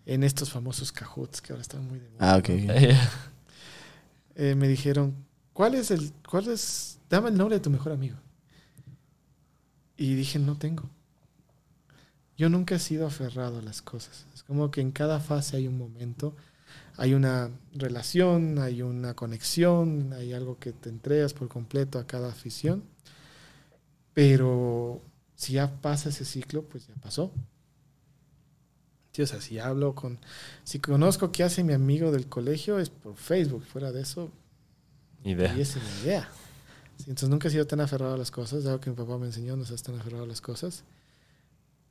[0.07, 2.35] En estos famosos cajuts que ahora están muy de moda.
[2.35, 2.51] Ah, ok.
[4.37, 5.15] Eh, me dijeron,
[5.53, 8.17] ¿cuál es el, cuál es, dame el nombre de tu mejor amigo?
[9.97, 10.91] Y dije, no tengo.
[12.37, 14.27] Yo nunca he sido aferrado a las cosas.
[14.35, 16.35] Es como que en cada fase hay un momento,
[16.97, 22.29] hay una relación, hay una conexión, hay algo que te entregas por completo a cada
[22.31, 22.83] afición.
[24.15, 25.01] Pero
[25.37, 27.33] si ya pasa ese ciclo, pues ya pasó.
[29.15, 30.19] Sí, o sea, si hablo con,
[30.65, 33.65] si conozco qué hace mi amigo del colegio es por Facebook.
[33.65, 34.29] Fuera de eso,
[35.25, 35.57] Idea.
[35.57, 36.29] y es mi idea.
[36.99, 39.27] Sí, entonces nunca he sido tan aferrado a las cosas, algo que mi papá me
[39.27, 40.83] enseñó, no seas tan aferrado a las cosas.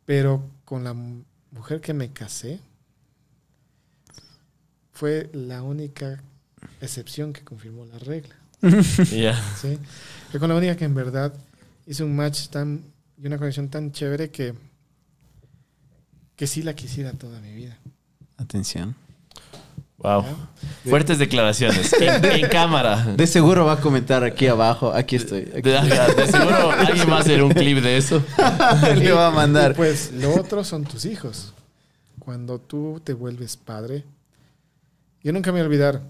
[0.06, 2.60] Pero con la mu- mujer que me casé,
[4.92, 6.22] fue la única
[6.82, 8.36] excepción que confirmó la regla.
[9.12, 9.42] Ya.
[9.56, 9.78] ¿sí?
[10.32, 11.34] Fue con la única que en verdad
[11.86, 12.84] hizo un match tan
[13.18, 14.54] y una conexión tan chévere que,
[16.36, 17.78] que sí la quisiera toda mi vida.
[18.38, 18.96] Atención.
[19.98, 20.24] Wow.
[20.24, 20.90] ¿ya?
[20.90, 21.94] Fuertes declaraciones.
[22.02, 23.14] En, en cámara.
[23.16, 24.92] De seguro va a comentar aquí abajo.
[24.92, 25.44] Aquí estoy.
[25.56, 28.24] Aquí De, de seguro alguien va a hacer un clip de eso.
[28.96, 29.72] Le va a mandar.
[29.72, 31.54] Y pues lo otro son tus hijos.
[32.20, 34.04] Cuando tú te vuelves padre,
[35.24, 36.02] yo nunca me voy a olvidar,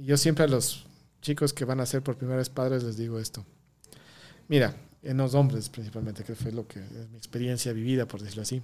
[0.00, 0.86] yo siempre a los
[1.20, 3.44] chicos que van a ser por primera vez padres les digo esto.
[4.48, 8.42] Mira, en los hombres principalmente, que fue lo que es mi experiencia vivida, por decirlo
[8.42, 8.62] así.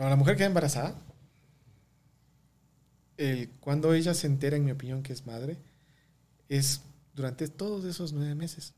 [0.00, 0.94] Cuando la mujer queda embarazada,
[3.18, 5.58] el- cuando ella se entera, en mi opinión, que es madre,
[6.48, 6.80] es
[7.14, 8.72] durante todos esos nueve meses.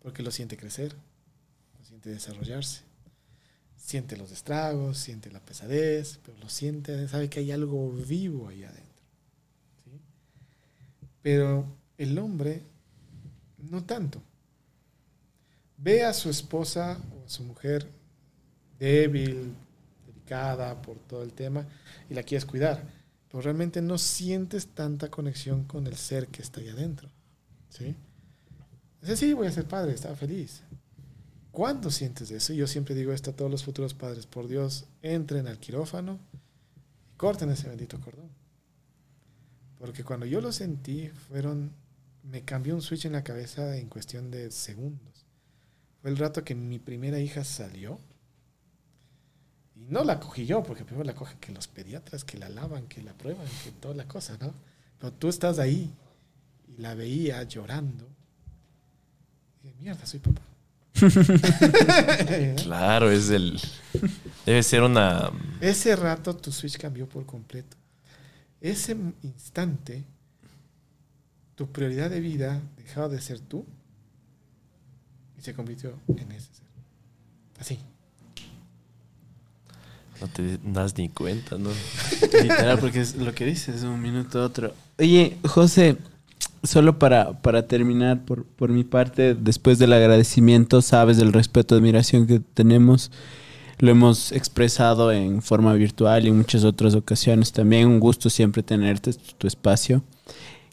[0.00, 0.94] Porque lo siente crecer,
[1.76, 2.82] lo siente desarrollarse.
[3.76, 8.62] Siente los estragos, siente la pesadez, pero lo siente, sabe que hay algo vivo ahí
[8.62, 9.02] adentro.
[9.86, 10.00] ¿sí?
[11.20, 11.66] Pero
[11.98, 12.62] el hombre,
[13.58, 14.22] no tanto.
[15.78, 17.90] Ve a su esposa o a su mujer
[18.78, 19.52] débil,
[20.82, 21.66] por todo el tema,
[22.08, 22.84] y la quieres cuidar.
[23.28, 27.08] Pero realmente no sientes tanta conexión con el ser que está ahí adentro.
[27.68, 27.94] ¿sí?
[29.00, 30.62] Dice, sí, voy a ser padre, estaba feliz.
[31.50, 32.52] ¿Cuándo sientes eso?
[32.52, 34.26] Yo siempre digo esto a todos los futuros padres.
[34.26, 38.30] Por Dios, entren al quirófano y corten ese bendito cordón.
[39.78, 41.72] Porque cuando yo lo sentí, fueron,
[42.22, 45.26] me cambió un switch en la cabeza en cuestión de segundos.
[46.00, 47.98] Fue el rato que mi primera hija salió.
[49.80, 52.86] Y no la cogí yo, porque primero la cogen que los pediatras, que la lavan,
[52.86, 54.52] que la prueban, que toda la cosa, ¿no?
[54.98, 55.90] Pero tú estás ahí
[56.68, 58.06] y la veía llorando.
[59.62, 60.42] Y dije, mierda, soy papá.
[62.62, 63.58] Claro, es el.
[64.44, 65.30] Debe ser una.
[65.60, 67.76] Ese rato tu switch cambió por completo.
[68.60, 70.04] Ese instante,
[71.54, 73.64] tu prioridad de vida dejaba de ser tú
[75.38, 76.66] y se convirtió en ese ser.
[77.58, 77.78] Así.
[80.20, 81.70] No te das ni cuenta, ¿no?
[82.42, 84.74] Literal, porque es lo que dices, un minuto a otro.
[84.98, 85.96] Oye, José,
[86.62, 92.26] solo para, para terminar, por, por mi parte, después del agradecimiento, sabes del respeto, admiración
[92.26, 93.10] que tenemos.
[93.78, 97.88] Lo hemos expresado en forma virtual y en muchas otras ocasiones también.
[97.88, 100.02] Un gusto siempre tenerte, tu espacio.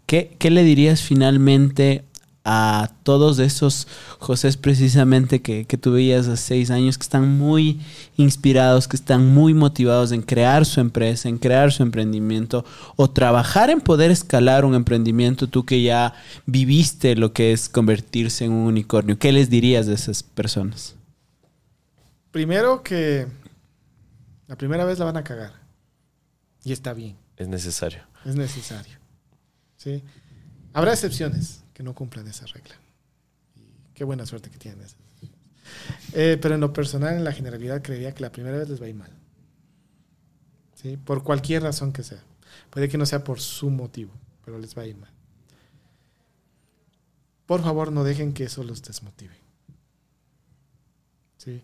[0.06, 2.04] ¿Qué, qué le dirías finalmente
[2.50, 7.82] a todos esos José precisamente que, que tú veías hace seis años que están muy
[8.16, 12.64] inspirados, que están muy motivados en crear su empresa, en crear su emprendimiento
[12.96, 16.14] o trabajar en poder escalar un emprendimiento, tú que ya
[16.46, 20.96] viviste lo que es convertirse en un unicornio, ¿qué les dirías de esas personas?
[22.32, 23.28] Primero que
[24.48, 25.52] la primera vez la van a cagar
[26.64, 28.04] y está bien, Es necesario.
[28.24, 28.94] es necesario.
[29.76, 30.02] ¿sí?
[30.72, 32.74] Habrá excepciones que no cumplan esa regla.
[33.56, 34.98] Y qué buena suerte que tienen esas.
[36.14, 38.88] Eh, pero en lo personal, en la generalidad, creería que la primera vez les va
[38.88, 39.12] a ir mal.
[40.74, 40.98] ¿Sí?
[40.98, 42.24] Por cualquier razón que sea.
[42.72, 44.12] Puede que no sea por su motivo,
[44.44, 45.12] pero les va a ir mal.
[47.46, 49.36] Por favor, no dejen que eso los desmotive.
[51.38, 51.62] ¿Sí?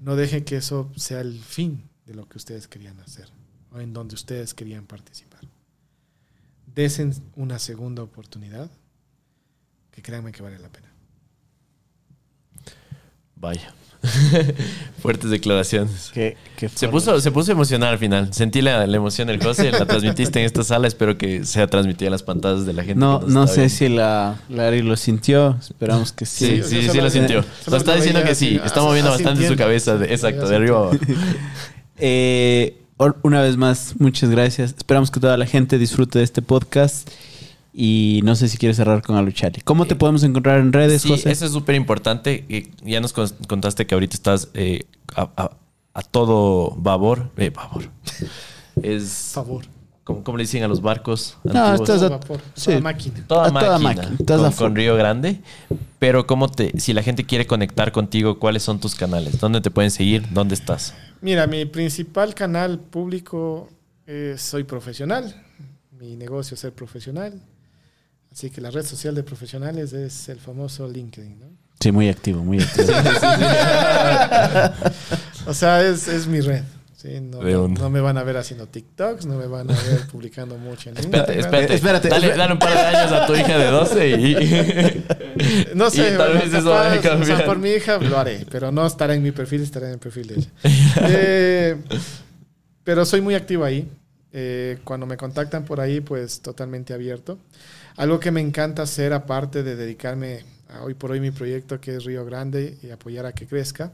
[0.00, 3.28] No dejen que eso sea el fin de lo que ustedes querían hacer
[3.70, 5.42] o en donde ustedes querían participar.
[6.74, 8.68] Desen una segunda oportunidad
[9.94, 10.88] que créanme que vale la pena.
[13.36, 13.72] Vaya.
[15.00, 16.10] Fuertes declaraciones.
[16.12, 18.34] ¿Qué, qué Se puso, se puso emocional al final.
[18.34, 20.86] Sentí la, la emoción del José, la transmitiste en esta sala.
[20.88, 23.00] Espero que sea transmitida en las pantallas de la gente.
[23.00, 23.74] No, no sé viendo.
[23.76, 26.62] si la Larry lo sintió, esperamos que sí.
[26.62, 27.44] Sí, Sí, sí, lo sintió.
[27.66, 28.60] Lo está diciendo que sí.
[28.62, 29.96] Está moviendo así bastante su cabeza.
[29.96, 30.96] de- exacto, de arriba abajo.
[31.96, 32.76] Eh,
[33.22, 34.74] una vez más, muchas gracias.
[34.76, 37.08] Esperamos que toda la gente disfrute de este podcast.
[37.76, 39.60] Y no sé si quieres cerrar con Aluchali.
[39.62, 41.32] ¿Cómo te podemos encontrar en redes, Sí, José?
[41.32, 42.44] eso es súper importante.
[42.48, 44.84] Eh, Ya nos con- contaste que ahorita estás eh,
[45.16, 45.50] a, a-
[45.92, 47.30] a todo babor.
[47.36, 47.90] Eh, babor.
[48.82, 49.30] Es.
[49.34, 49.64] Favor.
[50.04, 51.36] ¿Cómo, cómo le dicen a los barcos?
[51.44, 52.66] No, estás Todo a- vapor, sí.
[52.66, 53.24] toda máquina.
[53.26, 55.40] Toda a toda máquina, máquina, estás con, a con Río Grande.
[55.98, 59.40] Pero cómo te, si la gente quiere conectar contigo, ¿cuáles son tus canales?
[59.40, 60.26] ¿Dónde te pueden seguir?
[60.30, 60.94] ¿Dónde estás?
[61.22, 63.68] Mira, mi principal canal público
[64.06, 65.42] es Soy Profesional.
[65.98, 67.40] Mi negocio es ser profesional.
[68.34, 71.38] Así que la red social de profesionales es el famoso LinkedIn.
[71.38, 71.46] ¿no?
[71.78, 72.88] Sí, muy activo, muy activo.
[75.46, 76.62] O sea, es, es mi red.
[76.96, 80.88] Sí, no, me van a ver haciendo TikToks, no me van a ver publicando mucho
[80.88, 81.74] en Espérate, espérate.
[81.74, 82.38] espérate, dale, espérate.
[82.40, 85.04] dale un par de años a tu hija de 12 y...
[85.74, 87.44] No sé, Y tal bueno, vez eso va a capaz, o sea, cambiar.
[87.44, 90.26] por mi hija lo haré, pero no estará en mi perfil, estará en el perfil
[90.28, 90.48] de ella.
[91.08, 91.76] Eh,
[92.84, 93.86] pero soy muy activo ahí.
[94.32, 97.38] Eh, cuando me contactan por ahí, pues totalmente abierto.
[97.96, 101.96] Algo que me encanta hacer, aparte de dedicarme a hoy por hoy mi proyecto que
[101.96, 103.92] es Río Grande y apoyar a que crezca,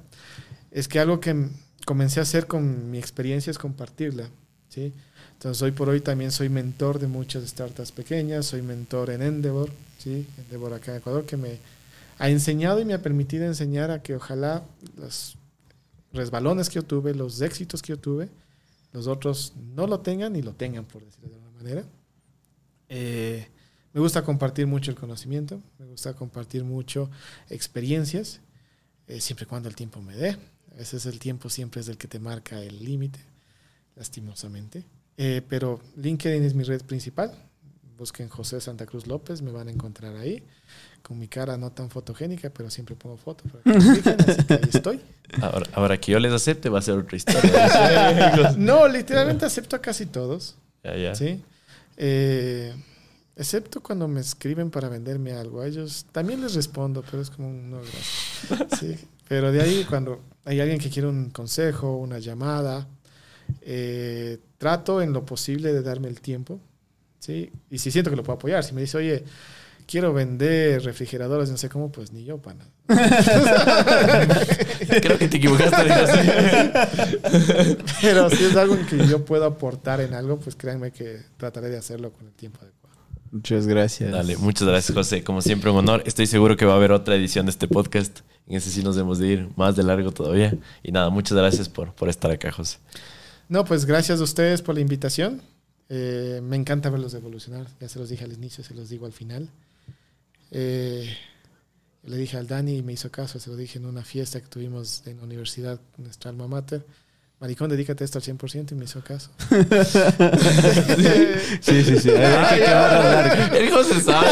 [0.70, 1.48] es que algo que
[1.85, 4.28] comencé a hacer con mi experiencia es compartirla.
[4.70, 4.93] ¿sí?
[5.35, 9.70] Entonces, hoy por hoy también soy mentor de muchas startups pequeñas, soy mentor en Endeavor,
[9.98, 10.27] ¿sí?
[10.39, 11.59] Endeavor acá en Ecuador, que me
[12.18, 14.62] ha enseñado y me ha permitido enseñar a que ojalá
[14.98, 15.36] los
[16.12, 18.28] resbalones que yo tuve, los éxitos que yo tuve,
[18.93, 21.85] los otros no lo tengan y lo tengan, por decirlo de alguna manera.
[22.89, 23.48] Eh,
[23.93, 27.11] me gusta compartir mucho el conocimiento, me gusta compartir mucho
[27.49, 28.41] experiencias,
[29.09, 30.37] eh, siempre y cuando el tiempo me dé.
[30.73, 33.19] A veces el tiempo siempre es el que te marca el límite,
[33.97, 34.85] lastimosamente.
[35.17, 37.33] Eh, pero LinkedIn es mi red principal.
[37.99, 40.43] Busquen José Santa Cruz López, me van a encontrar ahí.
[41.03, 43.45] Con mi cara no tan fotogénica, pero siempre pongo foto.
[43.45, 43.71] para que
[44.31, 45.01] así que ahí estoy.
[45.43, 48.55] Ahora, ahora que yo les acepte va a ser otra historia.
[48.57, 50.57] No, literalmente acepto a casi todos.
[50.85, 51.15] ya, ya.
[51.15, 51.43] ¿sí?
[51.97, 52.73] Eh,
[53.41, 55.62] excepto cuando me escriben para venderme algo.
[55.62, 58.79] A ellos también les respondo, pero es como un no, gracias.
[58.79, 58.97] Sí,
[59.29, 62.87] Pero de ahí, cuando hay alguien que quiere un consejo, una llamada,
[63.62, 66.61] eh, trato en lo posible de darme el tiempo.
[67.19, 67.51] ¿sí?
[67.71, 69.25] Y si siento que lo puedo apoyar, si me dice, oye,
[69.87, 72.67] quiero vender refrigeradores, no sé cómo, pues ni yo, pana.
[75.01, 75.77] Creo que te equivocaste.
[78.03, 81.71] Pero si es algo en que yo puedo aportar en algo, pues créanme que trataré
[81.71, 82.80] de hacerlo con el tiempo adecuado.
[83.31, 84.11] Muchas gracias.
[84.11, 85.23] Dale, muchas gracias, José.
[85.23, 86.02] Como siempre, un honor.
[86.05, 88.20] Estoy seguro que va a haber otra edición de este podcast.
[88.48, 90.57] En ese sí nos debemos de ir más de largo todavía.
[90.82, 92.78] Y nada, muchas gracias por, por estar acá, José.
[93.48, 95.40] No, pues gracias a ustedes por la invitación.
[95.89, 97.66] Eh, me encanta verlos evolucionar.
[97.81, 99.48] Ya se los dije al inicio, se los digo al final.
[100.51, 101.09] Eh,
[102.05, 103.39] le dije al Dani y me hizo caso.
[103.39, 106.85] Se lo dije en una fiesta que tuvimos en la universidad, nuestra alma mater.
[107.41, 109.31] Maricón, dedícate a esto al 100% y me hizo caso.
[111.61, 112.11] Sí, sí, sí.
[112.11, 113.53] Barcas.
[113.53, 114.29] El hijo se sabe.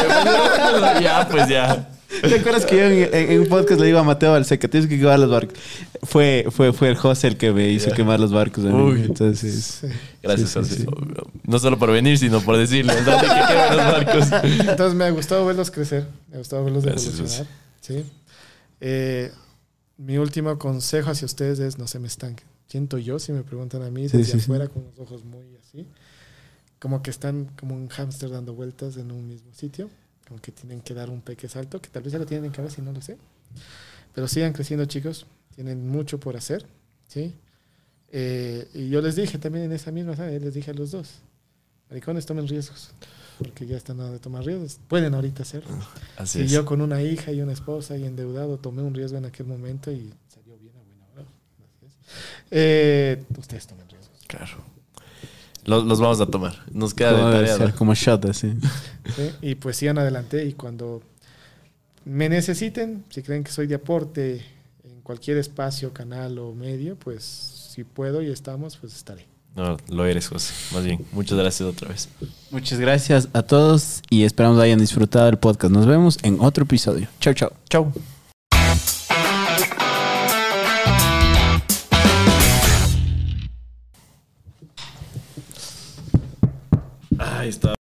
[1.01, 1.89] ya, pues ya.
[2.21, 4.89] ¿Te acuerdas que yo en, en- en un podcast le digo a Mateo Balseca, tienes
[4.89, 5.57] que quemar los barcos?
[6.03, 8.65] Fue, fue, fue el José el que me hizo quemar los barcos.
[8.65, 8.73] a mí.
[8.81, 9.03] Uy.
[9.03, 9.87] Entonces, Sí.
[10.23, 11.21] Gracias, Sí, sí, José.
[11.43, 12.93] No solo por venir, sino por decirle.
[12.95, 14.27] ¿Dónde que queman los barcos?
[14.69, 17.47] Entonces me ha gustado verlos crecer, me ha gustado verlos Gracias, evolucionar.
[17.81, 18.03] ¿sí?
[18.81, 19.31] Eh,
[19.97, 22.45] mi último consejo hacia ustedes es no se me estanquen.
[22.69, 24.43] Siento yo, si me preguntan a mí, Sí, desde sí, sí.
[24.45, 25.85] afuera con los ojos muy así,
[26.79, 29.89] como que están como un hámster dando vueltas en un mismo sitio,
[30.27, 32.51] como que tienen que dar un peque salto, que tal vez ya lo tienen en
[32.51, 33.17] cabeza y no lo sé.
[34.13, 35.25] Pero sigan creciendo chicos,
[35.55, 36.65] tienen mucho por hacer,
[37.07, 37.33] ¿sí?
[38.11, 40.41] Eh, y yo les dije también en esa misma, ¿sabes?
[40.41, 41.09] les dije a los dos,
[41.89, 42.91] maricones tomen riesgos,
[43.39, 45.75] porque ya están a de tomar riesgos, pueden ahorita hacerlo.
[46.17, 46.51] Así Y es.
[46.51, 49.91] yo con una hija y una esposa y endeudado tomé un riesgo en aquel momento
[49.91, 51.25] y salió bien a buena hora.
[51.57, 51.93] Gracias.
[52.51, 54.17] Eh, ustedes tomen riesgos.
[54.27, 54.57] Claro.
[55.65, 56.55] Los, los vamos a tomar.
[56.71, 57.71] Nos queda de tarea.
[57.73, 58.53] como shot así.
[59.15, 59.31] ¿sí?
[59.41, 61.01] Y pues sigan adelante y cuando
[62.05, 64.43] me necesiten, si creen que soy de aporte
[64.83, 69.27] en cualquier espacio, canal o medio, pues si puedo y estamos, pues estaré.
[69.55, 70.53] No, lo eres, José.
[70.73, 72.07] Más bien, muchas gracias otra vez.
[72.51, 75.73] Muchas gracias a todos y esperamos hayan disfrutado del podcast.
[75.73, 77.07] Nos vemos en otro episodio.
[77.19, 77.51] Chao, chao.
[77.69, 77.91] Chau.
[87.49, 87.78] está.